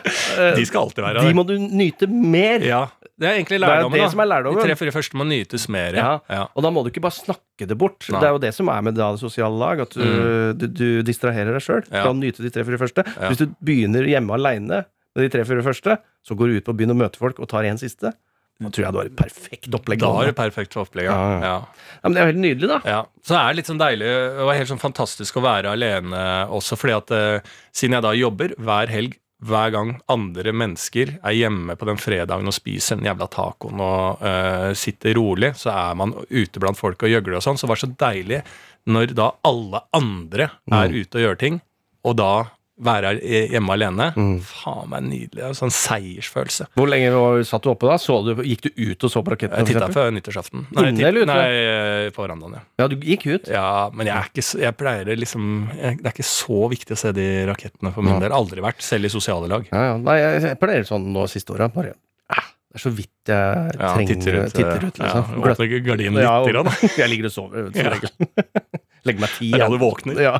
De 0.56 0.66
skal 0.70 0.86
alltid 0.86 1.04
være 1.04 1.26
de 1.26 1.34
må 1.36 1.44
du 1.50 1.58
nyte 1.58 2.08
mer. 2.08 2.64
Ja, 2.64 2.86
Det 3.18 3.26
er 3.28 3.34
egentlig 3.40 3.58
Det 3.58 3.66
er 3.66 3.72
lærdommen. 3.72 3.98
det 3.98 4.04
da. 4.04 4.10
som 4.14 4.20
er 4.22 4.28
lærdommen. 4.30 4.62
De 4.62 4.68
tre-fire 4.68 4.92
første 4.94 5.18
må 5.18 5.26
nytes 5.26 5.64
mer. 5.74 5.96
Ja. 5.98 6.10
Ja. 6.30 6.44
Og 6.54 6.62
da 6.64 6.70
må 6.70 6.84
du 6.86 6.92
ikke 6.92 7.02
bare 7.02 7.18
snakke 7.18 7.66
det 7.68 7.78
bort. 7.82 8.06
Nei. 8.14 8.20
Det 8.22 8.28
er 8.30 8.36
jo 8.36 8.42
det 8.44 8.54
som 8.54 8.70
er 8.70 8.82
med 8.86 8.96
det 9.00 9.08
sosiale 9.24 9.58
lag, 9.58 9.80
at 9.88 9.98
du, 9.98 10.54
du, 10.54 10.68
du 10.68 10.86
distraherer 11.08 11.52
deg 11.58 11.64
sjøl 11.66 11.84
Ja. 11.90 12.04
Kan 12.06 12.20
nyte 12.22 12.46
de 12.46 12.52
tre-fire 12.54 12.78
første. 12.78 13.04
Ja. 13.16 13.32
Hvis 13.32 13.42
du 13.42 13.48
begynner 13.66 14.06
hjemme 14.06 14.38
aleine 14.38 14.84
med 15.18 15.26
de 15.26 15.30
tre-fire 15.34 15.66
første, 15.66 15.98
så 16.22 16.38
går 16.38 16.48
du 16.54 16.58
ut 16.62 16.66
på 16.70 16.78
byen 16.78 16.94
og 16.94 17.02
møter 17.02 17.18
folk 17.18 17.40
og 17.42 17.50
tar 17.50 17.66
en 17.66 17.78
siste. 17.82 18.14
Da 18.58 18.70
tror 18.74 18.86
jeg 18.88 18.94
du 18.94 18.98
har 18.98 19.06
et 19.10 19.18
perfekt 19.18 19.74
opplegg. 19.78 20.00
Da 20.02 20.10
har 20.14 20.26
du 20.30 20.34
perfekt 20.34 20.74
opplegg. 20.82 21.06
Ja, 21.06 21.18
Ja. 21.18 21.42
ja. 21.46 21.58
Men 22.04 22.14
det 22.14 22.22
er 22.22 22.26
jo 22.26 22.32
helt 22.34 22.42
nydelig, 22.46 22.70
da. 22.72 22.80
Ja. 22.90 23.02
Så 23.26 23.36
er 23.38 23.50
det 23.52 23.60
litt 23.60 23.70
sånn 23.70 23.82
deilig 23.82 24.08
var 24.46 24.58
helt 24.58 24.70
sånn 24.72 24.82
fantastisk 24.82 25.38
å 25.38 25.44
være 25.46 25.74
alene 25.78 26.22
også, 26.50 26.78
fordi 26.78 26.96
at 26.98 27.14
uh, 27.14 27.54
siden 27.74 27.98
jeg 27.98 28.06
da 28.06 28.14
jobber 28.18 28.54
hver 28.58 28.90
helg 28.94 29.18
hver 29.46 29.70
gang 29.74 29.92
andre 30.10 30.54
mennesker 30.56 31.18
er 31.22 31.36
hjemme 31.38 31.76
på 31.78 31.86
den 31.86 32.00
fredagen 32.02 32.50
og 32.50 32.56
spiser 32.56 32.98
den 32.98 33.06
jævla 33.06 33.28
tacoen 33.30 33.82
og 33.84 34.24
uh, 34.24 34.72
sitter 34.78 35.14
rolig, 35.20 35.52
så 35.60 35.70
er 35.76 36.00
man 36.00 36.16
ute 36.32 36.62
blant 36.62 36.80
folk 36.80 37.06
og 37.06 37.14
gjøgler 37.14 37.38
og 37.38 37.46
sånn. 37.46 37.60
Så 37.60 37.68
det 37.68 37.74
var 37.76 37.82
så 37.84 37.92
deilig 38.02 38.42
når 38.90 39.14
da 39.18 39.32
alle 39.46 39.84
andre 39.98 40.50
er 40.74 40.96
ute 40.96 41.20
og 41.20 41.26
gjør 41.26 41.42
ting, 41.42 41.60
og 42.08 42.18
da 42.18 42.32
være 42.78 43.16
hjemme 43.50 43.74
alene. 43.74 44.06
Faen 44.46 44.90
meg 44.92 45.02
nydelig. 45.08 45.42
En 45.48 45.56
sånn 45.58 45.72
seiersfølelse. 45.74 46.68
Hvor 46.78 46.88
lenge 46.92 47.10
var- 47.16 47.42
satt 47.50 47.64
du 47.66 47.70
oppe 47.72 47.88
da? 47.90 47.96
Så 47.98 48.20
du, 48.26 48.36
gikk 48.44 48.62
du 48.62 48.70
ut 48.92 49.04
og 49.04 49.10
så 49.10 49.24
på 49.26 49.34
raketten? 49.34 49.58
Jeg 49.66 49.74
titta 49.74 49.88
før 49.90 50.12
nyttårsaften. 50.14 50.68
Inne 50.78 51.08
eller 51.08 51.22
ute? 51.26 51.32
Nei, 51.32 51.48
eh, 51.50 52.10
på 52.14 52.22
verandaen, 52.28 52.54
ja. 52.54 52.62
Ja, 52.78 52.88
du 52.88 52.96
gikk 52.98 53.26
ut? 53.34 53.48
Ja, 53.50 53.90
men 53.94 54.06
jeg, 54.06 54.30
ikke, 54.30 54.46
jeg 54.62 54.78
pleier 54.78 55.06
liksom 55.18 55.70
jeg, 55.74 55.98
Det 56.04 56.06
er 56.06 56.14
ikke 56.14 56.28
så 56.30 56.70
viktig 56.70 56.94
å 56.94 56.98
se 57.02 57.12
de 57.18 57.28
rakettene 57.50 57.94
for 57.94 58.02
min 58.06 58.14
Ja. 58.14 58.20
del. 58.20 58.32
Aldri 58.38 58.62
vært, 58.62 58.82
selv 58.86 59.06
i 59.06 59.10
sosiale 59.10 59.48
lag. 59.50 59.66
Ja, 59.72 59.82
ja. 59.94 59.98
Nei, 59.98 60.18
jeg, 60.22 60.42
jeg 60.44 60.60
pleier 60.60 60.86
sånn 60.86 61.10
nå 61.12 61.26
siste 61.28 61.54
åra. 61.58 61.68
Bare 61.74 61.96
ah, 62.30 62.46
Det 62.72 62.76
er 62.78 62.84
så 62.90 62.94
vidt 62.94 63.10
jeg 63.26 63.72
trenger 63.80 64.08
titter 64.08 64.38
ut, 64.44 64.54
titter 64.54 64.86
ut 64.86 64.98
ja, 65.02 65.06
liksom. 65.18 65.42
åpner 65.42 65.84
gardinen 65.84 66.14
litt, 66.14 66.24
Ja, 66.24 66.40
og- 66.42 66.72
jeg 67.02 67.10
ligger 67.10 67.26
og 67.26 67.34
sover, 67.34 67.72
Så 67.74 67.82
Ja. 67.82 67.98
Legger 69.08 69.24
meg 69.24 69.34
ti. 69.38 69.50
Det 69.54 69.62
er 69.62 69.66
da 69.66 69.74
du 69.74 69.82
våkner. 69.82 70.22
Ja. 70.22 70.38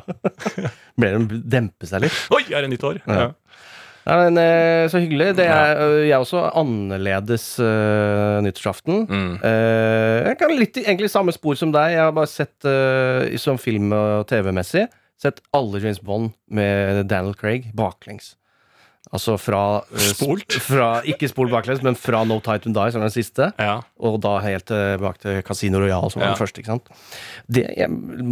Ber 1.00 1.18
dem 1.18 1.28
dempe 1.48 1.88
seg 1.90 2.06
litt. 2.06 2.22
Oi, 2.34 2.44
er 2.52 2.64
det 2.64 2.72
nytt 2.76 2.86
år? 2.86 3.02
Ja. 3.08 3.30
Ja, 4.08 4.14
men, 4.22 4.38
eh, 4.40 4.86
så 4.88 5.02
hyggelig. 5.02 5.34
Det 5.36 5.44
er 5.52 5.82
øh, 5.84 5.98
jeg 6.06 6.14
er 6.16 6.22
også 6.22 6.46
annerledes 6.56 7.44
uh, 7.60 8.38
nyttårsaften. 8.40 9.02
Mm. 9.04 9.34
Uh, 9.42 10.30
jeg 10.30 10.38
kan 10.40 10.54
litt 10.56 10.80
egentlig 10.80 11.10
samme 11.12 11.34
spor 11.36 11.58
som 11.60 11.74
deg. 11.74 11.92
Jeg 11.92 12.06
har 12.06 12.14
bare 12.16 12.30
sett 12.30 12.68
uh, 12.68 13.28
som 13.36 13.60
film- 13.60 13.92
og 13.92 14.24
TV-messig 14.30 14.86
Sett 15.18 15.40
alle 15.56 15.80
James 15.82 15.98
Bond 15.98 16.30
med 16.46 17.08
Daniel 17.10 17.34
Craig 17.34 17.72
baklengs. 17.74 18.36
Altså 19.12 19.38
fra 19.40 19.60
eh, 19.92 20.02
sp- 20.10 20.18
Spolt? 20.24 20.56
Fra, 20.68 20.88
ikke 21.08 21.28
spolt 21.30 21.50
baklengs, 21.54 21.80
men 21.82 21.94
fra 21.96 22.24
No 22.28 22.40
Time 22.44 22.60
To 22.64 22.72
Die, 22.76 22.90
som 22.92 23.00
er 23.00 23.08
den 23.08 23.14
siste. 23.14 23.52
Ja. 23.58 23.78
Og 24.04 24.18
da 24.20 24.34
helt 24.44 24.66
tilbake 24.68 25.22
til 25.22 25.38
Casino 25.46 25.80
Royal, 25.80 26.10
som 26.12 26.20
var 26.20 26.28
Ja. 26.30 26.34
den 26.34 26.42
første. 26.42 26.60
ikke 26.60 26.74
sant? 26.74 26.90
Det, 27.48 27.64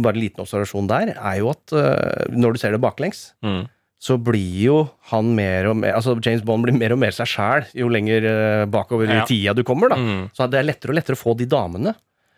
bare 0.03 0.13
en 0.15 0.21
liten 0.21 0.43
observasjon 0.45 0.87
der 0.91 1.15
er 1.17 1.39
jo 1.41 1.49
at 1.55 1.73
eh, 1.73 2.29
når 2.37 2.53
du 2.53 2.61
ser 2.61 2.71
det 2.77 2.81
baklengs, 2.83 3.31
Mm. 3.43 3.65
så 3.97 4.19
blir 4.21 4.61
jo 4.67 4.75
han 5.09 5.31
mer 5.35 5.65
og 5.71 5.77
mer 5.81 5.95
Altså 5.97 6.13
James 6.21 6.43
Bond 6.45 6.61
blir 6.67 6.77
mer 6.77 6.93
og 6.93 6.99
mer 7.01 7.09
seg 7.15 7.25
sjæl 7.25 7.65
jo 7.73 7.87
lenger 7.89 8.27
eh, 8.29 8.65
bakover 8.69 9.09
Ja. 9.09 9.23
i 9.23 9.25
tida 9.25 9.55
du 9.57 9.63
kommer. 9.65 9.89
da 9.89 9.95
Mm. 9.97 10.29
Så 10.37 10.45
det 10.51 10.59
er 10.59 10.67
lettere 10.69 10.93
og 10.93 10.99
lettere 10.99 11.17
å 11.17 11.23
få 11.23 11.33
de 11.35 11.45
damene. 11.49 11.95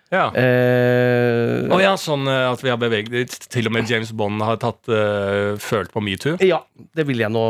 Ja. 0.09 0.25
Eh, 0.33 1.67
oh, 1.69 1.77
ja, 1.81 1.91
sånn 2.01 2.25
eh, 2.29 2.47
at 2.49 2.63
vi 2.65 2.71
har 2.71 2.79
beveget 2.81 3.35
Til 3.53 3.69
og 3.69 3.75
med 3.75 3.89
James 3.89 4.09
Bond 4.17 4.41
har 4.41 4.57
tatt 4.61 4.89
uh, 4.89 5.53
følt 5.61 5.93
på 5.93 6.01
metoo. 6.01 6.33
ja, 6.41 6.63
det 6.97 7.05
vil 7.05 7.21
jeg 7.21 7.29
nå 7.33 7.45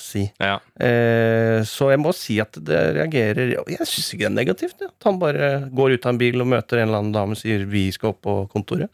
si. 0.00 0.24
Ja. 0.42 0.58
Eh, 0.74 1.62
så 1.68 1.92
jeg 1.92 2.02
må 2.02 2.14
si 2.16 2.40
at 2.42 2.58
det 2.66 2.80
reagerer 2.98 3.54
Jeg 3.54 3.86
syns 3.86 4.10
ikke 4.10 4.24
det 4.26 4.30
er 4.32 4.36
negativt. 4.40 4.76
Ja. 4.82 4.90
At 4.90 5.06
han 5.06 5.22
bare 5.22 5.52
går 5.70 5.96
ut 5.96 6.06
av 6.06 6.14
en 6.14 6.20
bil 6.20 6.42
og 6.42 6.50
møter 6.50 6.80
en 6.80 6.88
eller 6.88 7.04
annen 7.04 7.14
dame 7.14 7.38
og 7.38 7.42
sier 7.42 7.66
'vi 7.68 7.88
skal 7.94 8.14
opp 8.14 8.22
på 8.26 8.36
kontoret' 8.50 8.90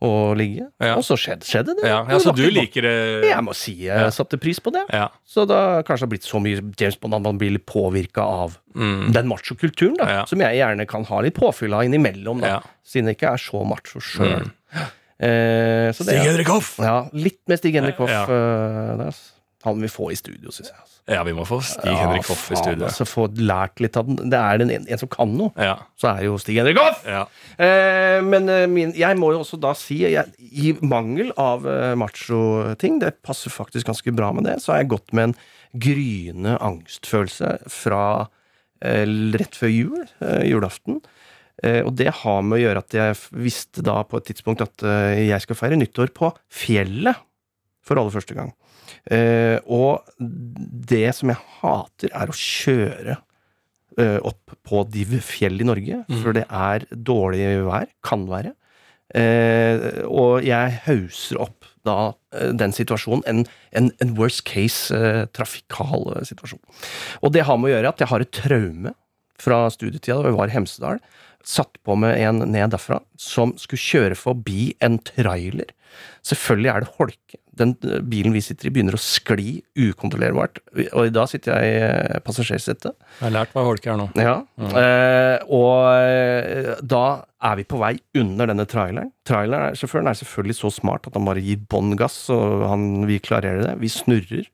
og 0.00 0.36
ligge. 0.40 0.64
Ja. 0.80 0.94
Og 0.96 1.04
så 1.04 1.16
skjedde, 1.20 1.44
skjedde 1.44 1.74
det. 1.76 1.84
Ja, 1.90 1.98
ja, 2.08 2.18
så 2.22 2.32
du 2.34 2.42
liker 2.48 2.86
det 2.86 3.28
Jeg 3.28 3.42
må 3.44 3.52
si 3.54 3.74
jeg 3.84 4.12
satte 4.16 4.38
pris 4.40 4.58
på 4.64 4.72
det. 4.72 4.86
Ja. 4.96 5.08
Så 5.28 5.44
da 5.48 5.82
kanskje 5.84 6.06
det 6.06 6.06
har 6.08 6.12
blitt 6.14 6.28
så 6.28 6.40
mye 6.40 6.62
James 6.80 6.96
Bond 7.02 7.18
at 7.18 7.22
man 7.26 7.38
blir 7.40 7.52
litt 7.58 7.66
påvirka 7.68 8.24
av 8.24 8.56
Mm. 8.70 9.10
den 9.12 9.26
machokulturen, 9.26 9.96
da. 9.98 10.04
Ja. 10.08 10.24
Som 10.30 10.38
jeg 10.40 10.54
gjerne 10.60 10.84
kan 10.86 11.02
ha 11.04 11.20
litt 11.20 11.34
påfyll 11.34 11.74
av 11.74 11.82
innimellom, 11.82 12.40
da. 12.40 12.46
Ja. 12.48 12.60
Siden 12.86 13.10
jeg 13.10 13.16
ikke 13.18 13.32
er 13.34 13.42
så 13.42 13.64
macho 13.66 13.98
sjøl. 13.98 14.44
Mm. 14.46 14.86
Eh, 15.20 15.92
Stig 15.92 16.16
Henrik 16.22 16.48
Hoff! 16.48 16.76
Ja, 16.78 17.08
litt 17.12 17.40
med 17.50 17.58
Stig 17.58 17.74
Henrik 17.74 17.98
Hoff. 18.00 18.08
Ja. 18.08 19.10
Han 19.62 19.76
vil 19.76 19.90
vi 19.90 19.92
få 19.92 20.06
i 20.12 20.16
studio, 20.16 20.48
syns 20.54 20.70
jeg. 20.70 20.78
Altså. 20.80 21.00
Ja, 21.12 21.20
vi 21.26 21.32
må 21.36 21.42
få 21.44 21.58
Stig 21.60 21.92
Henrik 21.92 22.24
Hoff 22.30 22.46
i 22.48 22.56
studio. 22.56 22.86
Altså, 22.88 23.04
få 23.04 23.26
lært 23.36 23.80
litt 23.84 23.96
av 24.00 24.06
den. 24.08 24.16
Det 24.32 24.38
er 24.40 24.60
den 24.62 24.70
en, 24.72 24.86
en 24.88 25.00
som 25.02 25.10
kan 25.12 25.34
noe, 25.36 25.50
Ja. 25.60 25.74
så 26.00 26.08
er 26.14 26.22
det 26.22 26.28
jo 26.30 26.38
Stig 26.40 26.56
Henrik 26.56 26.78
Hoff! 26.80 27.02
ja. 27.04 27.26
Eh, 27.60 28.22
men 28.24 28.48
eh, 28.48 28.64
min, 28.72 28.94
jeg 28.96 29.18
må 29.20 29.32
jo 29.34 29.42
også 29.42 29.58
da 29.60 29.74
si, 29.76 29.98
jeg, 30.06 30.32
i 30.40 30.72
mangel 30.80 31.34
av 31.36 31.66
eh, 31.68 31.92
macho-ting, 32.00 33.00
det 33.02 33.18
passer 33.26 33.52
faktisk 33.52 33.90
ganske 33.90 34.14
bra 34.16 34.30
med 34.32 34.48
det, 34.48 34.56
så 34.64 34.72
har 34.72 34.80
jeg 34.80 34.92
gått 34.94 35.12
med 35.12 35.28
en 35.28 35.36
gryende 35.84 36.56
angstfølelse 36.64 37.52
fra 37.68 38.02
eh, 38.80 39.04
rett 39.36 39.60
før 39.60 39.74
jul, 39.76 40.06
eh, 40.24 40.46
julaften. 40.48 41.02
Og 41.84 41.90
det 41.92 42.06
har 42.22 42.38
med 42.40 42.56
å 42.56 42.60
gjøre 42.62 42.80
at 42.80 42.94
jeg 42.96 43.16
visste 43.36 43.82
da 43.84 43.98
på 44.08 44.16
et 44.16 44.30
tidspunkt 44.30 44.62
at 44.64 44.80
jeg 45.20 45.42
skal 45.44 45.58
feire 45.58 45.76
nyttår 45.76 46.08
på 46.16 46.30
fjellet 46.48 47.18
for 47.84 48.00
aller 48.00 48.14
første 48.14 48.32
gang. 48.38 48.54
Eh, 49.10 49.58
og 49.66 50.06
det 50.18 51.08
som 51.16 51.32
jeg 51.32 51.40
hater, 51.60 52.12
er 52.14 52.30
å 52.30 52.36
kjøre 52.36 53.18
eh, 53.98 54.18
opp 54.18 54.56
på 54.66 54.84
de 54.92 55.04
fjell 55.24 55.60
i 55.60 55.68
Norge, 55.68 56.02
for 56.22 56.36
det 56.36 56.46
er 56.46 56.86
dårlig 56.90 57.44
vær, 57.68 57.90
kan 58.06 58.26
være. 58.30 58.54
Eh, 59.14 60.04
og 60.06 60.44
jeg 60.46 60.76
hauser 60.84 61.40
opp 61.42 61.66
da 61.86 62.12
eh, 62.36 62.52
den 62.54 62.74
situasjonen, 62.76 63.24
en, 63.26 63.44
en, 63.76 63.90
en 64.02 64.14
worst 64.18 64.44
case 64.48 64.94
eh, 64.94 65.24
trafikal 65.34 66.06
eh, 66.14 66.26
situasjon. 66.28 66.60
Og 67.24 67.34
det 67.34 67.46
har 67.48 67.58
med 67.58 67.70
å 67.70 67.74
gjøre 67.74 67.94
at 67.94 68.04
jeg 68.04 68.12
har 68.12 68.24
et 68.24 68.36
traume 68.36 68.94
fra 69.40 69.64
studietida 69.72 70.20
da 70.20 70.28
vi 70.28 70.38
var 70.38 70.52
i 70.52 70.54
Hemsedal. 70.54 71.02
Satt 71.46 71.80
på 71.86 71.96
med 71.96 72.18
en 72.20 72.44
ned 72.52 72.74
derfra 72.74 73.00
som 73.18 73.54
skulle 73.58 73.80
kjøre 73.80 74.18
forbi 74.18 74.74
en 74.84 74.98
trailer. 75.08 75.72
Selvfølgelig 76.26 76.72
er 76.72 76.84
det 76.84 76.94
holke. 76.98 77.40
Den 77.60 77.74
bilen 78.08 78.32
vi 78.34 78.40
sitter 78.44 78.68
i, 78.68 78.72
begynner 78.74 78.96
å 78.96 79.00
skli 79.02 79.58
ukontrollerbart. 79.76 80.60
Og 80.96 81.10
da 81.14 81.26
sitter 81.30 81.52
jeg 81.60 81.72
i 81.74 81.80
eh, 81.86 82.20
passasjersetet. 82.24 82.94
Jeg 83.18 83.26
har 83.26 83.34
lært 83.34 83.52
meg 83.56 83.66
holke 83.68 83.90
her 83.92 83.98
nå. 84.00 84.06
Ja, 84.18 84.36
eh, 84.80 85.36
og 85.52 85.74
eh, 85.94 86.70
da 86.82 87.02
er 87.50 87.58
vi 87.60 87.66
på 87.68 87.80
vei 87.80 87.94
under 88.20 88.50
denne 88.50 88.66
traileren. 88.68 89.12
Traileren, 89.28 89.74
er- 89.74 90.18
selvfølgelig 90.20 90.58
så 90.60 90.72
smart 90.74 91.06
at 91.08 91.16
han 91.16 91.28
bare 91.28 91.42
gir 91.44 91.60
bånn 91.72 91.94
gass, 92.00 92.22
og 92.34 92.64
han, 92.68 92.88
vi 93.08 93.20
klarerer 93.24 93.62
det. 93.68 93.74
Vi 93.82 93.92
snurrer, 93.92 94.48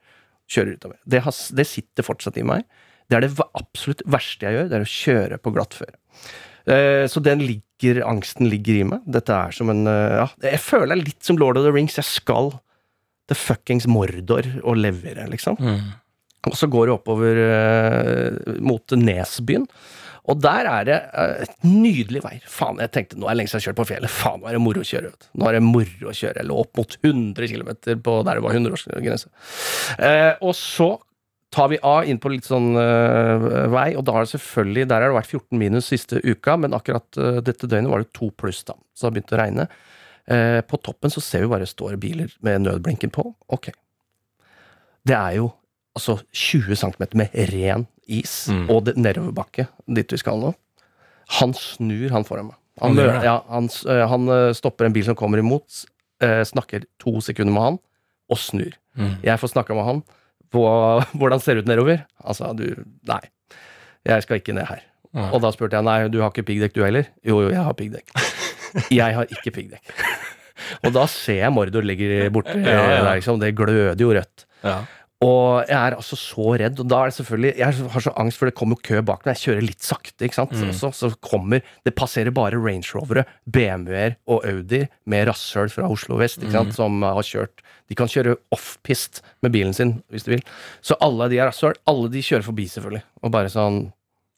kjører 0.50 0.76
utover. 0.76 0.98
Det, 1.06 1.22
has, 1.26 1.46
det 1.56 1.66
sitter 1.70 2.06
fortsatt 2.06 2.36
i 2.42 2.46
meg. 2.46 2.66
Det 3.10 3.18
er 3.20 3.26
det 3.28 3.32
absolutt 3.54 4.02
verste 4.10 4.46
jeg 4.48 4.56
gjør, 4.58 4.68
det 4.70 4.78
er 4.80 4.84
å 4.86 4.92
kjøre 4.92 5.40
på 5.42 5.52
glattføre. 5.54 5.98
Eh, 6.66 7.04
så 7.10 7.22
den 7.22 7.42
ligger, 7.46 8.00
angsten 8.08 8.48
ligger 8.50 8.80
i 8.80 8.86
meg. 8.88 9.02
Dette 9.18 9.34
er 9.34 9.54
som 9.54 9.70
en 9.70 9.84
Ja, 9.86 10.24
jeg 10.42 10.58
føler 10.64 10.94
det 10.94 10.96
er 10.96 11.04
litt 11.12 11.26
som 11.28 11.38
Lord 11.38 11.58
of 11.60 11.66
the 11.66 11.74
Rings. 11.74 11.98
Jeg 12.00 12.08
skal 12.08 12.50
til 13.26 13.38
fuckings 13.38 13.88
Mordor 13.90 14.48
og 14.62 14.80
levere, 14.80 15.28
liksom. 15.30 15.58
Mm. 15.60 15.94
Og 16.46 16.58
så 16.58 16.68
går 16.70 16.86
du 16.86 16.94
oppover 16.94 17.40
uh, 17.42 18.58
mot 18.62 18.94
Nesbyen. 18.98 19.66
Og 20.26 20.38
der 20.42 20.68
er 20.70 20.86
det 20.86 20.98
uh, 21.14 21.56
nydelig 21.66 22.22
vei. 22.22 22.36
Faen, 22.50 22.78
jeg 22.82 22.92
tenkte 22.94 23.18
nå 23.18 23.26
er 23.26 23.34
det 23.34 23.40
lenge 23.40 23.50
siden 23.50 23.60
jeg 23.60 23.64
har 23.64 23.72
kjørt 23.72 23.80
på 23.80 23.88
fjellet. 23.90 24.14
Faen, 24.14 24.42
nå 24.42 24.50
er 24.50 24.58
det 24.58 24.62
moro 24.62 24.82
å 24.82 24.86
kjøre. 24.86 25.10
Vet. 25.10 25.28
Nå 25.38 25.48
er 25.48 25.58
det 25.58 25.64
moro 25.66 26.12
å 26.12 26.14
kjøre. 26.14 26.38
Jeg 26.38 26.50
lå 26.50 26.60
opp 26.62 26.78
mot 26.78 26.96
100 27.00 27.50
km 27.50 27.72
på 28.06 28.16
der 28.28 28.38
det 28.38 28.46
var 28.46 28.60
100-årsgrense. 28.60 29.34
Uh, 29.98 30.32
og 30.46 30.54
så 30.58 30.90
tar 31.54 31.70
vi 31.72 31.78
av 31.82 32.06
inn 32.08 32.18
på 32.20 32.30
litt 32.32 32.46
sånn 32.46 32.74
uh, 32.76 33.66
vei, 33.72 33.90
og 33.96 34.04
da 34.06 34.16
har 34.16 34.26
det 34.26 34.34
selvfølgelig 34.34 34.88
Der 34.90 35.04
har 35.04 35.12
det 35.12 35.18
vært 35.20 35.34
14 35.38 35.60
minus 35.60 35.90
siste 35.92 36.20
uka, 36.24 36.56
men 36.60 36.74
akkurat 36.76 37.20
eh, 37.20 37.38
dette 37.44 37.68
døgnet 37.70 37.92
var 37.92 38.02
det 38.02 38.12
to 38.16 38.30
pluss, 38.34 38.64
da. 38.66 38.76
Så 38.92 39.06
det 39.06 39.08
har 39.08 39.14
begynt 39.16 39.36
å 39.36 39.40
regne. 39.40 39.68
Eh, 40.28 40.60
på 40.66 40.78
toppen 40.82 41.10
så 41.12 41.20
ser 41.22 41.44
vi 41.44 41.50
bare 41.52 41.66
står 41.70 41.96
biler 42.02 42.32
med 42.42 42.64
nødblinken 42.64 43.12
på. 43.14 43.28
Ok. 43.52 43.70
Det 45.06 45.14
er 45.14 45.36
jo 45.38 45.50
altså 45.96 46.18
20 46.34 46.74
cm 46.76 47.04
med 47.14 47.34
ren 47.52 47.86
is, 48.08 48.46
Mm. 48.50 48.68
og 48.70 48.90
nedoverbakke 48.96 49.66
dit 49.88 50.12
vi 50.12 50.18
skal 50.18 50.38
nå. 50.38 50.52
Han 51.40 51.54
snur, 51.54 52.10
han 52.10 52.24
foran 52.24 52.46
meg. 52.50 52.56
Han, 52.82 52.96
Han 52.96 53.22
ja, 53.24 53.40
han, 53.48 53.68
øh, 53.86 54.08
han 54.08 54.28
øh, 54.28 54.54
stopper 54.54 54.84
en 54.86 54.92
bil 54.92 55.04
som 55.04 55.16
kommer 55.16 55.38
imot, 55.38 55.84
snakker 56.20 56.84
to 57.00 57.20
sekunder 57.20 57.52
med 57.52 57.62
han, 57.62 57.78
og 58.30 58.38
snur. 58.38 58.72
Mm. 58.96 59.16
Jeg 59.22 59.38
får 59.40 59.48
snakka 59.52 59.74
med 59.74 59.84
han 59.84 60.02
på 60.50 60.62
hvordan 61.18 61.40
ser 61.40 61.54
det 61.54 61.64
ut 61.64 61.68
nedover. 61.68 62.04
Altså, 62.24 62.52
du, 62.56 62.84
nei, 63.08 63.20
jeg 64.06 64.22
skal 64.22 64.36
ikke 64.40 64.54
ned 64.56 64.66
her. 64.66 64.80
Ja. 65.16 65.30
Og 65.32 65.40
da 65.40 65.50
spurte 65.54 65.78
jeg 65.78 65.86
nei, 65.88 65.98
du 66.12 66.18
har 66.20 66.28
ikke 66.34 66.44
piggdekk 66.50 66.74
du 66.76 66.82
heller? 66.84 67.06
Jo, 67.24 67.40
jo, 67.46 67.52
jeg 67.54 67.62
har 67.64 67.76
piggdekk. 67.78 68.12
jeg 69.00 69.14
har 69.16 69.30
ikke 69.32 69.52
piggdekk. 69.56 69.94
og 70.84 70.92
da 70.96 71.06
ser 71.10 71.40
jeg 71.44 71.52
Mordor 71.56 71.84
ligger 71.86 72.28
borte 72.34 72.52
Ja, 72.58 72.76
ja. 72.76 73.00
der, 73.04 73.14
liksom. 73.20 73.40
Det 73.40 73.54
gløder 73.56 73.96
jo 74.00 74.12
rødt. 74.16 74.44
Ja. 74.66 74.82
Og 75.24 75.62
jeg 75.64 75.76
er 75.80 75.94
altså 75.96 76.16
så 76.20 76.50
redd, 76.60 76.80
og 76.82 76.88
da 76.92 76.98
er 77.00 77.08
det 77.08 77.14
selvfølgelig 77.16 77.52
Jeg 77.56 77.88
har 77.94 78.02
så 78.04 78.12
angst, 78.20 78.36
for 78.36 78.50
det 78.50 78.54
kommer 78.58 78.76
kø 78.84 78.98
bak 79.00 79.22
meg. 79.24 79.38
Jeg 79.38 79.46
kjører 79.46 79.64
litt 79.64 79.80
sakte, 79.86 80.26
ikke 80.26 80.36
sant. 80.36 80.52
Mm. 80.52 80.74
Så, 80.76 80.90
så 80.92 81.08
kommer 81.24 81.62
Det 81.88 81.94
passerer 81.96 82.34
bare 82.36 82.60
Range 82.60 82.84
Rovere, 82.92 83.24
BMW-er 83.48 84.18
og 84.28 84.44
Audier 84.44 84.90
med 85.08 85.24
rasshøl 85.30 85.72
fra 85.72 85.88
Oslo 85.88 86.18
vest, 86.20 86.42
ikke 86.44 86.52
Mm. 86.52 86.58
sant, 86.58 86.76
som 86.76 87.00
har 87.08 87.24
kjørt 87.24 87.64
De 87.88 87.94
kan 87.96 88.10
kjøre 88.12 88.36
off-pist 88.52 89.22
med 89.46 89.52
bilen 89.56 89.72
sin, 89.72 90.02
hvis 90.12 90.24
de 90.26 90.34
vil. 90.36 90.44
Så 90.84 90.96
alle 91.00 91.30
de 91.32 91.38
er 91.40 91.48
rasshøl. 91.48 91.76
Alle 91.88 92.08
de 92.12 92.20
kjører 92.20 92.42
forbi, 92.44 92.66
selvfølgelig. 92.68 93.04
Og 93.22 93.30
bare 93.32 93.48
sånn 93.52 93.86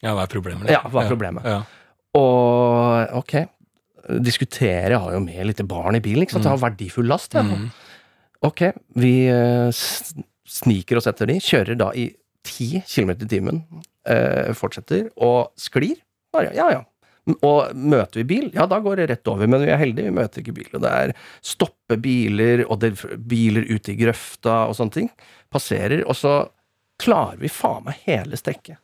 ja, 0.04 0.14
hva 0.14 0.24
er 0.24 0.32
problemet? 0.32 0.70
Ja, 0.72 0.82
hva 0.86 1.04
er 1.04 1.12
problemet? 1.12 1.46
Ja. 1.48 1.62
Og 2.18 3.18
ok. 3.22 3.34
Diskutere. 4.24 4.94
Jeg 4.94 5.02
har 5.02 5.14
jo 5.16 5.20
med 5.24 5.50
litt 5.50 5.62
barn 5.68 5.98
i 5.98 6.02
bilen, 6.04 6.24
ikke 6.24 6.38
sant. 6.38 6.46
Jeg 6.46 6.54
har 6.54 6.64
verdifull 6.64 7.10
last. 7.10 7.36
Ja. 7.36 7.44
Mm. 7.44 7.68
Ok, 8.46 8.62
vi 9.02 9.12
eh, 9.26 9.68
sniker 10.48 11.00
oss 11.00 11.08
etter 11.10 11.28
de, 11.28 11.40
kjører 11.42 11.78
da 11.78 11.90
i 11.98 12.06
10 12.46 12.84
km 12.86 13.10
i 13.16 13.28
timen, 13.28 13.64
eh, 14.08 14.54
fortsetter, 14.56 15.08
og 15.16 15.50
sklir. 15.58 15.98
Bare, 16.34 16.54
ja, 16.56 16.68
ja. 16.76 16.84
Og 17.44 17.74
møter 17.76 18.22
vi 18.22 18.28
bil, 18.30 18.46
ja, 18.54 18.64
da 18.70 18.78
går 18.80 19.02
det 19.02 19.08
rett 19.10 19.28
over, 19.28 19.50
men 19.50 19.60
vi 19.66 19.72
er 19.74 19.80
heldige, 19.80 20.08
vi 20.08 20.16
møter 20.16 20.40
ikke 20.40 20.54
bil. 20.56 20.70
Og 20.72 20.84
det 20.84 20.92
er 21.02 21.14
stoppe 21.44 21.98
biler, 22.00 22.62
og 22.68 22.80
det 22.80 22.94
er 22.94 23.18
biler 23.18 23.66
ute 23.68 23.92
i 23.92 23.98
grøfta 23.98 24.62
og 24.70 24.78
sånne 24.78 24.94
ting. 24.94 25.10
Passerer, 25.52 26.06
og 26.06 26.16
så 26.16 26.38
klarer 27.02 27.42
vi 27.42 27.50
faen 27.52 27.84
meg 27.90 28.00
hele 28.06 28.38
strekket. 28.40 28.80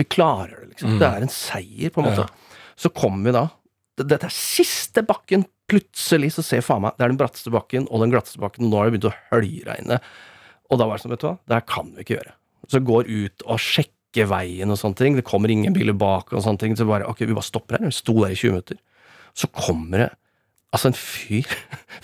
Vi 0.00 0.06
klarer 0.10 0.60
det, 0.60 0.72
liksom. 0.74 0.94
Mm. 0.94 1.00
Det 1.00 1.08
er 1.08 1.24
en 1.24 1.32
seier, 1.32 1.92
på 1.94 2.02
en 2.02 2.08
måte. 2.08 2.26
Ja. 2.26 2.62
Så 2.76 2.90
kommer 2.90 3.30
vi 3.30 3.36
da 3.36 3.48
Dette 3.94 4.26
er 4.26 4.34
siste 4.34 5.04
bakken. 5.06 5.44
Plutselig 5.70 6.32
så 6.34 6.42
ser 6.42 6.64
faen 6.66 6.82
meg 6.82 6.96
Det 6.98 7.04
er 7.06 7.12
den 7.12 7.18
bratteste 7.20 7.52
bakken 7.54 7.84
og 7.86 8.02
den 8.02 8.10
glatteste 8.10 8.40
bakken, 8.42 8.66
og 8.66 8.72
nå 8.72 8.80
har 8.80 8.88
det 8.88 8.96
begynt 8.96 9.12
å 9.12 9.18
høljregne. 9.30 10.00
Og 10.72 10.80
da 10.80 10.88
var 10.88 10.98
det 10.98 11.04
sånn, 11.04 11.14
vet 11.14 11.22
du 11.22 11.28
hva, 11.28 11.36
det 11.46 11.58
her 11.60 11.68
kan 11.70 11.92
vi 11.94 12.02
ikke 12.02 12.16
gjøre. 12.16 12.34
Så 12.72 12.80
går 12.82 13.10
ut 13.12 13.44
og 13.46 13.62
sjekker 13.62 14.26
veien 14.32 14.74
og 14.74 14.80
sånne 14.80 14.98
ting. 14.98 15.18
Det 15.18 15.26
kommer 15.28 15.52
ingen 15.52 15.76
biler 15.76 15.94
bak 15.94 16.34
og 16.34 16.42
sånne 16.42 16.62
ting. 16.64 16.74
Så 16.78 16.88
bare, 16.88 17.06
ok, 17.06 17.22
vi 17.22 17.36
bare 17.36 17.46
stopper 17.46 17.78
her. 17.78 17.86
Vi 17.86 17.94
sto 17.94 18.16
der 18.18 18.34
i 18.34 18.40
20 18.40 18.56
minutter. 18.56 18.80
Så 19.38 19.50
kommer 19.54 20.04
det 20.04 20.10
altså 20.74 20.90
en 20.90 20.96
fyr 20.98 21.46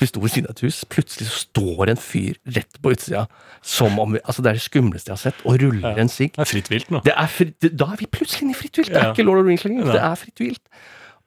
Vi 0.00 0.06
sto 0.08 0.20
ved 0.22 0.32
siden 0.32 0.48
av 0.48 0.54
et 0.56 0.62
hus. 0.64 0.78
Plutselig 0.88 1.26
så 1.28 1.40
står 1.42 1.90
en 1.92 1.98
fyr 2.00 2.38
rett 2.56 2.78
på 2.80 2.92
utsida. 2.94 3.26
Som 3.66 3.98
om 4.00 4.14
vi, 4.16 4.22
altså 4.24 4.44
Det 4.44 4.52
er 4.52 4.60
det 4.60 4.64
skumleste 4.64 5.10
jeg 5.10 5.16
har 5.18 5.22
sett. 5.26 5.42
Og 5.44 5.58
ruller 5.60 5.98
en 6.00 6.08
sigg. 6.12 6.32
Det 6.38 6.46
er 6.46 6.48
fritt 6.48 6.70
vilt 6.72 6.94
nå. 6.94 7.02
Det 7.04 7.12
er 7.12 7.28
fri, 7.34 7.50
det, 7.60 7.72
da 7.76 7.90
er 7.92 8.00
vi 8.00 8.08
plutselig 8.08 8.46
inne 8.46 8.56
i 8.56 8.60
fritt 8.62 8.80
vilt. 8.80 8.92
Det 8.94 8.96
er 9.02 9.10
Ja. 9.10 9.12
ikke 9.12 9.26
Lord 9.26 9.42
of 9.42 9.44
the 9.44 9.50
Rings 9.52 9.66
lenger. 9.66 9.90
Det 9.92 10.00
er 10.06 10.14
fritt 10.22 10.40
vilt. 10.40 10.62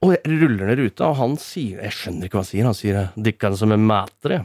Og 0.03 0.15
jeg 0.15 0.39
ruller 0.41 0.65
ned 0.71 0.81
ruta, 0.81 1.05
og 1.11 1.15
han 1.21 1.37
sier 1.39 1.83
Jeg 1.85 1.93
skjønner 1.99 2.27
ikke 2.27 2.39
hva 2.39 2.43
han 2.43 2.49
sier. 2.49 2.65
Han 2.65 2.79
sier 2.79 2.97
'Dikkan 3.15 3.55
som 3.57 3.71
er 3.71 3.79
mætere'. 3.79 4.41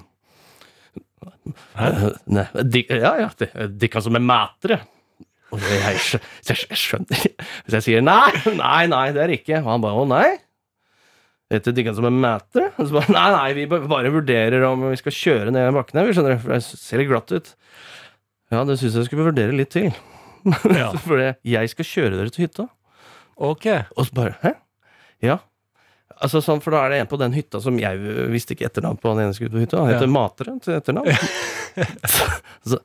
Eh, 1.79 2.05
Nei, 2.27 2.45
dik, 2.63 2.91
ja, 2.91 3.15
ja. 3.25 3.29
Dikkan 3.67 4.05
som 4.05 4.15
er 4.19 4.23
mætere. 4.23 4.81
Og 5.51 5.63
jeg, 5.65 5.97
jeg, 6.13 6.21
jeg, 6.69 6.77
skjønner. 6.77 7.25
Hvis 7.65 7.79
jeg 7.79 7.83
sier 7.87 8.05
'nei, 8.05 8.31
nei, 8.59 8.87
nei, 8.93 9.07
det 9.17 9.23
er 9.23 9.33
det 9.33 9.41
ikke', 9.41 9.63
og 9.65 9.73
han 9.73 9.81
bare 9.87 9.97
'å, 10.03 10.07
nei'. 10.11 10.37
Heter 11.49 11.73
Dikkan 11.73 11.97
som 11.97 12.05
er 12.05 12.13
matter? 12.13 12.69
Og 12.77 12.89
så 12.89 12.99
bare, 12.99 13.15
nei, 13.17 13.29
nei, 13.33 13.49
vi 13.57 13.67
bare 13.71 14.13
vurderer 14.13 14.67
om 14.69 14.89
vi 14.91 14.99
skal 15.01 15.15
kjøre 15.17 15.55
ned 15.55 15.71
bakken 15.77 16.01
her, 16.01 16.09
vi 16.09 16.17
skjønner, 16.17 16.41
for 16.43 16.53
det 16.53 16.61
ser 16.67 17.01
litt 17.01 17.09
glatt 17.11 17.33
ut. 17.33 17.53
Ja, 18.53 18.65
det 18.69 18.79
syns 18.81 18.97
jeg 18.97 19.09
skulle 19.09 19.29
vurdere 19.31 19.57
litt 19.57 19.73
til. 19.77 19.91
Ja. 20.79 20.93
For 21.03 21.21
jeg 21.21 21.71
skal 21.73 21.85
kjøre 21.85 22.17
dere 22.17 22.33
til 22.33 22.47
hytta. 22.47 22.69
Ok. 23.37 23.67
Og 23.99 24.07
så 24.07 24.15
bare 24.17 24.37
Hæ? 24.41 24.53
Ja. 25.25 25.35
Altså 26.25 26.41
sånn, 26.43 26.61
For 26.65 26.75
da 26.75 26.85
er 26.87 26.95
det 26.95 27.01
en 27.05 27.11
på 27.11 27.19
den 27.21 27.35
hytta 27.37 27.61
som 27.63 27.77
jeg 27.79 27.99
visste 28.33 28.57
ikke 28.57 28.67
etternavn 28.69 28.99
på 28.99 29.13
han 29.13 29.21
ene 29.23 29.37
skulle 29.37 29.53
på 29.55 29.63
hytta. 29.63 29.83
Han 29.85 29.93
heter 29.93 30.09
Ja. 30.09 30.15
Matre 30.15 30.55
til 30.65 30.75
etternavn. 30.79 31.13
så 32.69 32.79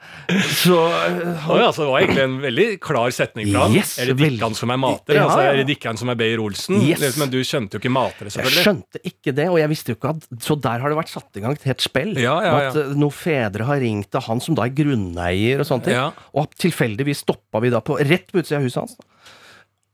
så 0.54 0.76
øh, 0.78 1.48
Oi, 1.50 1.60
altså, 1.66 1.84
det 1.84 1.90
var 1.90 2.04
egentlig 2.04 2.24
en 2.24 2.36
veldig 2.44 2.66
klar 2.84 3.14
setning 3.16 3.50
fra 3.50 3.66
ham. 3.66 3.76
Yes, 3.76 3.96
er 4.02 4.12
det 4.12 4.18
Dikkan 4.22 4.56
som 4.58 4.74
er 4.74 4.80
Matere? 4.82 5.18
Ja, 5.18 5.26
altså, 5.26 5.46
er 5.48 5.60
det 5.60 5.66
Dikkan 5.72 6.00
som 6.00 6.12
er 6.14 6.20
Beyer-Olsen? 6.20 6.78
Yes. 6.86 7.18
Men 7.20 7.32
du 7.34 7.40
skjønte 7.48 7.78
jo 7.78 7.82
ikke 7.82 7.94
matere, 7.94 8.32
jeg 8.34 8.54
skjønte 8.54 9.02
ikke 9.08 9.34
det, 9.36 9.48
og 9.50 9.58
jeg 9.62 9.72
visste 9.72 9.94
jo 9.94 10.00
ikke 10.00 10.14
at 10.14 10.28
Så 10.46 10.58
der 10.62 10.84
har 10.84 10.94
det 10.94 11.00
vært 11.00 11.14
satt 11.14 11.40
i 11.40 11.44
gang 11.44 11.58
et 11.58 11.66
helt 11.68 11.84
spill. 11.86 12.14
Ja, 12.22 12.36
ja, 12.46 12.54
ja. 12.68 12.70
At 12.70 12.80
øh, 12.84 12.94
noen 13.00 13.16
fedre 13.18 13.68
har 13.70 13.82
ringt 13.84 14.12
til 14.14 14.26
han 14.28 14.44
som 14.44 14.58
da 14.60 14.68
er 14.68 14.76
grunneier 14.78 15.64
og 15.64 15.70
sånne 15.70 15.90
ting. 15.90 15.98
Ja. 15.98 16.12
Og 16.38 16.54
tilfeldigvis 16.62 17.26
stoppa 17.26 17.64
vi 17.64 17.74
da 17.74 17.82
på 17.84 17.98
rett 18.00 18.30
på 18.32 18.44
utsida 18.44 18.62
av 18.62 18.68
huset 18.70 18.84
hans. 18.84 18.96
da. 19.00 19.10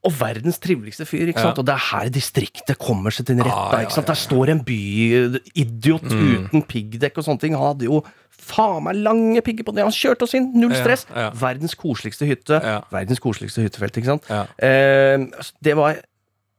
Og 0.08 0.14
verdens 0.16 0.58
triveligste 0.64 1.04
fyr. 1.06 1.28
ikke 1.28 1.40
Ja. 1.42 1.50
sant? 1.50 1.58
Og 1.60 1.66
det 1.66 1.74
er 1.76 1.84
her 1.92 2.10
distriktet 2.10 2.78
kommer 2.80 3.12
seg 3.12 3.26
til 3.26 3.36
rette, 3.38 3.52
Ah, 3.52 3.72
ja, 3.74 3.86
ikke 3.86 3.92
sant? 3.98 4.08
ja, 4.08 4.14
Der 4.14 4.22
står 4.22 4.50
en 4.50 4.64
byidiot 4.64 6.04
Mm. 6.04 6.48
uten 6.48 6.62
piggdekk 6.64 7.18
og 7.18 7.26
sånne 7.26 7.40
ting. 7.40 7.54
Han 7.54 7.76
hadde 7.76 7.84
jo 7.90 8.04
faen 8.32 8.84
meg 8.84 8.96
lange 8.96 9.42
pigger 9.44 9.64
på 9.66 9.74
det. 9.76 9.84
Han 9.84 9.92
kjørte 9.92 10.24
oss 10.24 10.34
inn, 10.34 10.52
null 10.56 10.72
Ja, 10.72 10.84
stress. 10.84 11.06
ja. 11.14 11.30
Verdens 11.32 11.76
koseligste 11.76 12.26
hytte. 12.26 12.62
Ja. 12.64 12.82
Verdens 12.92 13.20
koseligste 13.20 13.62
hyttefelt, 13.62 13.98
ikke 13.98 14.06
sant. 14.06 14.24
Ja. 14.30 14.46
Eh, 14.58 15.18
det 15.62 15.76
var 15.76 15.98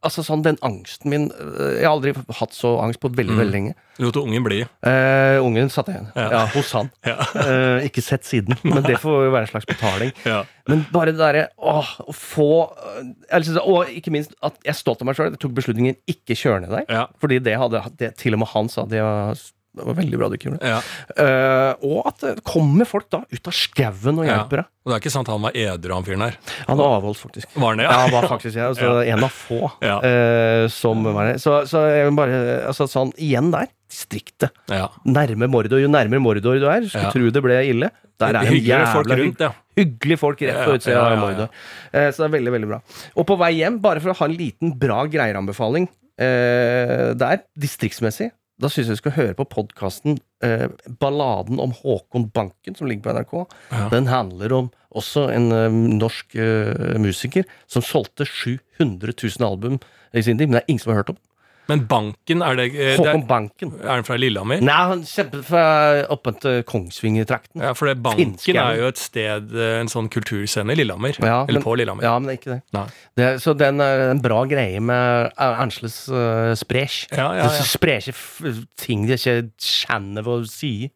Altså 0.03 0.23
sånn, 0.25 0.41
den 0.43 0.57
angsten 0.65 1.11
min 1.13 1.27
øh, 1.29 1.75
Jeg 1.77 1.85
har 1.85 1.93
aldri 1.93 2.15
hatt 2.39 2.55
så 2.57 2.71
angst 2.81 3.01
på 3.03 3.11
veldig, 3.13 3.35
Mm. 3.35 3.41
veldig 3.43 3.53
lenge. 3.53 3.75
Lot 4.01 4.17
ungen 4.17 4.45
bli. 4.47 4.61
Eh, 4.89 5.37
ungen 5.45 5.69
satt 5.69 5.91
jeg 5.93 5.99
igjen. 5.99 6.07
Ja. 6.17 6.29
Ja. 6.33 6.41
hos 6.55 6.71
han. 6.73 6.89
Ja. 7.11 7.17
Eh, 7.43 7.85
ikke 7.91 8.01
sett 8.03 8.25
siden, 8.25 8.57
men 8.65 8.83
det 8.87 8.97
får 9.03 9.27
jo 9.27 9.31
være 9.35 9.45
en 9.45 9.53
slags 9.53 9.69
betaling. 9.69 10.13
Ja. 10.25 10.39
Men 10.73 10.87
bare 10.93 11.13
det 11.13 11.21
derre 11.21 11.45
å 11.61 11.83
få 12.17 12.49
øh, 12.73 13.43
synes, 13.43 13.61
Og 13.61 13.93
ikke 13.93 14.11
minst 14.15 14.33
at 14.41 14.57
jeg 14.65 14.73
er 14.73 14.79
stolt 14.81 15.03
av 15.05 15.11
meg 15.11 15.17
sjøl. 15.19 15.35
Jeg 15.35 15.43
tok 15.45 15.53
beslutningen 15.61 15.97
ikke 16.09 16.37
kjøre 16.39 16.63
ned 16.65 16.73
der. 16.79 17.07
Fordi 17.21 17.39
det 17.45 17.59
hadde 17.61 17.85
det, 18.01 18.15
Til 18.17 18.39
og 18.39 18.45
med 18.45 18.49
han 18.57 18.69
sa 18.73 18.87
det 18.89 19.03
var, 19.05 19.37
det 19.71 19.85
var 19.87 19.95
veldig 20.01 20.19
bra 20.19 20.29
du 20.29 20.35
ikke 20.35 20.49
gjorde 20.49 20.61
det. 20.65 20.71
Ja. 20.73 20.79
Uh, 21.15 21.85
og 21.87 22.09
at 22.11 22.23
det 22.25 22.45
kommer 22.49 22.89
folk 22.91 23.07
da 23.13 23.21
ut 23.31 23.51
av 23.51 23.55
skauen 23.55 24.19
og 24.19 24.27
hjelper 24.27 24.63
deg. 24.65 24.71
Og 24.81 24.91
det 24.91 24.97
er 24.97 25.03
ikke 25.05 25.13
sant 25.15 25.29
han 25.31 25.45
var 25.45 25.55
edru, 25.63 25.93
han 25.95 26.07
fyren 26.09 26.25
der? 26.25 26.39
Han 26.67 26.81
var 26.81 26.97
avholdt, 26.97 27.21
faktisk. 27.23 27.51
Var 27.55 27.69
han 27.75 27.83
det? 27.83 27.87
Ja, 27.87 27.99
han 28.01 28.15
var 28.17 28.27
faktisk 28.33 28.57
jeg, 28.59 28.65
altså, 28.67 28.91
en 29.13 29.27
av 29.29 29.37
få 29.37 29.61
Ja. 29.85 29.99
eh, 30.03 30.65
som 30.75 31.05
var 31.07 31.31
det. 31.31 31.37
Så, 31.45 31.61
så 31.71 31.85
jeg 31.87 32.09
vil 32.09 32.19
bare 32.19 32.41
altså, 32.73 32.89
sånn, 32.91 33.13
Igjen 33.21 33.53
der. 33.55 33.71
Distriktet. 33.91 34.55
Ja. 34.71 34.89
Nærme 35.07 35.49
Mordor. 35.51 35.81
Jo 35.83 35.89
nærmere 35.91 36.23
Mordor 36.23 36.59
du 36.63 36.67
er, 36.71 36.85
skulle 36.87 37.07
Ja. 37.09 37.15
tro 37.15 37.31
det 37.35 37.43
ble 37.43 37.61
ille. 37.71 37.93
Der 38.21 38.37
er 38.37 38.51
en 38.51 38.59
jævla 38.59 38.91
folk 38.93 39.15
rundt, 39.17 39.41
ja. 39.47 39.53
Hyggelige 39.79 40.19
folk 40.21 40.43
rett 40.45 40.59
på 40.61 40.75
Ja, 40.75 40.77
utsida 40.77 40.97
ja, 40.99 41.07
ja, 41.07 41.15
av. 41.15 41.23
Mordor. 41.23 41.49
Uh, 41.95 42.11
så 42.11 42.21
det 42.21 42.27
er 42.27 42.35
veldig, 42.37 42.53
veldig 42.59 42.69
bra. 42.75 42.79
Og 43.17 43.27
på 43.31 43.39
vei 43.41 43.53
hjem, 43.63 43.79
bare 43.83 44.03
for 44.03 44.13
å 44.13 44.19
ha 44.19 44.29
en 44.29 44.37
liten 44.37 44.75
bra 44.79 44.99
greieranbefaling 45.11 45.87
uh, 45.89 47.11
der, 47.19 47.43
distriktsmessig, 47.59 48.31
da 48.61 48.69
syns 48.69 48.91
jeg 48.91 48.99
du 48.99 49.01
skal 49.01 49.17
høre 49.17 49.37
på 49.39 49.47
podkasten 49.49 50.19
eh, 50.45 50.67
Balladen 51.01 51.61
om 51.63 51.73
Håkon 51.77 52.29
Banken, 52.35 52.77
som 52.77 52.89
ligger 52.91 53.07
på 53.07 53.15
NRK. 53.17 53.35
Ja. 53.71 53.87
Den 53.95 54.11
handler 54.11 54.57
om 54.57 54.71
også 54.91 55.29
en 55.33 55.49
eh, 55.55 55.81
norsk 56.01 56.37
eh, 56.37 56.99
musiker 57.01 57.49
som 57.71 57.85
solgte 57.87 58.29
700 58.29 59.17
000 59.17 59.47
album 59.47 59.81
i 60.13 60.25
sin 60.27 60.39
tid, 60.39 60.51
men 60.51 60.59
det 60.59 60.65
er 60.65 60.73
ingen 60.73 60.83
som 60.83 60.93
har 60.93 61.03
hørt 61.03 61.15
om. 61.15 61.21
Men 61.71 61.85
banken, 61.91 62.43
er 62.47 62.57
det, 62.59 62.67
eh, 62.75 62.91
det 62.91 62.99
Håkon 62.99 63.23
er, 63.23 63.27
Banken. 63.31 63.73
er 63.81 64.01
den 64.01 64.07
fra 64.09 64.17
Lillehammer? 64.21 64.61
Nei, 64.67 64.77
han 64.91 65.03
kjempet 65.09 65.45
fra 65.49 65.65
oppe 66.11 66.33
til 66.43 66.63
Kongsvinger-trakten. 66.69 67.63
Ja, 67.63 67.73
for 67.79 67.87
det, 67.91 67.97
banken 68.05 68.35
Finskau. 68.37 68.59
er 68.65 68.77
jo 68.83 68.89
et 68.91 68.99
sted, 69.01 69.55
eh, 69.57 69.81
en 69.81 69.89
sånn 69.93 70.11
kulturscene 70.13 70.75
i 70.75 70.79
Lillehammer. 70.83 71.15
Ja, 71.23 71.45
Eller 71.47 71.61
men- 71.61 71.67
på 71.67 71.77
Lillehammer. 71.79 72.03
Ja, 72.05 72.19
men 72.19 72.29
det 72.29 72.37
er 72.37 72.41
ikke 72.43 72.55
det. 72.57 72.63
Nei. 72.77 72.87
det 73.17 73.31
så 73.41 73.57
den 73.57 73.81
er 73.81 74.11
en 74.11 74.21
bra 74.21 74.45
greie 74.51 74.81
med 74.81 75.33
Arnsles 75.39 76.09
uh, 76.11 76.53
spresj. 76.59 77.07
Ja, 77.17 77.33
ja, 77.35 77.49
ja. 77.49 77.99
Ikke 78.01 78.13
f- 78.15 78.65
ting 78.77 79.07
de 79.07 79.15
ikke 79.15 79.51
kjenner 79.61 80.23
hva 80.27 80.41
å 80.41 80.47
si. 80.49 80.91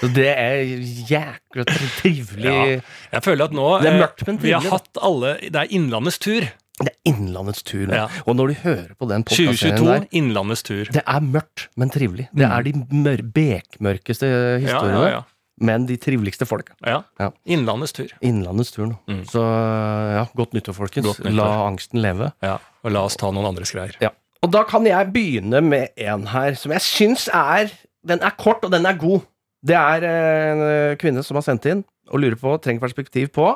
Så 0.00 0.08
det 0.14 0.28
er 0.36 0.64
jækla 1.08 1.64
trivelig. 1.68 2.44
Ja. 2.44 2.80
Jeg 3.12 3.22
føler 3.24 3.44
at 3.48 3.52
nå 3.56 3.68
Det 3.82 3.88
er 3.90 3.94
eh, 3.96 4.00
mørkt, 4.02 4.26
men 4.26 4.38
Vi 4.38 4.52
har 4.52 4.60
trivelig, 4.60 4.70
da. 4.70 4.76
hatt 4.76 5.02
alle 5.02 5.32
Det 5.50 5.56
er 5.62 5.72
Innlandets 5.78 6.18
tur. 6.22 6.48
Det 6.78 6.92
er 6.92 7.10
Innlandets 7.10 7.62
tur. 7.66 7.88
Ja. 7.90 8.04
Og 8.26 8.36
når 8.38 8.52
du 8.52 8.54
hører 8.62 8.92
på 8.98 9.08
den 9.10 9.24
podkastserien 9.26 9.78
2022, 9.78 9.88
der 9.88 10.06
Innlandets 10.20 10.62
tur. 10.62 10.84
Det 10.94 11.02
er 11.02 11.24
mørkt, 11.24 11.64
men 11.80 11.90
trivelig. 11.90 12.28
Det 12.36 12.46
er 12.46 12.62
de 12.68 12.72
mør 12.94 13.22
bekmørkeste 13.34 14.28
Mm. 14.28 14.62
Historiene, 14.66 15.00
ja, 15.02 15.10
ja. 15.16 15.22
men 15.60 15.86
de 15.88 15.96
triveligste 15.98 16.46
folka. 16.46 16.74
ja. 16.86 17.00
Ja. 17.18 17.30
Innlandets 17.46 17.92
tur. 17.96 18.12
Innlandets 18.22 18.70
tur 18.74 18.86
nå. 18.92 18.96
Mm. 19.10 19.24
Så 19.26 19.42
ja, 19.42 20.24
godt 20.38 20.54
nyttår, 20.54 20.76
folkens. 20.76 21.06
Godt 21.06 21.24
nyttår. 21.24 21.36
La 21.40 21.48
angsten 21.66 22.02
leve. 22.04 22.30
Ja. 22.42 22.58
Og 22.84 22.92
la 22.94 23.02
oss 23.08 23.16
ta 23.18 23.30
noen 23.34 23.48
andres 23.50 23.72
greier. 23.74 23.96
Ja. 24.00 24.12
Og 24.42 24.52
da 24.54 24.62
kan 24.62 24.86
jeg 24.86 25.10
begynne 25.12 25.58
med 25.66 25.88
en 25.98 26.28
her 26.30 26.54
som 26.54 26.70
jeg 26.76 26.84
syns 26.86 27.26
er 27.34 27.72
Den 28.06 28.20
er 28.22 28.30
kort, 28.38 28.62
og 28.64 28.70
den 28.70 28.86
er 28.86 28.94
god. 28.94 29.24
Det 29.66 29.74
er 29.74 30.04
eh, 30.06 30.52
en 30.52 30.60
eh, 30.62 30.96
kvinne 30.96 31.24
som 31.26 31.34
har 31.34 31.42
sendt 31.42 31.66
inn 31.66 31.80
og 32.08 32.20
lurer 32.22 32.36
på, 32.38 32.52
trenger 32.62 32.80
perspektiv 32.80 33.32
på 33.34 33.48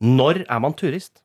Når 0.00 0.44
er 0.46 0.60
man 0.62 0.72
turist? 0.78 1.23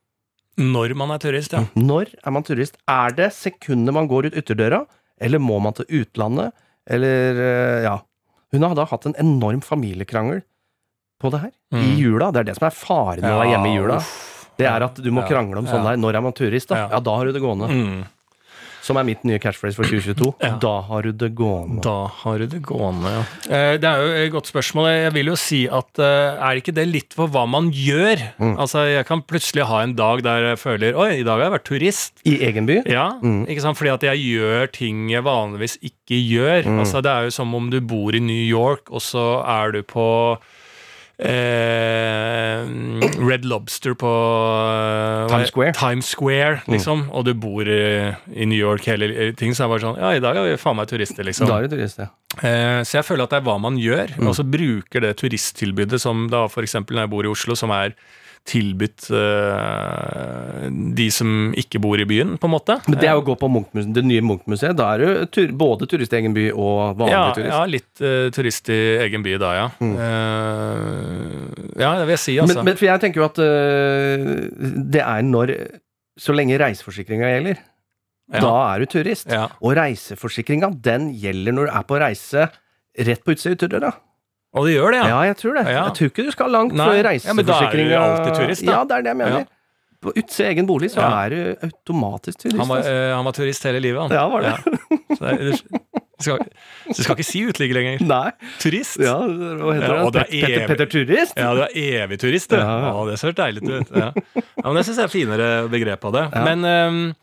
Når 0.59 0.93
man 0.99 1.11
er 1.15 1.19
turist, 1.23 1.53
ja. 1.55 1.63
Når 1.79 2.11
er 2.19 2.31
man 2.35 2.43
turist? 2.43 2.75
Er 2.91 3.13
det 3.15 3.29
sekundet 3.33 3.93
man 3.95 4.09
går 4.11 4.27
ut 4.29 4.35
ytterdøra, 4.41 4.81
eller 5.21 5.39
må 5.39 5.59
man 5.63 5.73
til 5.77 5.85
utlandet, 6.01 6.51
eller 6.89 7.39
eh, 7.39 7.83
Ja. 7.87 7.97
Hun 8.51 8.63
har 8.65 8.73
da 8.75 8.85
hatt 8.89 9.05
en 9.05 9.13
enorm 9.21 9.61
familiekrangel 9.61 10.41
på 11.21 11.29
det 11.31 11.39
her. 11.43 11.51
I 11.71 11.75
Mm. 11.75 11.97
jula. 11.99 12.31
Det 12.33 12.39
er 12.39 12.43
det 12.49 12.55
som 12.57 12.65
er 12.67 12.71
faren 12.73 13.21
med 13.21 13.29
å 13.31 13.39
være 13.43 13.51
hjemme 13.53 13.69
i 13.69 13.75
jula. 13.77 13.97
uff. 13.97 14.49
Det 14.57 14.65
er 14.67 14.83
at 14.83 14.95
du 14.95 15.11
må 15.11 15.21
Ja. 15.21 15.27
krangle 15.27 15.57
om 15.59 15.67
sånn 15.67 15.83
Ja. 15.83 15.91
der. 15.91 15.97
Når 15.97 16.15
er 16.15 16.21
man 16.21 16.33
turist, 16.33 16.67
da? 16.67 16.75
Ja. 16.75 16.87
Ja, 16.93 16.99
da 16.99 17.15
har 17.15 17.25
du 17.25 17.31
det 17.31 17.41
gående. 17.41 17.69
Mm. 17.69 18.05
Som 18.81 18.97
er 18.97 19.03
mitt 19.07 19.23
nye 19.27 19.39
catchphrase 19.39 19.75
for 19.75 19.83
2022. 19.83 20.29
Ja. 20.41 20.53
Da 20.61 20.73
har 20.87 21.01
du 21.03 21.11
det 21.11 21.31
gående. 21.35 21.81
Da 21.85 22.07
har 22.21 22.37
du 22.39 22.45
det 22.47 22.61
gående, 22.65 23.11
ja. 23.11 23.23
Eh, 23.49 23.77
Det 23.77 23.83
er 23.89 24.01
jo 24.05 24.11
et 24.25 24.31
godt 24.31 24.47
spørsmål. 24.51 24.87
Jeg 24.91 25.13
vil 25.13 25.25
jo 25.33 25.35
si 25.35 25.61
at 25.67 25.99
eh, 25.99 26.39
er 26.49 26.61
ikke 26.61 26.73
det 26.73 26.87
litt 26.87 27.13
for 27.13 27.27
hva 27.27 27.45
man 27.49 27.71
gjør? 27.75 28.23
Mm. 28.39 28.55
Altså, 28.57 28.85
Jeg 28.89 29.05
kan 29.05 29.21
plutselig 29.21 29.65
ha 29.67 29.81
en 29.83 29.93
dag 29.95 30.23
der 30.23 30.49
jeg 30.51 30.59
føler 30.59 30.95
Oi, 30.95 31.19
i 31.19 31.23
dag 31.23 31.37
har 31.39 31.45
jeg 31.49 31.55
vært 31.57 31.67
turist. 31.69 32.13
I 32.25 32.37
egen 32.49 32.65
by? 32.65 32.81
Ja, 32.89 33.09
Mm. 33.21 33.45
ikke 33.47 33.61
sant? 33.61 33.77
Fordi 33.77 33.93
at 33.93 34.01
jeg 34.03 34.17
gjør 34.23 34.71
ting 34.71 35.09
jeg 35.11 35.23
vanligvis 35.23 35.77
ikke 35.83 36.17
gjør. 36.23 36.63
Mm. 36.65 36.79
Altså, 36.79 37.01
Det 37.03 37.11
er 37.11 37.23
jo 37.27 37.29
som 37.31 37.53
om 37.55 37.69
du 37.69 37.79
bor 37.81 38.15
i 38.15 38.19
New 38.19 38.45
York, 38.47 38.89
og 38.91 39.01
så 39.01 39.43
er 39.45 39.71
du 39.71 39.81
på 39.83 40.37
eh, 41.19 42.63
Red 43.19 43.45
Lobster 43.45 43.93
på 43.99 44.09
eh, 44.09 45.27
Times 45.31 45.51
Square. 45.51 45.73
Mm. 45.73 45.79
Times 45.79 46.05
Square, 46.15 46.61
liksom. 46.71 47.05
Og 47.11 47.25
du 47.27 47.33
bor 47.37 47.67
i, 47.67 47.81
i 48.35 48.47
New 48.49 48.59
York 48.59 48.87
hele 48.89 49.31
ting, 49.39 49.53
så 49.55 49.65
er 49.65 49.67
det 49.67 49.73
bare 49.75 49.85
sånn 49.87 49.99
Ja, 50.01 50.13
i 50.17 50.23
dag 50.23 50.39
er 50.39 50.47
vi 50.49 50.57
faen 50.61 50.79
meg 50.79 50.89
turister, 50.91 51.25
liksom. 51.27 51.49
Da 51.49 51.59
er 51.59 51.67
du 51.67 51.75
turist, 51.75 51.99
ja. 52.03 52.09
Eh, 52.39 52.79
så 52.87 52.99
jeg 52.99 53.07
føler 53.09 53.25
at 53.27 53.33
det 53.35 53.41
er 53.41 53.47
hva 53.49 53.57
man 53.61 53.79
gjør, 53.81 54.15
Mm. 54.19 54.27
og 54.31 54.35
så 54.37 54.43
bruker 54.47 55.01
det 55.05 55.15
turisttilbudet 55.21 55.99
som 56.01 56.27
da 56.31 56.45
f.eks. 56.49 56.73
når 56.81 57.03
jeg 57.05 57.09
bor 57.11 57.25
i 57.27 57.31
Oslo, 57.31 57.55
som 57.55 57.71
er 57.75 57.93
tilbudt 58.47 59.09
uh, 59.13 60.67
de 60.97 61.07
som 61.13 61.51
ikke 61.57 61.81
bor 61.81 61.99
i 62.01 62.05
byen, 62.09 62.35
på 62.41 62.49
en 62.49 62.53
måte. 62.53 62.77
Men 62.87 62.99
det 63.01 63.09
er 63.09 63.17
jo 63.17 63.23
å 63.23 63.27
gå 63.27 63.35
på 63.41 63.49
det 63.95 64.03
nye 64.05 64.23
Munch-museet. 64.25 64.77
Da 64.79 64.91
er 64.95 65.03
du 65.03 65.31
tur, 65.33 65.51
både 65.59 65.89
turist 65.89 66.13
i 66.15 66.19
egen 66.21 66.35
by 66.37 66.45
og 66.53 66.99
vanlig 66.99 67.15
ja, 67.15 67.23
turist. 67.35 67.51
ja, 67.53 67.61
litt 67.69 68.03
uh, 68.03 68.29
turist 68.35 68.71
i 68.73 68.79
egen 69.05 69.25
by 69.25 69.37
da, 69.41 69.51
ja. 69.57 69.67
Eh, 69.79 71.43
ja, 71.79 71.91
det 71.99 72.07
vil 72.07 72.15
jeg 72.15 72.23
si, 72.23 72.37
altså. 72.41 72.59
men, 72.59 72.71
men 72.71 72.79
for 72.79 72.89
jeg 72.89 73.03
tenker 73.03 73.21
jo 73.21 73.27
at 73.27 73.39
det 73.39 75.01
er 75.03 75.25
når 75.25 75.53
Så 76.19 76.33
lenge 76.35 76.57
reiseforsikringa 76.59 77.29
gjelder, 77.31 77.61
ja. 78.33 78.41
da 78.43 78.53
er 78.73 78.83
du 78.83 78.91
turist. 78.91 79.29
ja. 79.31 79.47
Og 79.63 79.77
reiseforsikringa, 79.79 80.73
den 80.83 81.11
gjelder 81.15 81.55
når 81.55 81.69
du 81.69 81.77
er 81.79 81.87
på 81.87 81.99
reise 82.01 82.49
rett 82.99 83.23
på 83.23 83.35
utsida 83.35 83.53
av 83.53 83.57
ytterdøra. 83.57 83.91
Og 84.57 84.65
det 84.65 84.73
gjør 84.75 84.91
det, 84.95 84.99
Ja. 85.03 85.07
ja. 85.13 85.21
jeg 85.29 85.37
tror 85.37 85.53
det. 85.59 85.65
Ja. 85.69 85.83
Jeg 85.85 85.93
tror 85.99 86.09
ikke 86.09 86.25
du 86.25 86.31
skal 86.31 86.49
langt 86.51 86.73
Nei. 86.73 86.85
før 86.89 87.09
Ja, 87.13 87.33
men 87.33 87.45
da 87.45 87.59
er 87.61 87.71
du 87.71 87.95
alltid 87.95 88.33
turist, 88.39 88.65
da. 88.65 88.71
Ja, 88.71 88.83
det 88.83 88.95
er 88.97 89.01
det 89.01 89.11
jeg 89.13 89.17
mener. 89.17 89.39
Ja. 89.39 89.45
på 89.99 90.13
utsida 90.15 90.47
egen 90.47 90.65
bolig, 90.65 90.87
så 90.93 91.01
Ja. 91.03 91.25
er 91.25 91.29
du 91.29 91.55
automatisk 91.67 92.37
turist. 92.39 92.57
Han 92.57 92.69
var, 92.69 92.79
eh, 92.87 93.13
han 93.15 93.25
var 93.25 93.33
turist 93.35 93.63
hele 93.67 93.81
livet, 93.83 93.99
han. 93.99 94.11
Ja, 94.15 94.29
var 94.31 94.41
det. 94.41 94.53
Så, 95.11 95.19
det, 95.19 95.33
er- 95.33 95.51
du, 95.51 96.23
skal, 96.23 96.37
du 96.87 97.01
skal 97.03 97.15
ikke 97.17 97.25
si 97.27 97.41
uteligger 97.45 97.75
lenger. 97.75 98.05
Nei. 98.13 98.31
Turist. 98.63 98.95
Ja, 99.03 99.17
hva 99.19 99.73
heter 99.75 99.95
Ja, 99.99 100.09
det? 100.09 100.23
er 100.23 100.23
Petter, 100.23 100.55
evig- 100.55 100.67
Petter 100.71 100.85
Turist? 100.93 101.35
Ja, 101.35 101.53
du 101.53 101.61
er 101.65 101.75
evig 101.75 102.17
turist, 102.23 102.49
du. 102.49 102.55
Ja, 102.55 103.05
det 103.11 103.19
ser 103.19 103.35
deilig 103.35 103.67
ut. 103.67 103.91
Ja. 103.91 104.13
ja, 104.15 104.67
men 104.71 104.79
jeg 104.79 104.85
syns 104.87 104.95
det 104.95 105.03
er 105.03 105.11
finere 105.11 105.49
begrep 105.69 106.05
av 106.05 106.13
det. 106.15 106.25
Men 106.47 106.63
ehm, 106.63 107.15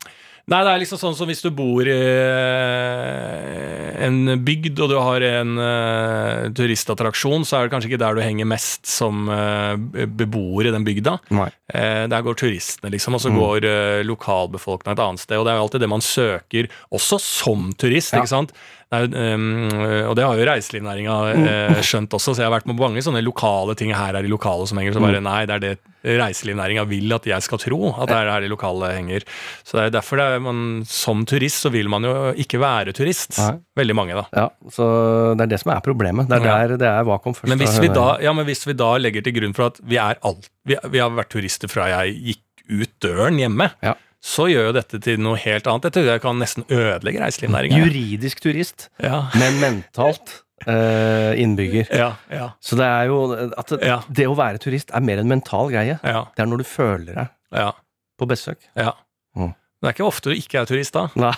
Nei, 0.47 0.61
det 0.63 0.71
er 0.71 0.79
liksom 0.79 0.99
sånn 1.01 1.15
som 1.17 1.27
hvis 1.27 1.41
du 1.43 1.49
bor 1.51 1.83
i 1.83 1.91
eh, 1.91 3.89
en 4.07 4.21
bygd, 4.47 4.77
og 4.79 4.93
du 4.93 4.95
har 4.95 5.19
en 5.27 5.57
uh, 5.59 6.45
turistattraksjon, 6.55 7.43
så 7.43 7.57
er 7.57 7.65
det 7.67 7.73
kanskje 7.73 7.89
ikke 7.91 7.99
der 7.99 8.15
du 8.15 8.21
henger 8.23 8.47
mest 8.47 8.87
som 8.87 9.27
uh, 9.27 9.75
beboer 9.75 10.69
i 10.69 10.71
den 10.71 10.85
bygda. 10.87 11.17
Nei. 11.35 11.49
Eh, 11.67 12.05
der 12.07 12.23
går 12.23 12.37
turistene, 12.39 12.93
liksom, 12.93 13.17
og 13.17 13.23
så 13.25 13.33
Mm. 13.33 13.39
går 13.41 13.67
uh, 13.67 13.99
lokalbefolkningen 14.07 14.95
et 14.95 15.03
annet 15.03 15.19
sted. 15.25 15.35
Og 15.35 15.43
det 15.43 15.51
er 15.51 15.59
jo 15.59 15.65
alltid 15.65 15.83
det 15.83 15.89
man 15.91 16.05
søker, 16.05 16.69
også 16.95 17.19
som 17.19 17.67
turist, 17.75 18.15
Ja. 18.15 18.23
ikke 18.23 18.31
sant. 18.31 18.55
Jo, 18.87 19.03
ehm, 19.19 20.07
og 20.07 20.13
det 20.15 20.23
har 20.23 20.37
jo 20.39 20.45
reiselivsnæringa 20.47 21.15
Mm. 21.35 21.47
eh, 21.47 21.81
skjønt 21.83 22.13
også, 22.15 22.31
så 22.33 22.39
jeg 22.39 22.47
har 22.47 22.53
vært 22.59 22.67
med 22.69 22.77
på 22.77 22.85
mange 22.87 23.01
sånne 23.03 23.19
lokale 23.21 23.75
ting. 23.75 23.91
Her 23.93 24.15
er 24.15 24.21
de 24.23 24.29
lokale 24.31 24.65
som 24.67 24.77
henger. 24.79 24.93
Så 24.95 25.01
Mm. 25.01 25.07
bare 25.11 25.21
nei, 25.21 25.45
det 25.45 25.55
er 25.55 25.59
det 25.59 25.79
reiselivsnæringa 26.07 26.85
vil 26.87 27.11
at 27.13 27.25
jeg 27.27 27.41
skal 27.43 27.57
tro, 27.59 27.89
at 28.01 28.07
det 28.07 28.15
er 28.15 28.31
her 28.31 28.39
de 28.41 28.47
lokale 28.47 28.93
henger. 28.95 29.25
Så 29.65 29.73
det 29.75 29.83
er 29.87 29.99
derfor 29.99 30.17
det 30.21 30.27
er 30.37 30.39
man 30.39 30.83
som 30.87 31.25
turist 31.25 31.65
så 31.65 31.69
vil 31.71 31.89
man 31.89 32.03
jo 32.03 32.13
ikke 32.33 32.59
være 32.63 32.93
turist. 32.95 33.37
Nei. 33.37 33.59
Veldig 33.75 33.95
mange, 33.95 34.15
da. 34.15 34.25
Ja, 34.33 34.47
så 34.71 35.35
det 35.35 35.41
er 35.47 35.47
det 35.55 35.59
som 35.59 35.73
er 35.75 35.81
problemet. 35.81 36.29
Det 36.29 36.39
er 36.41 36.45
Ja. 36.45 36.67
der 36.67 36.77
det 36.77 36.87
er 36.87 37.03
vakuum 37.03 37.35
først. 37.35 37.47
Men 37.49 37.59
hvis, 37.59 37.77
vi 37.79 37.87
da, 37.89 38.17
ja, 38.21 38.31
men 38.31 38.45
hvis 38.45 38.65
vi 38.65 38.73
da 38.73 38.95
legger 38.97 39.21
til 39.23 39.33
grunn 39.33 39.53
for 39.53 39.65
at 39.67 39.79
vi 39.83 39.97
er 39.97 40.15
alt 40.23 40.47
Vi, 40.65 40.75
vi 40.91 40.99
har 40.99 41.09
vært 41.11 41.29
turister 41.29 41.69
fra 41.69 41.87
jeg 41.87 42.15
gikk 42.23 42.43
ut 42.81 42.99
døren 42.99 43.37
hjemme, 43.39 43.71
Ja. 43.83 43.93
Så 44.23 44.47
gjør 44.49 44.69
jo 44.69 44.73
dette 44.75 44.99
til 45.03 45.19
noe 45.21 45.37
helt 45.39 45.67
annet. 45.69 45.87
Jeg 45.87 45.93
tror 45.97 46.07
jeg 46.09 46.21
kan 46.23 46.39
nesten 46.41 46.65
ødelegge 46.73 47.21
reiselivsnæringa. 47.21 47.79
Juridisk 47.83 48.41
turist, 48.43 48.89
Ja. 49.03 49.27
men 49.37 49.59
mentalt 49.61 50.39
eh, 50.67 51.37
innbygger. 51.41 51.91
Ja, 51.93 52.09
ja, 52.33 52.47
Så 52.61 52.75
det 52.79 52.85
er 52.89 53.05
jo 53.11 53.19
at 53.35 53.69
det, 53.75 53.91
det 54.09 54.25
å 54.27 54.35
være 54.37 54.57
turist 54.63 54.89
er 54.95 55.05
mer 55.05 55.21
en 55.21 55.29
mental 55.29 55.69
greie. 55.71 55.99
Det 56.01 56.41
er 56.43 56.49
når 56.49 56.63
du 56.63 56.67
føler 56.67 57.13
deg 57.13 57.27
ja, 57.61 57.71
på 58.17 58.27
besøk. 58.29 58.59
ja. 58.75 58.95
Mm. 59.37 59.53
Det 59.77 59.85
er 59.85 59.93
ikke 59.93 60.07
ofte 60.09 60.31
du 60.31 60.35
ikke 60.39 60.57
er 60.63 60.65
turist 60.65 60.95
da. 60.97 61.03
Nei. 61.21 61.35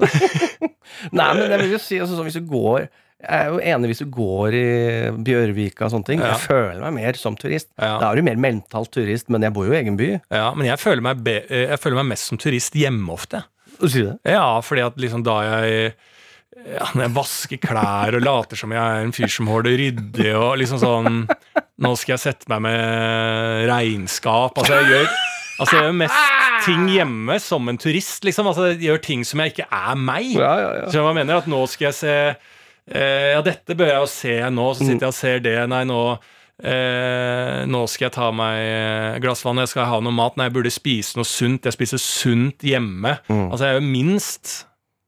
Nei, 1.12 1.26
men 1.34 1.50
jeg 1.50 1.58
vil 1.64 1.72
jo 1.74 1.80
si 1.82 1.98
altså, 2.00 2.22
hvis 2.24 2.36
du 2.38 2.44
går 2.46 2.86
Jeg 3.20 3.36
er 3.36 3.50
jo 3.52 3.58
enig 3.60 3.90
hvis 3.90 4.00
du 4.00 4.12
går 4.14 4.54
i 4.56 4.66
Bjørvika 5.26 5.86
og 5.86 5.92
sånne 5.92 6.08
ting. 6.08 6.22
Ja. 6.24 6.32
Jeg 6.32 6.44
føler 6.46 6.80
meg 6.86 6.94
mer 6.96 7.18
som 7.20 7.36
turist. 7.36 7.68
Ja. 7.76 7.98
Da 8.00 8.08
er 8.08 8.16
du 8.16 8.24
mer 8.24 8.40
mentalt 8.40 8.92
turist, 8.94 9.28
men 9.32 9.44
jeg 9.44 9.52
bor 9.56 9.68
jo 9.68 9.74
i 9.74 9.80
egen 9.82 9.98
by. 10.00 10.14
Ja, 10.32 10.46
men 10.56 10.70
jeg 10.70 10.80
føler, 10.80 11.04
meg 11.04 11.20
eh, 11.28 11.66
jeg 11.68 11.80
føler 11.82 12.00
meg 12.00 12.14
mest 12.14 12.30
som 12.30 12.40
turist 12.40 12.78
hjemme 12.80 13.12
ofte. 13.12 13.42
Du 13.76 13.88
sier 13.88 14.12
det? 14.12 14.32
Ja, 14.32 14.46
fordi 14.64 14.84
at 14.86 14.96
liksom 15.00 15.24
da 15.24 15.36
jeg 15.46 15.92
ja, 16.60 16.84
Når 16.92 17.04
jeg 17.06 17.12
vasker 17.16 17.60
klær 17.62 18.16
og 18.18 18.24
later 18.24 18.58
som 18.58 18.72
jeg 18.74 18.80
er 18.80 19.06
en 19.06 19.14
fyr 19.16 19.30
som 19.32 19.48
holder 19.48 19.78
ryddig 19.80 20.32
og 20.36 20.58
liksom 20.60 20.80
sånn 20.82 21.22
Nå 21.80 21.92
skal 21.96 22.16
jeg 22.16 22.22
sette 22.26 22.50
meg 22.52 22.60
med 22.66 23.64
regnskap. 23.70 24.58
Altså, 24.60 24.80
jeg 24.82 24.90
gjør, 24.90 25.06
altså, 25.62 25.76
jeg 25.78 25.86
gjør 25.86 25.94
mest 26.02 26.64
ting 26.66 26.90
hjemme 26.92 27.38
som 27.40 27.70
en 27.72 27.80
turist, 27.80 28.26
liksom. 28.26 28.50
Altså, 28.50 28.66
jeg 28.74 28.82
gjør 28.90 29.00
ting 29.06 29.24
som 29.24 29.40
jeg 29.40 29.54
ikke 29.54 29.68
er 29.72 29.96
meg. 29.96 30.34
Ja, 30.34 30.50
ja, 30.60 30.72
ja. 30.82 30.90
Så 30.92 31.00
jeg 31.00 31.16
mener 31.16 31.40
at 31.40 31.48
nå 31.48 31.62
skal 31.72 31.88
jeg 31.88 31.96
se 32.02 32.16
eh, 32.88 33.32
Ja, 33.34 33.42
dette 33.46 33.76
bør 33.76 33.90
jeg 33.92 34.00
jo 34.00 34.10
se 34.10 34.36
nå, 34.50 34.68
så 34.74 34.86
sitter 34.86 35.08
jeg 35.08 35.14
og 35.14 35.18
ser 35.18 35.44
det. 35.44 35.56
Nei, 35.70 35.82
nå 35.88 36.00
eh, 36.62 37.60
Nå 37.70 37.84
skal 37.90 38.08
jeg 38.08 38.16
ta 38.16 38.30
meg 38.32 39.20
glassvann 39.20 39.22
glass 39.24 39.44
vann, 39.46 39.62
jeg 39.64 39.74
skal 39.74 39.90
ha 39.92 40.00
noe 40.04 40.16
mat. 40.16 40.38
Nei, 40.38 40.48
jeg 40.48 40.56
burde 40.58 40.74
spise 40.74 41.20
noe 41.20 41.28
sunt. 41.28 41.68
Jeg 41.68 41.76
spiser 41.76 42.02
sunt 42.02 42.66
hjemme. 42.66 43.18
Mm. 43.28 43.46
Altså, 43.50 43.64
jeg 43.66 43.76
er 43.76 43.80
jo 43.80 43.86
minst 43.92 44.58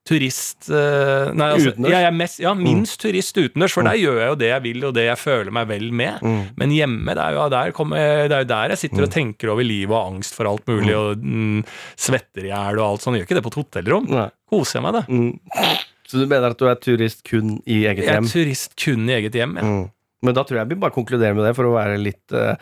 turist 0.09 0.67
eh, 0.73 1.31
Nei, 1.37 1.49
altså, 1.55 1.73
Utendørs? 1.73 1.93
jeg 1.95 2.07
er 2.09 2.15
mest, 2.17 2.41
ja, 2.43 2.53
minst 2.59 2.99
turist 3.03 3.39
utendørs, 3.39 3.75
for 3.77 3.87
der 3.87 4.01
gjør 4.01 4.19
jeg 4.19 4.33
jo 4.33 4.39
det 4.41 4.49
jeg 4.51 4.65
vil, 4.65 4.87
og 4.89 4.97
det 4.97 5.05
jeg 5.07 5.21
føler 5.21 5.55
meg 5.55 5.69
vel 5.71 5.87
med. 5.95 6.25
Mm. 6.27 6.41
Men 6.59 6.75
hjemme, 6.75 7.15
det 7.15 7.23
er, 7.23 7.37
jo 7.39 7.47
der 7.55 7.75
kommer, 7.77 8.25
det 8.27 8.37
er 8.37 8.45
jo 8.45 8.51
der 8.51 8.75
jeg 8.75 8.83
sitter 8.83 9.07
og 9.07 9.15
tenker 9.15 9.53
over 9.55 9.67
livet 9.67 9.95
og 9.95 10.17
angst 10.17 10.35
for 10.39 10.51
alt 10.51 10.67
mulig, 10.71 10.95
og 10.99 11.23
mm, 11.23 11.63
svetter 12.09 12.49
i 12.49 12.51
hjel 12.51 12.83
og 12.83 12.87
alt 12.89 13.07
sånn. 13.07 13.21
Gjør 13.21 13.29
ikke 13.29 13.39
det 13.39 13.47
på 13.47 13.55
et 13.55 13.61
hotellrom. 13.63 14.11
Koser 14.53 14.81
jeg 14.81 14.87
meg, 14.89 14.99
det. 14.99 15.73
Så 16.13 16.21
du 16.21 16.29
mener 16.29 16.53
at 16.53 16.61
du 16.61 16.67
er 16.69 16.77
turist 16.77 17.23
kun 17.25 17.55
i 17.65 17.87
eget 17.87 18.05
hjem? 18.05 18.27
Jeg 18.27 18.29
er 18.29 18.33
turist 18.35 18.75
kun 18.77 19.07
i 19.09 19.15
eget 19.17 19.37
hjem, 19.39 19.55
ja. 19.57 19.65
Mm. 19.65 19.85
Men 20.23 20.37
da 20.37 20.45
tror 20.47 20.61
jeg 20.61 20.71
vi 20.71 20.77
bare 20.79 20.95
konkluderer 20.95 21.35
med 21.35 21.47
det, 21.49 21.55
for 21.57 21.67
å 21.67 21.73
være 21.75 21.97
litt 21.99 22.35
uh, 22.37 22.53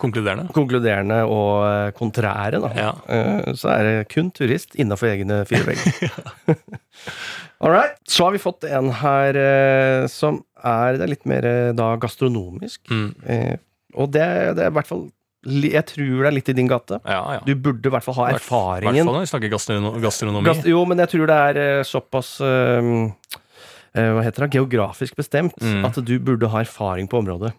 konkluderende. 0.00 0.46
konkluderende 0.56 1.18
og 1.28 1.50
uh, 1.66 1.88
kontrære. 1.96 2.62
Da. 2.62 2.70
Ja. 2.78 2.92
Uh, 3.10 3.50
så 3.58 3.74
er 3.74 3.88
det 3.88 4.06
kun 4.14 4.30
turist 4.32 4.78
innafor 4.80 5.10
egne 5.10 5.42
fire 5.50 5.66
vegger. 5.66 6.14
All 7.60 7.74
right. 7.74 7.98
Så 8.08 8.24
har 8.24 8.32
vi 8.38 8.40
fått 8.40 8.64
en 8.70 8.88
her 9.02 9.36
som 10.08 10.40
er, 10.62 10.96
er 10.96 11.10
litt 11.10 11.26
mer 11.28 11.44
da 11.76 11.90
gastronomisk. 12.00 12.86
Mm. 12.88 13.10
Og 14.00 14.14
det, 14.14 14.24
det 14.56 14.64
er 14.64 14.72
i 14.72 14.78
hvert 14.78 14.88
fall 14.88 15.10
Jeg 15.46 15.86
tror 15.88 16.18
det 16.20 16.26
er 16.28 16.34
litt 16.36 16.48
i 16.52 16.54
din 16.58 16.68
gate. 16.68 16.98
Ja, 17.08 17.20
ja. 17.38 17.40
Du 17.46 17.54
burde 17.56 17.88
i 17.88 17.92
hvert 17.94 18.04
fall 18.04 18.14
ha 18.18 18.26
I 18.28 18.32
hvert 18.34 18.42
erfaringen. 18.44 19.06
fall 19.06 19.14
når 19.16 19.24
vi 19.24 19.30
snakker 19.32 19.52
gastrono 19.54 19.92
gastronomi. 20.02 20.44
Gast 20.50 20.66
jo, 20.68 20.82
men 20.90 20.98
jeg 21.00 21.08
tror 21.14 21.30
det 21.30 21.38
er 21.48 21.60
eh, 21.62 21.82
såpass 21.88 22.34
eh, 22.44 22.90
Hva 23.96 24.22
heter 24.22 24.44
det? 24.46 24.50
Geografisk 24.58 25.16
bestemt 25.18 25.56
Mm. 25.64 25.84
at 25.88 25.96
du 26.04 26.12
burde 26.20 26.48
ha 26.52 26.60
erfaring 26.60 27.08
på 27.10 27.18
området. 27.24 27.54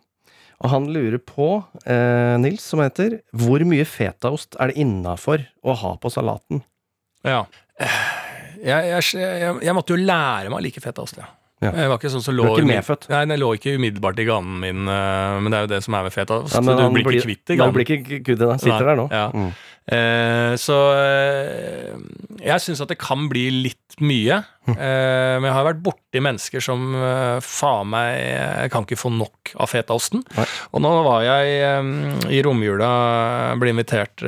Og 0.61 0.69
han 0.69 0.85
lurer 0.93 1.17
på, 1.17 1.63
eh, 1.89 2.37
Nils, 2.37 2.61
som 2.61 2.79
heter, 2.79 3.17
hvor 3.33 3.59
mye 3.65 3.83
fetaost 3.89 4.55
er 4.61 4.69
det 4.69 4.77
innafor 4.77 5.47
å 5.65 5.73
ha 5.75 5.95
på 5.97 6.11
salaten? 6.13 6.61
ja. 7.25 7.45
Jeg, 8.61 8.85
jeg, 8.93 9.01
jeg, 9.17 9.55
jeg 9.65 9.73
måtte 9.73 9.95
jo 9.95 10.03
lære 10.05 10.51
meg 10.53 10.59
å 10.59 10.61
like 10.61 10.81
fetaost, 10.83 11.17
ja. 11.17 11.25
Ja. 11.61 11.71
Jeg 11.77 11.89
var 11.91 11.99
ikke 11.99 12.09
sånn 12.09 12.23
som 12.25 12.33
Du 12.35 12.41
lå 12.41 12.55
ikke 12.57 12.65
medfødt? 12.71 13.03
Nei, 13.11 13.25
den 13.29 13.39
lå 13.39 13.51
ikke 13.53 13.75
umiddelbart 13.77 14.17
i 14.17 14.25
ganen 14.25 14.55
min, 14.63 14.87
eh, 14.89 15.39
men 15.39 15.51
det 15.53 15.57
er 15.59 15.67
jo 15.67 15.73
det 15.75 15.83
som 15.85 15.93
er 15.93 16.07
med 16.07 16.13
Feta 16.15 16.39
Ja, 16.49 16.61
du 16.65 16.87
blir 16.95 17.05
ikke 17.19 17.27
kvitt 17.27 17.45
det 17.51 17.59
Han 17.61 17.75
blir 17.75 17.85
ikke 17.85 17.99
kvitt 18.25 18.39
det, 18.41 18.47
sitter 18.63 18.87
der 18.91 18.97
nå. 18.97 19.05
ja. 19.13 19.27
Mm. 19.29 19.51
Eh, 19.91 20.53
så 20.61 20.75
eh, 20.93 21.95
jeg 22.45 22.61
syns 22.63 22.81
at 22.83 22.91
det 22.93 22.97
kan 23.01 23.23
bli 23.29 23.47
litt 23.65 23.95
mye. 23.99 24.37
Eh, 24.69 24.75
men 25.41 25.47
jeg 25.49 25.55
har 25.55 25.65
vært 25.67 25.81
borti 25.83 26.21
mennesker 26.21 26.61
som 26.63 26.83
eh, 26.95 27.39
faen 27.43 27.89
meg 27.91 28.11
Jeg 28.21 28.71
kan 28.71 28.85
ikke 28.85 28.99
få 29.01 29.09
nok 29.13 29.51
av 29.61 29.69
fetaosten. 29.73 30.21
Nei. 30.37 30.45
Og 30.71 30.83
nå 30.85 30.91
var 31.05 31.25
jeg 31.25 31.89
i 32.29 32.41
romjula 32.45 32.91
ble 33.59 33.73
invitert 33.73 34.21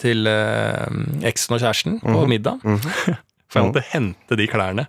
til 0.00 0.26
eksen 0.26 1.56
og 1.56 1.62
kjæresten 1.62 2.00
på 2.02 2.16
Mhm. 2.16 2.28
middag. 2.32 2.60
Mhm. 2.64 3.16
For 3.48 3.60
jeg 3.60 3.68
måtte 3.70 3.84
hente 3.92 4.36
de 4.40 4.46
klærne. 4.50 4.86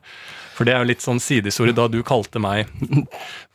For 0.58 0.66
det 0.66 0.74
er 0.74 0.82
jo 0.82 0.88
litt 0.90 1.04
sånn 1.06 1.20
sidehistorie. 1.22 1.76
Da 1.78 1.86
du 1.92 2.00
kalte 2.08 2.40
meg 2.42 2.66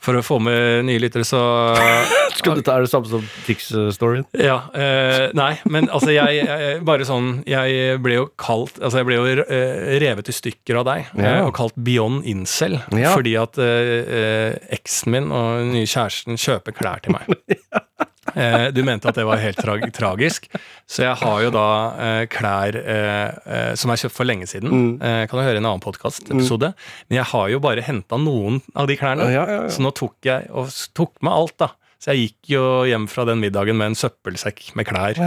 For 0.03 0.15
å 0.19 0.23
få 0.23 0.37
med 0.43 0.85
nye 0.87 1.01
lyttere, 1.03 1.25
så 1.27 1.41
Skal 2.39 2.57
dette 2.61 2.71
er 2.75 2.85
det 2.87 2.91
samme 2.93 3.11
som 3.11 3.25
Tix-storyen? 3.47 4.25
ja, 4.39 4.61
eh, 4.75 5.27
nei, 5.39 5.51
men 5.71 5.89
altså 5.93 6.15
jeg, 6.15 6.41
jeg 6.47 6.79
Bare 6.87 7.07
sånn 7.09 7.43
Jeg 7.49 7.99
ble 8.03 8.17
jo 8.21 8.29
kalt 8.41 8.79
Altså 8.81 9.03
jeg 9.03 9.09
ble 9.11 9.19
jo 9.19 9.45
eh, 9.45 9.99
revet 10.03 10.31
i 10.31 10.37
stykker 10.37 10.79
av 10.83 10.87
deg 10.93 11.11
Ja. 11.19 11.35
eh, 11.37 11.43
og 11.49 11.53
kalt 11.59 11.75
Beyond 11.77 12.27
Incel 12.31 12.79
Ja. 12.95 13.13
fordi 13.17 13.35
at 13.41 13.59
eh, 13.63 13.93
eh, 14.23 14.57
eksen 14.79 15.13
min 15.17 15.31
og 15.35 15.59
den 15.65 15.75
nye 15.77 15.91
kjæresten 15.91 16.39
kjøper 16.41 16.75
klær 16.79 17.03
til 17.05 17.15
meg. 17.19 17.29
Eh, 18.37 18.67
du 18.75 18.83
mente 18.87 19.11
at 19.11 19.19
det 19.19 19.25
var 19.29 19.41
helt 19.43 19.59
tra 19.61 19.77
tragisk, 19.95 20.49
så 20.89 21.05
jeg 21.07 21.19
har 21.23 21.43
jo 21.45 21.51
da 21.55 21.67
eh, 22.07 22.23
klær 22.33 22.79
eh, 22.81 23.29
eh, 23.45 23.71
som 23.79 23.93
er 23.93 24.01
kjøpt 24.03 24.17
for 24.17 24.29
lenge 24.29 24.49
siden. 24.51 24.73
Mm. 24.73 24.91
Eh, 25.01 25.21
kan 25.31 25.41
du 25.41 25.45
høre 25.45 25.61
en 25.63 25.69
annen 25.69 25.85
podkastepisode? 25.85 26.73
Men 27.09 27.21
jeg 27.21 27.29
har 27.33 27.53
jo 27.53 27.63
bare 27.65 27.85
henta 27.87 28.19
noen 28.21 28.61
av 28.75 28.91
de 28.91 28.99
klærne. 29.01 29.29
Ja, 29.33 29.45
ja, 29.47 29.63
ja. 29.65 29.71
Så 29.73 29.85
nå 29.85 29.93
tok 29.97 30.17
jeg 30.29 30.51
og 30.51 30.73
tok 30.97 31.15
med 31.23 31.33
alt, 31.35 31.57
da. 31.63 31.73
Så 32.03 32.11
jeg 32.15 32.27
gikk 32.33 32.55
jo 32.57 32.67
hjem 32.89 33.07
fra 33.11 33.25
den 33.29 33.39
middagen 33.43 33.79
med 33.79 33.93
en 33.93 33.99
søppelsekk 33.99 34.73
med 34.79 34.89
klær, 34.89 35.21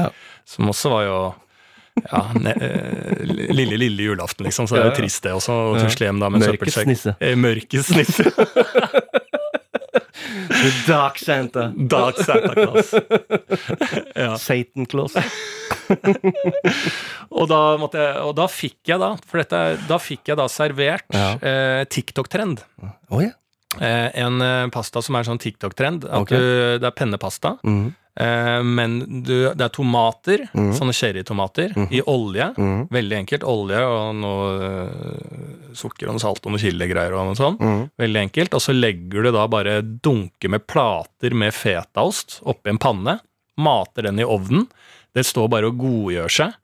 som 0.49 0.72
også 0.74 0.91
var 0.91 1.06
jo 1.08 1.20
ja, 2.03 2.20
ne, 2.36 2.51
lille, 3.56 3.78
lille 3.80 4.10
julaften, 4.10 4.43
liksom. 4.43 4.68
Så 4.68 4.76
det 4.76 4.82
er 4.84 4.89
jo 4.89 4.95
trist, 4.97 5.22
det 5.24 5.32
også, 5.38 5.56
å 5.56 5.78
tusle 5.80 6.10
hjem 6.10 6.20
da 6.20 6.28
med 6.28 6.41
en 6.43 6.49
Mørkets 6.49 6.76
søppelsekk. 6.76 6.89
nisse. 6.91 7.16
Mørkets 7.39 7.93
nisse. 7.95 8.26
The 10.49 10.71
Dark 10.88 11.19
Santa. 11.21 11.67
Dark 11.76 12.17
Santa 12.17 12.53
Claus. 12.55 12.93
ja. 14.15 14.32
Satan 14.41 14.86
Claus. 14.89 15.13
Og 17.36 17.49
da, 17.51 17.59
jeg, 17.76 18.11
og 18.23 18.34
da 18.38 18.45
fikk 18.51 18.91
jeg 18.93 19.01
da, 19.01 19.11
for 19.28 19.41
dette, 19.41 19.59
da 19.89 19.97
fikk 20.01 20.32
jeg 20.32 20.38
da 20.39 20.45
servert 20.51 21.05
Ja. 21.15 21.28
eh, 21.41 21.84
TikTok-trend. 21.91 22.63
Oh, 23.11 23.19
yeah. 23.21 23.34
Eh, 23.82 24.09
en 24.23 24.39
eh, 24.41 24.67
pasta 24.71 25.01
som 25.03 25.15
er 25.19 25.28
sånn 25.28 25.41
TikTok-trend. 25.41 26.05
At 26.07 26.32
det 26.32 26.84
er 26.86 26.95
pennepasta. 26.95 27.57
Mhm. 27.65 27.93
Eh, 28.16 28.63
men 28.63 28.97
du, 29.24 29.34
det 29.51 29.66
er 29.66 29.74
tomater, 29.76 30.45
mm. 30.55 30.72
sånne 30.78 30.95
cherrytomater, 30.95 31.76
i 31.91 32.01
olje. 32.07 32.47
Mm. 32.57 32.88
Veldig 32.93 33.18
enkelt. 33.22 33.47
Olje 33.51 33.82
og 33.84 34.16
noe 34.22 34.49
eh, 34.70 35.72
sukker 35.76 36.07
og 36.09 36.18
noe 36.18 36.24
salt 36.24 36.45
og 36.45 36.55
noe 36.55 36.63
chiligreier 36.63 37.16
og 37.16 37.32
noe 37.32 37.39
sånt. 37.39 37.63
Mhm. 37.63 37.88
Veldig 38.01 38.22
enkelt. 38.28 38.57
Og 38.57 38.63
så 38.63 38.76
legger 38.76 39.28
du 39.28 39.34
da 39.36 39.47
bare 39.51 39.80
dunker 39.84 40.55
med 40.55 40.68
plater 40.70 41.36
med 41.36 41.55
fetaost 41.55 42.39
oppi 42.47 42.72
en 42.74 42.82
panne. 42.82 43.20
Mater 43.55 44.03
den 44.09 44.20
i 44.20 44.26
ovnen 44.28 44.66
Det 45.16 45.24
står 45.24 45.45
bare 45.47 45.70
og 45.70 45.78
godgjør 45.80 46.34
seg 46.36 46.55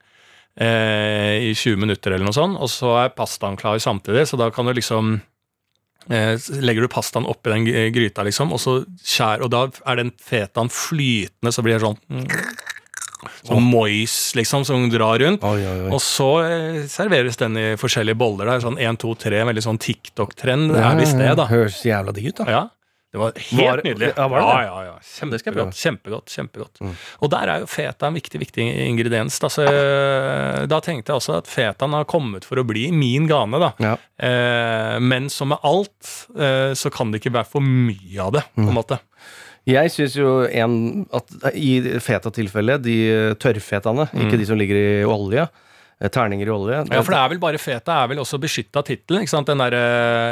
eh, 0.60 1.38
i 1.50 1.54
20 1.56 1.80
minutter 1.80 2.12
eller 2.12 2.28
noe 2.28 2.36
sånt, 2.36 2.60
og 2.60 2.70
så 2.72 2.96
er 3.04 3.14
pastaen 3.16 3.58
klar 3.60 3.80
samtidig, 3.80 4.26
så 4.28 4.40
da 4.40 4.50
kan 4.52 4.68
du 4.68 4.74
liksom 4.76 5.20
legger 6.10 6.82
du 6.82 6.88
pastaen 6.92 7.28
oppi 7.30 7.52
den 7.54 7.68
gryta, 7.94 8.24
liksom, 8.26 8.52
og 8.56 8.60
så 8.60 8.80
skjær, 9.06 9.44
og 9.46 9.52
da 9.54 9.68
er 9.86 10.02
den 10.02 10.12
fetaen 10.18 10.72
flytende, 10.74 11.54
så 11.54 11.64
blir 11.66 11.78
det 11.78 11.86
sånn 11.86 12.00
Sånn 13.46 13.62
mois, 13.62 14.14
liksom, 14.34 14.64
som 14.66 14.88
drar 14.90 15.20
rundt. 15.22 15.44
Oi, 15.46 15.62
oi, 15.62 15.76
oi. 15.86 15.90
Og 15.94 16.00
så 16.02 16.28
eh, 16.42 16.80
serveres 16.90 17.38
den 17.38 17.58
i 17.58 17.66
forskjellige 17.78 18.18
boller. 18.18 18.50
der, 18.50 18.64
Sånn 18.64 18.80
1, 18.82 18.98
2, 19.02 19.12
3, 19.22 19.44
veldig 19.46 19.64
sånn 19.66 19.78
TikTok-trend 19.82 20.74
er 20.74 20.98
visst 20.98 21.18
det, 21.20 21.30
da. 21.38 21.46
Høres 21.50 21.78
jævla 21.86 22.14
digg 22.18 22.32
ut, 22.32 22.42
da. 22.42 22.48
Ja, 22.50 22.64
det 23.12 23.20
var 23.20 23.34
helt 23.36 23.62
Var- 23.62 23.82
nydelig. 23.84 24.14
ja, 24.16 24.28
var 24.32 24.40
det 24.40 24.46
ja, 24.48 24.62
ja, 24.64 24.84
ja. 24.86 24.94
Kjempegodt. 25.04 25.76
Kjempegodt. 25.76 26.30
kjempegodt. 26.32 26.80
Mm. 26.82 26.94
Og 27.22 27.30
der 27.34 27.50
er 27.52 27.60
jo 27.60 27.68
feta 27.68 28.08
en 28.08 28.16
viktig 28.16 28.40
viktig 28.40 28.64
ingrediens. 28.88 29.36
Da, 29.44 29.50
så, 29.52 29.66
da 30.72 30.80
tenkte 30.80 31.12
jeg 31.12 31.20
også 31.20 31.36
at 31.42 31.50
fetaen 31.52 31.92
har 31.98 32.06
kommet 32.08 32.46
for 32.48 32.62
å 32.62 32.64
bli 32.68 32.86
min 32.96 33.28
gane. 33.28 33.60
da. 33.60 33.72
Ja. 33.84 33.94
Eh, 34.18 35.00
men 35.04 35.28
som 35.30 35.50
med 35.52 35.60
alt, 35.68 36.28
eh, 36.40 36.72
så 36.78 36.90
kan 36.94 37.12
det 37.12 37.20
ikke 37.22 37.34
være 37.36 37.50
for 37.52 37.60
mye 37.62 38.20
av 38.24 38.32
det. 38.38 38.44
på 38.56 38.62
en 38.64 38.70
Mm. 38.72 38.76
måte. 38.80 39.00
Jeg 39.68 39.92
syns 39.92 40.16
jo 40.16 40.46
en 40.48 41.06
at 41.14 41.28
i 41.54 41.82
feta-tilfellet, 42.02 42.82
de 42.82 43.36
tørrfetaene, 43.36 44.08
ikke 44.16 44.38
de 44.40 44.46
som 44.46 44.58
ligger 44.58 44.76
i 44.76 45.04
olje, 45.06 45.48
terninger 46.10 46.48
i 46.48 46.52
olje 46.52 46.80
Ja, 46.90 47.02
For 47.04 47.12
det 47.14 47.20
er 47.20 47.30
vel 47.30 47.40
bare 47.44 47.60
feta 47.62 48.00
er 48.04 48.08
vel 48.10 48.22
også 48.24 48.40
beskytta 48.42 48.82
tittel, 48.88 49.20
ikke 49.22 49.30
sant? 49.30 49.48
Den 49.52 49.62
derre 49.62 49.82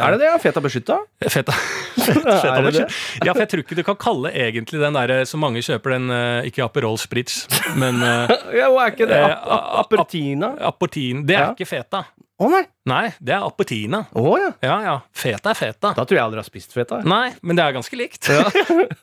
Er 0.02 0.12
det 0.16 0.20
det? 0.24 0.30
ja? 0.32 0.38
Feta 0.42 0.60
beskytta? 0.66 0.98
Feta. 1.30 1.54
feta, 2.08 2.62
det 2.66 2.74
det? 2.80 2.88
Ja, 3.26 3.34
for 3.34 3.44
jeg 3.44 3.50
tror 3.54 3.64
ikke 3.66 3.76
du 3.78 3.84
kan 3.84 4.00
kalle 4.02 4.32
egentlig 4.34 4.80
den 4.82 4.94
der 4.98 5.26
som 5.30 5.40
mange 5.44 5.62
kjøper, 5.62 5.98
den 5.98 6.10
eh, 6.10 6.48
ikke 6.50 6.64
Aperol 6.66 6.98
Spritz, 6.98 7.44
men 7.78 8.02
eh, 8.02 8.34
Ja, 8.60 8.70
og 8.72 8.80
er 8.82 8.96
ikke 8.96 9.10
det 9.12 9.20
Apertina? 9.20 10.56
ap 10.58 10.66
ap 10.74 10.80
apertina? 10.80 11.22
Det 11.28 11.36
er 11.38 11.46
Ja. 11.46 11.52
ikke 11.54 11.70
feta. 11.70 12.06
Å 12.40 12.48
nei! 12.48 12.62
Nei, 12.88 13.10
det 13.20 13.34
er 13.36 13.44
apportina. 13.44 14.00
Oh, 14.16 14.32
ja. 14.40 14.54
Ja, 14.64 14.78
ja. 14.86 14.94
Feta 15.12 15.52
er 15.52 15.58
feta. 15.60 15.92
Da 15.98 16.06
tror 16.08 16.16
jeg 16.16 16.24
aldri 16.24 16.40
har 16.40 16.48
spist 16.48 16.72
feta. 16.72 17.02
Nei, 17.04 17.34
men 17.44 17.60
det 17.60 17.66
er 17.66 17.76
ganske 17.76 18.00
likt. 18.00 18.30
Ja. 18.32 18.46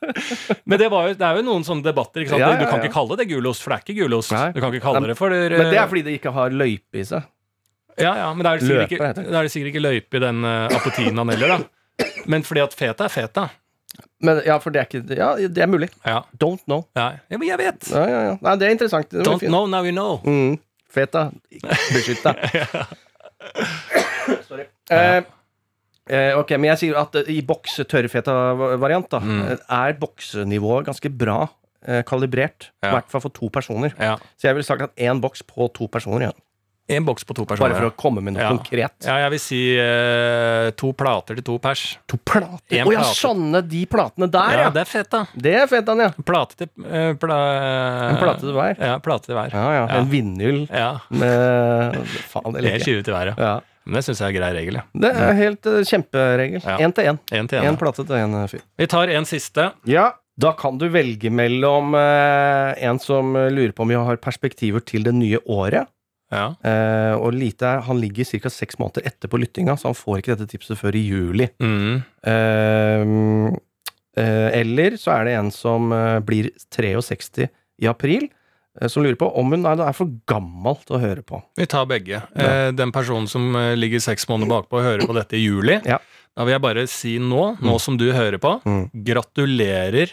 men 0.69 0.81
det, 0.81 0.89
var 0.93 1.11
jo, 1.11 1.19
det 1.21 1.27
er 1.27 1.41
jo 1.41 1.45
noen 1.45 1.67
sånne 1.67 1.85
debatter. 1.85 2.25
Ikke 2.25 2.33
sant? 2.33 2.41
Ja, 2.41 2.55
ja, 2.55 2.63
Du 2.63 2.71
kan 2.71 2.81
ikke 2.81 2.95
kalle 2.97 3.19
det 3.21 3.29
gulost, 3.29 3.61
for 3.61 3.75
det 3.75 3.79
er 3.79 3.85
ikke 3.85 3.99
gulost. 4.01 4.33
Nei. 4.33 4.49
Du 4.57 4.63
kan 4.65 4.73
ikke 4.73 4.87
kalle 4.89 5.05
det 5.13 5.19
for 5.21 5.37
det 5.37 5.53
Men 5.53 5.69
det 5.69 5.83
er 5.83 5.93
fordi 5.93 6.05
det 6.09 6.17
ikke 6.17 6.33
har 6.39 6.57
løype 6.65 7.03
i 7.03 7.05
seg. 7.07 7.29
Ja, 7.97 8.17
ja, 8.23 8.33
men 8.33 8.45
da 8.45 8.57
er 8.57 8.61
det 8.61 8.69
sikkert 8.69 8.97
ikke, 8.97 9.13
det. 9.17 9.29
er 9.29 9.47
det 9.47 9.53
sikkert 9.53 9.73
ikke 9.75 9.85
løype 9.85 10.19
i 10.19 10.25
den 10.25 10.43
uh, 10.45 10.73
appetinaen 10.77 11.33
heller, 11.33 11.55
da. 11.55 12.09
Men 12.29 12.45
fordi 12.45 12.65
at 12.65 12.77
feta 12.77 13.07
er 13.07 13.13
feta. 13.13 13.49
Men 14.25 14.41
ja, 14.45 14.59
for 14.61 14.73
det 14.73 14.83
er 14.83 14.89
ikke 14.89 15.17
Ja, 15.17 15.31
det 15.37 15.63
er 15.65 15.69
mulig. 15.71 15.89
Ja, 16.05 16.23
Don't 16.41 16.65
know. 16.65 16.87
ja. 16.97 17.13
ja 17.29 17.39
men 17.41 17.49
jeg 17.49 17.61
vet. 17.61 17.89
Ja, 17.93 18.05
ja, 18.09 18.21
ja. 18.31 18.37
Nei, 18.41 18.57
det 18.61 18.69
er 18.69 18.77
interessant. 18.77 19.13
Det 19.13 19.25
Don't 19.29 19.45
know, 19.45 19.69
now 19.69 19.85
you 19.85 19.93
know. 19.93 20.21
Mm. 20.25 20.57
Feta. 20.93 21.31
Beskytta. 21.93 22.33
Sorry. 24.49 24.67
Eh, 24.91 25.23
eh, 26.11 26.33
ok, 26.39 26.55
men 26.59 26.71
jeg 26.73 26.79
sier 26.85 26.99
at 27.01 27.15
eh, 27.21 27.31
i 27.37 27.41
boks 27.47 27.81
tørrfeta-variant 27.91 29.09
da, 29.13 29.21
Mm. 29.21 29.43
eh, 29.53 29.59
er 29.79 29.97
boksenivået 30.01 30.87
ganske 30.87 31.11
bra 31.19 31.49
eh, 31.87 32.03
kalibrert. 32.03 32.71
I 32.83 32.87
Ja. 32.89 32.93
hvert 32.97 33.11
fall 33.13 33.21
for 33.21 33.29
to 33.31 33.49
personer. 33.53 33.93
Ja. 34.01 34.17
Så 34.37 34.49
jeg 34.49 34.55
ville 34.57 34.67
sagt 34.67 34.83
at 34.83 34.97
én 34.97 35.21
boks 35.21 35.43
på 35.47 35.69
to 35.75 35.87
personer. 35.87 36.27
Ja. 36.31 36.33
En 36.89 37.03
boks 37.05 37.25
på 37.27 37.35
to 37.35 37.43
personer. 37.45 37.73
Bare 37.73 37.81
for 37.81 37.89
å 37.91 37.95
komme 37.99 38.23
med 38.23 38.37
noe 38.37 38.45
Ja. 38.45 38.49
konkret. 38.55 38.93
Ja, 39.03 39.17
jeg 39.25 39.31
vil 39.35 39.41
si 39.43 39.59
uh, 39.75 40.71
to 40.79 40.93
plater 40.95 41.35
til 41.35 41.43
to 41.49 41.57
pers. 41.59 41.81
To 42.07 42.17
plater? 42.23 42.79
Å 42.79 42.87
oh, 42.87 42.93
ja, 42.95 43.01
plate. 43.03 43.17
sånne 43.19 43.63
de 43.67 43.81
platene 43.91 44.29
der, 44.31 44.53
ja. 44.55 44.61
Ja, 44.67 44.71
det 44.71 44.85
er 44.85 44.91
feta. 44.91 45.23
Det 45.35 45.55
er 45.59 45.67
fetaen, 45.71 46.03
ja. 46.05 46.11
Plate 46.31 46.61
til 46.61 46.69
uh, 46.87 47.15
pla, 47.19 47.39
En 48.13 48.21
plate 48.21 48.45
til 48.45 48.55
hver. 48.55 48.77
Ja, 48.79 48.99
plate 49.03 49.27
til 49.33 49.35
hver. 49.39 49.51
Ja, 49.57 49.65
ja. 49.81 49.87
En 49.99 50.07
vindhyll 50.13 50.61
Ja. 50.71 50.93
med 51.11 51.99
Faen, 52.31 52.53
det 52.55 52.61
er 52.63 52.69
liker 52.69 52.79
jeg. 52.79 53.03
20 53.03 53.09
til 53.09 53.17
hver, 53.19 53.33
ja. 53.35 53.57
Men 53.87 54.01
det 54.01 54.05
syns 54.09 54.19
jeg 54.23 54.31
er 54.35 54.39
grei 54.39 54.53
regel. 54.57 54.79
ja. 54.81 54.85
Det 55.07 55.11
er 55.15 55.35
helt 55.39 55.67
uh, 55.71 55.81
kjemperegel. 55.87 56.63
Én 56.79 56.95
til 56.95 57.11
én. 57.11 57.19
En 57.31 57.47
Én 57.51 57.59
en. 57.59 57.67
ja. 57.71 57.75
plate 57.83 58.07
til 58.07 58.17
én 58.19 58.39
fyr. 58.51 58.63
Vi 58.79 58.87
tar 58.91 59.11
en 59.15 59.27
siste. 59.27 59.69
Ja, 59.91 60.13
da 60.39 60.51
kan 60.53 60.77
du 60.79 60.87
velge 60.93 61.31
mellom 61.33 61.95
eh, 61.97 62.75
en 62.85 62.99
som 63.01 63.31
eh, 63.41 63.47
lurer 63.49 63.73
på 63.73 63.87
om 63.87 63.89
vi 63.89 63.97
har 63.97 64.19
perspektiver 64.21 64.83
til 64.85 65.07
det 65.07 65.15
nye 65.17 65.39
året. 65.49 65.89
Ja. 66.33 66.47
Uh, 66.59 67.15
og 67.23 67.33
lite 67.39 67.63
er, 67.63 67.81
Han 67.87 68.01
ligger 68.03 68.25
ca. 68.27 68.51
seks 68.51 68.79
måneder 68.81 69.07
etter 69.07 69.29
på 69.31 69.39
lyttinga, 69.39 69.77
så 69.79 69.93
han 69.93 69.95
får 69.95 70.19
ikke 70.23 70.35
dette 70.37 70.51
tipset 70.57 70.79
før 70.81 70.97
i 70.99 71.05
juli. 71.07 71.47
Mm. 71.63 72.01
Uh, 72.27 73.53
uh, 74.19 74.49
eller 74.57 74.97
så 75.01 75.13
er 75.19 75.29
det 75.29 75.37
en 75.39 75.53
som 75.55 75.93
blir 76.27 76.51
63 76.75 77.49
i 77.83 77.87
april, 77.91 78.29
som 78.93 79.05
lurer 79.05 79.17
på 79.21 79.29
om 79.41 79.53
hun 79.55 79.65
er, 79.69 79.81
er 79.87 79.95
for 79.97 80.11
gammel 80.29 80.77
til 80.85 80.97
å 80.99 81.01
høre 81.01 81.23
på. 81.25 81.39
Vi 81.57 81.65
tar 81.71 81.87
begge. 81.89 82.19
Eh, 82.37 82.73
den 82.77 82.91
personen 82.93 83.25
som 83.29 83.55
ligger 83.77 84.03
seks 84.05 84.27
måneder 84.29 84.51
bakpå 84.53 84.77
og 84.81 84.85
hører 84.85 85.07
på 85.09 85.17
dette 85.17 85.37
i 85.39 85.47
juli, 85.47 85.79
Ja. 85.85 85.97
da 86.37 86.45
vil 86.45 86.53
jeg 86.59 86.61
bare 86.65 86.85
si 86.87 87.15
nå, 87.19 87.57
nå 87.57 87.73
Mm. 87.77 87.81
som 87.81 87.97
du 87.97 88.11
hører 88.13 88.37
på, 88.39 88.61
Mm. 88.65 88.91
gratulerer 89.05 90.13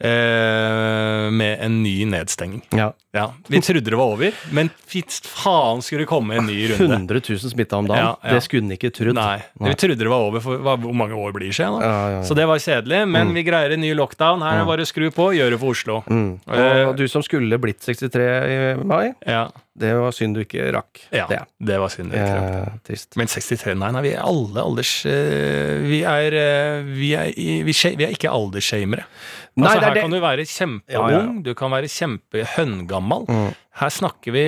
eh, 0.00 1.30
med 1.30 1.58
en 1.60 1.82
ny 1.82 2.04
nedstenging. 2.08 2.62
Ja. 2.70 2.92
Ja, 3.12 3.32
Vi 3.48 3.60
trodde 3.64 3.90
det 3.90 3.96
var 3.96 4.12
over, 4.14 4.34
men 4.54 4.68
fitt 4.86 5.10
faen 5.26 5.80
skulle 5.82 6.04
det 6.04 6.10
komme 6.10 6.36
en 6.38 6.46
ny 6.46 6.68
runde. 6.70 6.92
100 7.08 7.20
000 7.24 7.38
smitta 7.50 7.78
om 7.80 7.88
dagen. 7.88 8.04
Ja, 8.04 8.12
ja. 8.22 8.34
Det 8.36 8.42
skulle 8.44 8.66
en 8.68 8.74
ikke 8.76 8.90
trodd. 8.94 9.16
Nei, 9.16 9.38
Nei. 9.58 9.70
vi 9.72 9.78
trodde 9.80 9.98
det 10.04 10.10
var 10.12 10.26
over 10.28 10.44
for 10.44 10.60
hva, 10.62 10.76
hvor 10.78 10.94
mange 10.94 11.16
år 11.18 11.32
blir 11.34 11.50
siden. 11.56 11.80
da? 11.80 11.86
Ja, 11.88 11.96
ja, 11.98 12.10
ja. 12.18 12.22
Så 12.28 12.36
det 12.38 12.46
var 12.50 12.58
kjedelig, 12.62 13.00
men 13.08 13.28
Mm. 13.28 13.34
vi 13.34 13.42
greier 13.48 13.72
en 13.74 13.80
ny 13.80 13.94
lockdown. 13.94 14.42
Her 14.44 14.52
er 14.54 14.58
det 14.62 14.66
bare 14.70 14.84
å 14.86 14.90
skru 14.92 15.08
på, 15.10 15.30
gjøre 15.34 15.58
for 15.58 15.74
Oslo. 15.74 16.02
Mm. 16.06 16.38
Eh, 16.46 16.84
Og 16.88 16.96
du 16.96 17.06
som 17.08 17.22
skulle 17.22 17.58
blitt 17.58 17.80
63 17.80 18.28
i 18.48 18.84
mai, 18.84 19.14
Ja, 19.26 19.48
det 19.80 19.92
var 19.98 20.14
synd 20.16 20.36
du 20.36 20.42
ikke 20.42 20.66
rakk 20.74 21.00
ja 21.14 21.26
det. 21.30 21.38
det 21.70 21.78
var 21.80 21.92
synd. 21.92 22.10
Du 22.12 22.16
ikke 22.18 22.36
rakk. 22.38 22.56
Eh, 22.68 22.78
trist. 22.88 23.16
Men 23.20 23.30
63, 23.30 23.74
nei, 23.78 23.90
nei, 23.94 24.02
vi 24.04 24.12
er 24.16 24.24
alle 24.26 24.64
alders... 24.64 24.92
eh, 25.08 25.78
vi, 25.86 26.00
er, 26.08 26.36
eh, 26.38 26.82
vi, 26.88 27.12
er, 27.18 27.30
vi, 27.36 27.74
er, 27.74 27.96
vi 28.00 28.06
er 28.08 28.14
ikke 28.16 28.32
aldersshamere. 28.32 29.06
Altså, 29.58 29.72
er 29.76 29.84
her 29.88 29.94
det- 29.96 30.02
kan 30.04 30.14
du 30.14 30.20
være 30.22 30.44
kjempeung, 30.46 31.08
Ja, 31.10 31.22
ja, 31.22 31.22
du 31.42 31.50
kan 31.58 31.72
være 31.74 31.90
kjempehøngammal. 31.90 33.26
Mm. 33.28 33.48
Her 33.78 33.90
snakker 33.94 34.34
vi 34.34 34.42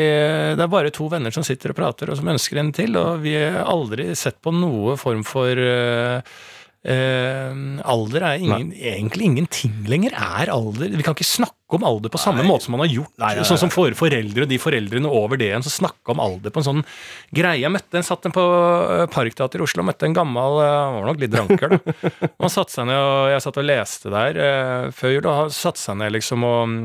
Det 0.58 0.62
er 0.64 0.70
bare 0.70 0.90
to 0.94 1.06
venner 1.10 1.30
som 1.34 1.44
sitter 1.46 1.70
og 1.70 1.78
prater, 1.78 2.10
og 2.10 2.18
som 2.18 2.30
ønsker 2.32 2.58
en 2.62 2.72
til, 2.74 2.96
og 2.98 3.20
vi 3.22 3.34
har 3.38 3.62
aldri 3.70 4.10
sett 4.18 4.40
på 4.42 4.52
noe 4.54 4.96
form 5.00 5.22
for 5.26 5.54
eh, 5.54 6.22
eh, 6.86 7.52
alder 7.84 8.26
er 8.32 8.42
ingen, 8.42 8.70
egentlig 8.74 9.28
ingenting 9.28 9.80
lenger. 9.90 10.14
Er 10.16 10.52
alder 10.54 10.92
Vi 10.94 11.04
kan 11.06 11.16
ikke 11.16 11.28
snakke 11.28 11.56
om 11.76 11.84
alder 11.86 12.10
på 12.10 12.18
samme 12.18 12.42
måte 12.42 12.66
som 12.66 12.74
man 12.74 12.82
har 12.82 12.92
gjort. 12.92 13.12
Nei, 13.20 13.34
nei, 13.38 13.46
Sånn 13.46 13.60
som 13.60 13.70
for 13.72 13.94
foreldre 13.98 14.46
og 14.46 14.50
de 14.50 14.58
foreldrene 14.58 15.10
over 15.10 15.38
det 15.38 15.50
igjen, 15.50 15.62
snakke 15.66 16.00
snakka 16.00 16.14
om 16.14 16.22
alder 16.24 16.54
på 16.54 16.62
en 16.62 16.66
sånn 16.66 16.82
greie. 17.34 17.60
Jeg 17.62 17.72
møtte 17.72 18.00
en 18.00 18.06
satt 18.06 18.26
en 18.26 18.34
på 18.34 18.46
Parkteatret 19.12 19.30
Parkteater 19.30 19.60
i 19.60 19.64
Oslo, 19.64 19.84
møtte 19.86 20.08
en 20.08 20.16
gammel 20.16 20.60
eh, 20.60 20.70
Han 20.70 20.98
var 20.98 21.08
nok 21.10 21.22
litt 21.22 21.34
dranker, 21.34 21.76
da. 21.76 21.94
Han 22.42 22.52
satte 22.52 22.74
seg 22.74 22.88
ned, 22.90 22.98
og 22.98 23.30
jeg 23.32 23.44
satt 23.46 23.60
og 23.60 23.68
leste 23.68 24.12
der 24.12 24.40
eh, 24.44 24.90
før 24.94 25.14
jul, 25.14 25.24
og 25.24 25.38
han 25.44 25.54
satte 25.54 25.80
seg 25.80 25.98
ned 26.00 26.14
liksom 26.16 26.44
og 26.46 26.60
mm, 26.68 26.78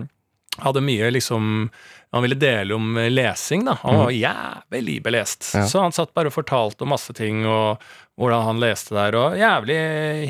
hadde 0.63 0.83
mye 0.85 1.11
liksom 1.11 1.69
Han 2.15 2.23
ville 2.23 2.37
dele 2.39 2.75
om 2.77 2.97
eh, 3.01 3.11
lesing, 3.11 3.65
da. 3.67 3.77
Han 3.81 4.01
var 4.05 4.13
jævlig 4.15 5.01
belest. 5.03 5.49
Ja. 5.55 5.65
Så 5.67 5.83
han 5.83 5.95
satt 5.95 6.13
bare 6.15 6.31
og 6.31 6.37
fortalte 6.37 6.85
om 6.85 6.93
masse 6.93 7.15
ting, 7.17 7.43
og 7.49 7.81
hvordan 8.15 8.45
han 8.47 8.61
leste 8.63 8.95
der, 8.95 9.15
og 9.19 9.33
jævlig 9.35 9.75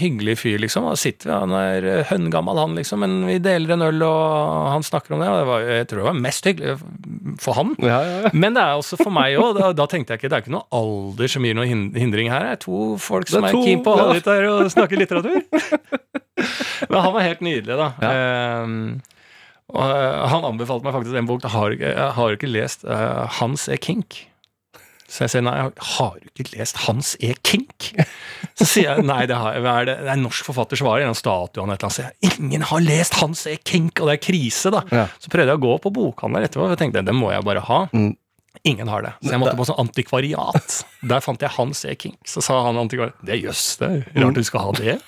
hyggelig 0.02 0.34
fyr, 0.42 0.58
liksom. 0.64 0.88
Og 0.90 0.98
sitter 0.98 1.36
han 1.36 1.52
er 1.54 1.86
eh, 1.86 2.08
høngammal, 2.10 2.58
han, 2.64 2.74
liksom, 2.80 3.04
men 3.06 3.28
vi 3.30 3.38
deler 3.44 3.76
en 3.76 3.86
øl, 3.86 4.02
og 4.08 4.72
han 4.74 4.86
snakker 4.86 5.14
om 5.14 5.22
det, 5.22 5.30
og 5.30 5.38
det 5.38 5.48
var, 5.52 5.68
jeg 5.70 5.88
tror 5.92 6.02
det 6.02 6.08
var 6.08 6.18
mest 6.26 6.50
hyggelig 6.50 6.76
for 7.44 7.60
han. 7.60 7.76
Ja, 7.86 8.00
ja, 8.02 8.18
ja. 8.26 8.34
Men 8.34 8.58
det 8.58 8.66
er 8.66 8.82
også 8.82 8.98
for 9.04 9.14
meg 9.14 9.38
òg. 9.38 9.54
Da, 9.60 9.70
da 9.78 9.88
tenkte 9.92 10.16
jeg 10.16 10.24
ikke 10.24 10.34
det 10.34 10.40
er 10.40 10.46
ikke 10.48 10.56
noe 10.58 10.66
alder 10.74 11.36
som 11.36 11.46
gir 11.46 11.58
noen 11.58 11.88
hindring 11.94 12.34
her. 12.34 12.48
Det 12.48 12.58
er 12.58 12.64
to 12.66 12.84
folk 13.02 13.30
som 13.30 13.46
er, 13.46 13.54
er 13.54 13.70
keen 13.70 13.86
på 13.86 13.94
å 13.94 14.02
holde 14.02 14.18
litt 14.18 14.30
der 14.34 14.50
og 14.50 14.74
snakke 14.74 15.00
litteratur. 15.00 15.46
Men 16.90 17.02
han 17.06 17.14
var 17.14 17.22
helt 17.26 17.44
nydelig, 17.46 17.78
da. 17.80 17.92
Ehm, 18.10 18.80
og 19.76 19.82
uh, 19.82 20.26
han 20.30 20.46
anbefalte 20.50 20.88
meg 20.88 20.96
faktisk 20.98 21.18
en 21.22 21.30
bok. 21.30 21.46
Jeg 21.46 21.54
har, 21.54 21.78
jeg 21.82 22.14
har 22.18 22.38
ikke 22.38 22.50
lest 22.50 22.86
Uh, 22.86 23.26
Hans 23.40 23.70
E. 23.70 23.78
Kink. 23.82 24.26
Så 25.16 25.24
jeg 25.24 25.32
sier 25.32 25.46
nei, 25.48 25.56
har 25.64 26.16
du 26.20 26.28
ikke 26.44 26.58
lest 26.58 26.82
Hans 26.84 27.14
E. 27.24 27.32
Kink? 27.48 27.94
Så 28.60 28.68
sier 28.68 28.90
jeg 28.90 29.06
nei, 29.08 29.22
det, 29.30 29.38
har, 29.40 29.56
det? 29.88 29.96
er 29.96 30.12
en 30.12 30.26
norsk 30.26 30.48
forfatter 30.50 30.80
svarer, 30.80 31.06
en 31.08 31.16
statue 31.16 31.64
han 31.64 31.72
et 31.72 31.80
eller 31.80 31.88
annet. 31.88 31.96
Så 31.96 32.02
sier 32.02 32.12
jeg, 32.12 32.36
ingen 32.36 32.68
har 32.68 32.84
lest 32.84 33.16
Hans 33.22 33.46
E. 33.48 33.56
Kink, 33.64 34.02
og 34.02 34.12
det 34.12 34.18
er 34.18 34.22
krise, 34.26 34.74
da. 34.76 34.84
Ja. 34.92 35.08
Så 35.24 35.32
prøvde 35.32 35.56
jeg 35.56 35.62
å 35.62 35.66
gå 35.66 35.80
på 35.86 35.94
bokhandler 35.96 36.50
etterpå, 36.50 36.68
og 36.68 36.76
jeg 36.76 36.84
tenkte 36.84 37.06
den 37.08 37.20
må 37.20 37.32
jeg 37.32 37.48
bare 37.48 37.64
ha. 37.70 37.82
Mm. 37.96 38.14
Ingen 38.66 38.90
har 38.90 39.04
det. 39.06 39.12
Så 39.22 39.34
jeg 39.34 39.42
måtte 39.42 39.58
på 39.60 39.68
sånn 39.68 39.82
antikvariat. 39.84 40.78
Der 41.06 41.24
fant 41.24 41.44
jeg 41.44 41.54
Hans 41.56 41.84
E. 41.88 41.96
Kink. 42.00 42.20
Så 42.28 42.44
sa 42.44 42.62
han 42.66 42.80
antikvariat 42.82 43.20
det 43.28 43.40
jøss, 43.44 43.66
det 43.82 43.92
er 43.92 44.24
rart 44.24 44.40
du 44.40 44.48
skal 44.48 44.68
ha 44.68 44.78
det. 44.80 45.00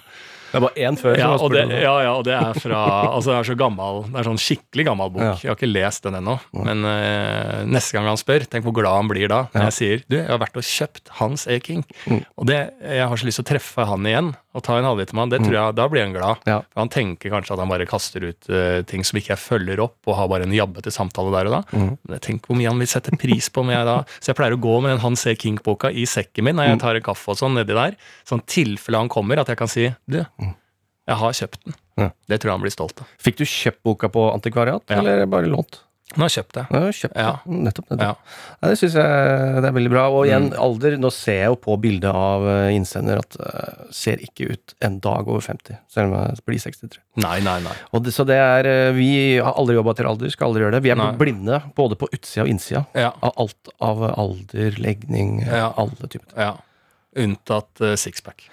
Det 0.52 0.60
er 0.60 0.64
bare 0.64 0.88
én 0.88 0.98
før. 1.00 1.18
Ja, 1.20 1.30
og 1.36 1.54
det, 1.54 1.64
ja, 1.72 1.94
ja, 2.06 2.14
og 2.16 2.24
det 2.28 2.36
er 2.38 2.58
fra 2.62 2.82
Altså, 3.16 3.32
det 3.34 3.38
er 3.38 3.50
så 3.50 3.58
gammel 3.60 4.04
Det 4.08 4.22
er 4.22 4.28
sånn 4.30 4.42
skikkelig 4.42 4.88
gammel 4.90 5.14
bok. 5.14 5.26
Ja. 5.26 5.36
Jeg 5.44 5.52
har 5.52 5.60
ikke 5.60 5.70
lest 5.70 6.08
den 6.08 6.20
ennå. 6.22 6.38
Men 6.56 6.88
uh, 6.88 7.64
neste 7.68 7.98
gang 7.98 8.10
han 8.10 8.20
spør, 8.20 8.48
tenk 8.50 8.68
hvor 8.68 8.76
glad 8.78 9.00
han 9.02 9.12
blir 9.12 9.32
da. 9.32 9.44
Når 9.54 9.70
jeg 9.70 9.78
sier 9.78 10.04
du, 10.08 10.18
jeg 10.20 10.30
har 10.30 10.42
vært 10.42 10.60
og 10.60 10.68
kjøpt 10.68 11.14
Hans 11.20 11.48
E. 11.52 11.60
King. 11.64 11.84
Mm. 12.08 12.22
Og 12.38 12.50
det, 12.50 12.60
jeg 12.82 13.10
har 13.12 13.20
så 13.20 13.28
lyst 13.28 13.42
til 13.42 13.48
å 13.48 13.52
treffe 13.54 13.88
han 13.90 14.08
igjen 14.08 14.34
og 14.58 14.64
ta 14.66 14.78
en 14.80 14.88
halvliter 14.88 15.14
med 15.14 15.26
han. 15.28 15.34
Det 15.36 15.40
tror 15.44 15.56
jeg, 15.58 15.76
Da 15.78 15.86
blir 15.92 16.06
han 16.06 16.16
glad. 16.16 16.42
Mm. 16.42 16.64
For 16.74 16.82
Han 16.82 16.94
tenker 16.94 17.34
kanskje 17.34 17.54
at 17.54 17.62
han 17.62 17.72
bare 17.72 17.90
kaster 17.90 18.26
ut 18.26 18.50
uh, 18.50 18.82
ting 18.90 19.06
som 19.06 19.20
ikke 19.20 19.36
jeg 19.36 19.44
følger 19.44 19.82
opp, 19.84 20.00
og 20.08 20.18
har 20.18 20.32
bare 20.32 20.48
en 20.48 20.56
jabbete 20.56 20.94
samtale 20.94 21.34
der 21.36 21.52
og 21.52 21.58
da. 21.60 21.62
Mm. 21.72 21.92
Men 21.94 22.18
jeg 22.18 22.26
tenker 22.26 22.52
hvor 22.52 22.60
mye 22.60 22.72
han 22.72 22.82
vil 22.82 22.90
sette 22.90 23.14
pris 23.22 23.52
på 23.54 23.62
om 23.66 23.74
jeg 23.74 23.86
da 23.88 24.00
Så 24.22 24.32
jeg 24.32 24.40
pleier 24.40 24.56
å 24.56 24.62
gå 24.62 24.74
med 24.82 24.96
den 24.96 25.04
Hans 25.04 25.26
E. 25.30 25.36
King-boka 25.38 25.92
i 25.92 26.08
sekken 26.10 26.48
min 26.48 26.58
når 26.58 26.72
jeg 26.72 26.82
tar 26.82 26.98
en 26.98 27.06
kaffe 27.06 27.34
og 27.34 27.40
sånn 27.40 27.58
nedi 27.58 27.76
der. 27.78 27.98
Sånn 28.28 28.42
tilfelle 28.50 29.04
han 29.04 29.12
kommer, 29.12 29.42
at 29.42 29.52
jeg 29.52 29.60
kan 29.60 29.70
si 29.72 29.88
du, 30.10 30.20
jeg 31.08 31.16
har 31.24 31.32
kjøpt 31.42 31.64
den. 31.66 31.76
Ja. 31.98 32.10
Det 32.30 32.40
tror 32.42 32.52
jeg 32.52 32.58
han 32.60 32.62
blir 32.68 32.76
stolt 32.76 33.00
av. 33.02 33.08
Fikk 33.24 33.38
du 33.42 33.46
kjøpt 33.46 33.84
boka 33.84 34.10
på 34.14 34.28
antikvariat, 34.34 34.84
Ja. 34.90 35.00
eller 35.00 35.26
bare 35.26 35.48
lånt? 35.50 35.82
Nå 36.16 36.24
har 36.24 36.30
jeg 36.30 36.38
kjøpt 36.46 36.54
det. 36.56 36.62
jeg. 36.72 36.94
kjøpt. 36.96 37.16
Ja. 37.20 37.32
Mm, 37.46 37.64
Nettopp. 37.66 37.90
nettopp. 37.92 38.18
Ja. 38.64 38.68
Det 38.70 38.78
syns 38.80 38.94
jeg 38.96 39.62
det 39.62 39.68
er 39.68 39.74
veldig 39.76 39.90
bra. 39.92 40.04
Og 40.10 40.26
igjen, 40.26 40.46
Mm. 40.54 40.60
alder. 40.64 40.96
Nå 40.98 41.10
ser 41.12 41.34
jeg 41.42 41.50
jo 41.52 41.56
på 41.56 41.76
bildet 41.84 42.16
av 42.16 42.46
eh, 42.48 42.70
innsender 42.78 43.20
at 43.20 43.36
uh, 43.42 43.84
ser 43.92 44.16
ikke 44.24 44.48
ut 44.54 44.74
en 44.82 45.00
dag 45.04 45.28
over 45.28 45.42
50, 45.42 45.78
selv 45.92 46.14
om 46.14 46.14
jeg 46.24 46.40
blir 46.48 46.60
63. 46.64 47.00
Nei, 47.18 47.40
nei, 47.42 47.60
nei. 47.60 47.74
Det, 48.00 48.14
så 48.16 48.26
det 48.26 48.38
er 48.40 48.66
eh, 48.66 48.92
Vi 48.96 49.38
har 49.38 49.52
aldri 49.60 49.76
jobba 49.76 49.96
til 50.00 50.08
alder, 50.08 50.30
skal 50.32 50.48
aldri 50.48 50.64
gjøre 50.64 50.72
det. 50.80 50.84
Vi 50.84 50.92
er 50.92 50.96
Nei. 50.96 51.12
blinde 51.20 51.60
både 51.76 51.98
på 52.00 52.08
utsida 52.14 52.44
og 52.48 52.50
innsida 52.56 52.86
Ja, 52.96 53.12
av 53.22 53.34
alt 53.38 53.70
av 53.82 54.02
alder, 54.18 54.72
legning, 54.80 55.42
Ja. 55.46 55.74
alle 55.76 55.92
typer 56.08 56.24
ting. 56.32 56.38
ja. 56.38 56.54
Unntatt 57.18 57.82
uh, 57.82 57.96
sixpack. 58.00 58.48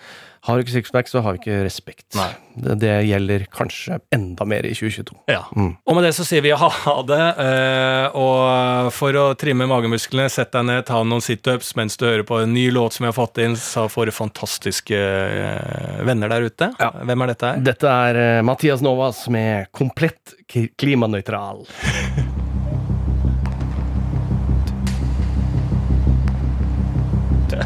Har 0.44 0.58
du 0.58 0.64
ikke 0.64 0.74
sixpack, 0.74 1.08
så 1.08 1.22
har 1.24 1.32
du 1.32 1.38
ikke 1.40 1.62
respekt. 1.64 2.04
Nei. 2.18 2.28
Det, 2.54 2.74
det 2.82 2.92
gjelder 3.08 3.46
kanskje 3.48 3.96
enda 4.12 4.44
mer 4.44 4.66
i 4.68 4.74
2022. 4.76 5.16
Ja. 5.32 5.40
Mm. 5.56 5.70
Og 5.80 5.96
med 5.96 6.04
det 6.04 6.10
så 6.18 6.26
sier 6.28 6.44
vi 6.44 6.52
ha 6.52 6.94
det. 7.08 7.20
eh, 7.40 8.18
og 8.20 8.90
for 8.92 9.16
å 9.16 9.24
trimme 9.40 9.64
magemusklene, 9.70 10.28
sett 10.28 10.52
deg 10.52 10.66
ned, 10.68 10.84
ta 10.90 11.00
noen 11.00 11.24
situps 11.24 11.72
mens 11.80 11.96
du 11.96 12.04
hører 12.04 12.26
på 12.28 12.42
en 12.42 12.52
ny 12.52 12.66
låt 12.76 12.92
som 12.98 13.06
vi 13.06 13.08
har 13.08 13.16
fått 13.16 13.40
inn 13.40 13.56
sa 13.56 13.86
du 13.88 14.12
fantastiske 14.12 15.00
eh, 15.00 16.04
venner 16.04 16.28
der 16.28 16.50
ute. 16.50 16.70
Ja. 16.76 16.92
Hvem 17.00 17.24
er 17.24 17.32
dette 17.32 17.54
her? 17.54 17.64
Dette 17.72 17.96
er 18.04 18.20
eh, 18.26 18.42
Mathias 18.44 18.84
Novas 18.84 19.24
med 19.32 19.72
'Komplett 19.72 20.36
klimanøytral'. 20.52 21.64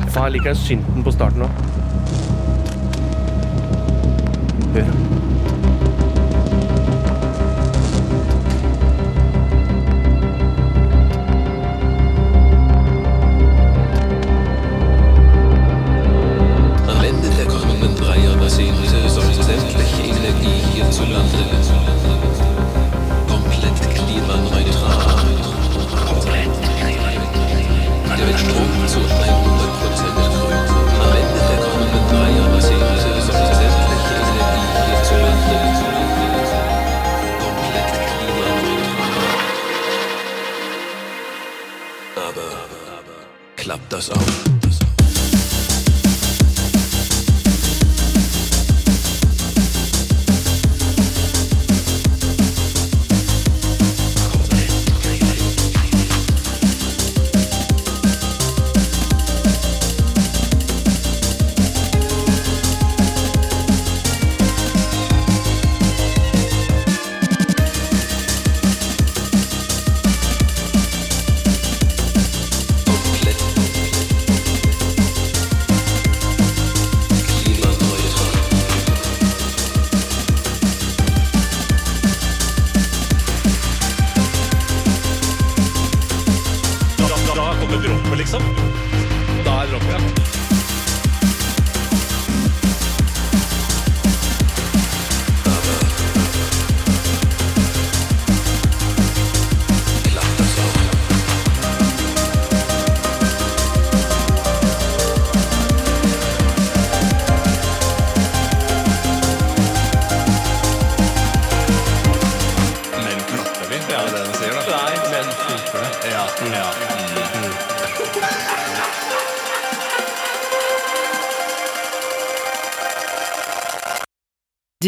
Faen, 0.09 0.29
jeg 0.29 0.39
liker 0.39 0.53
den 0.53 0.63
synten 0.63 1.05
på 1.05 1.13
starten 1.15 1.43
nå. 1.43 1.88
对。 4.75 5.28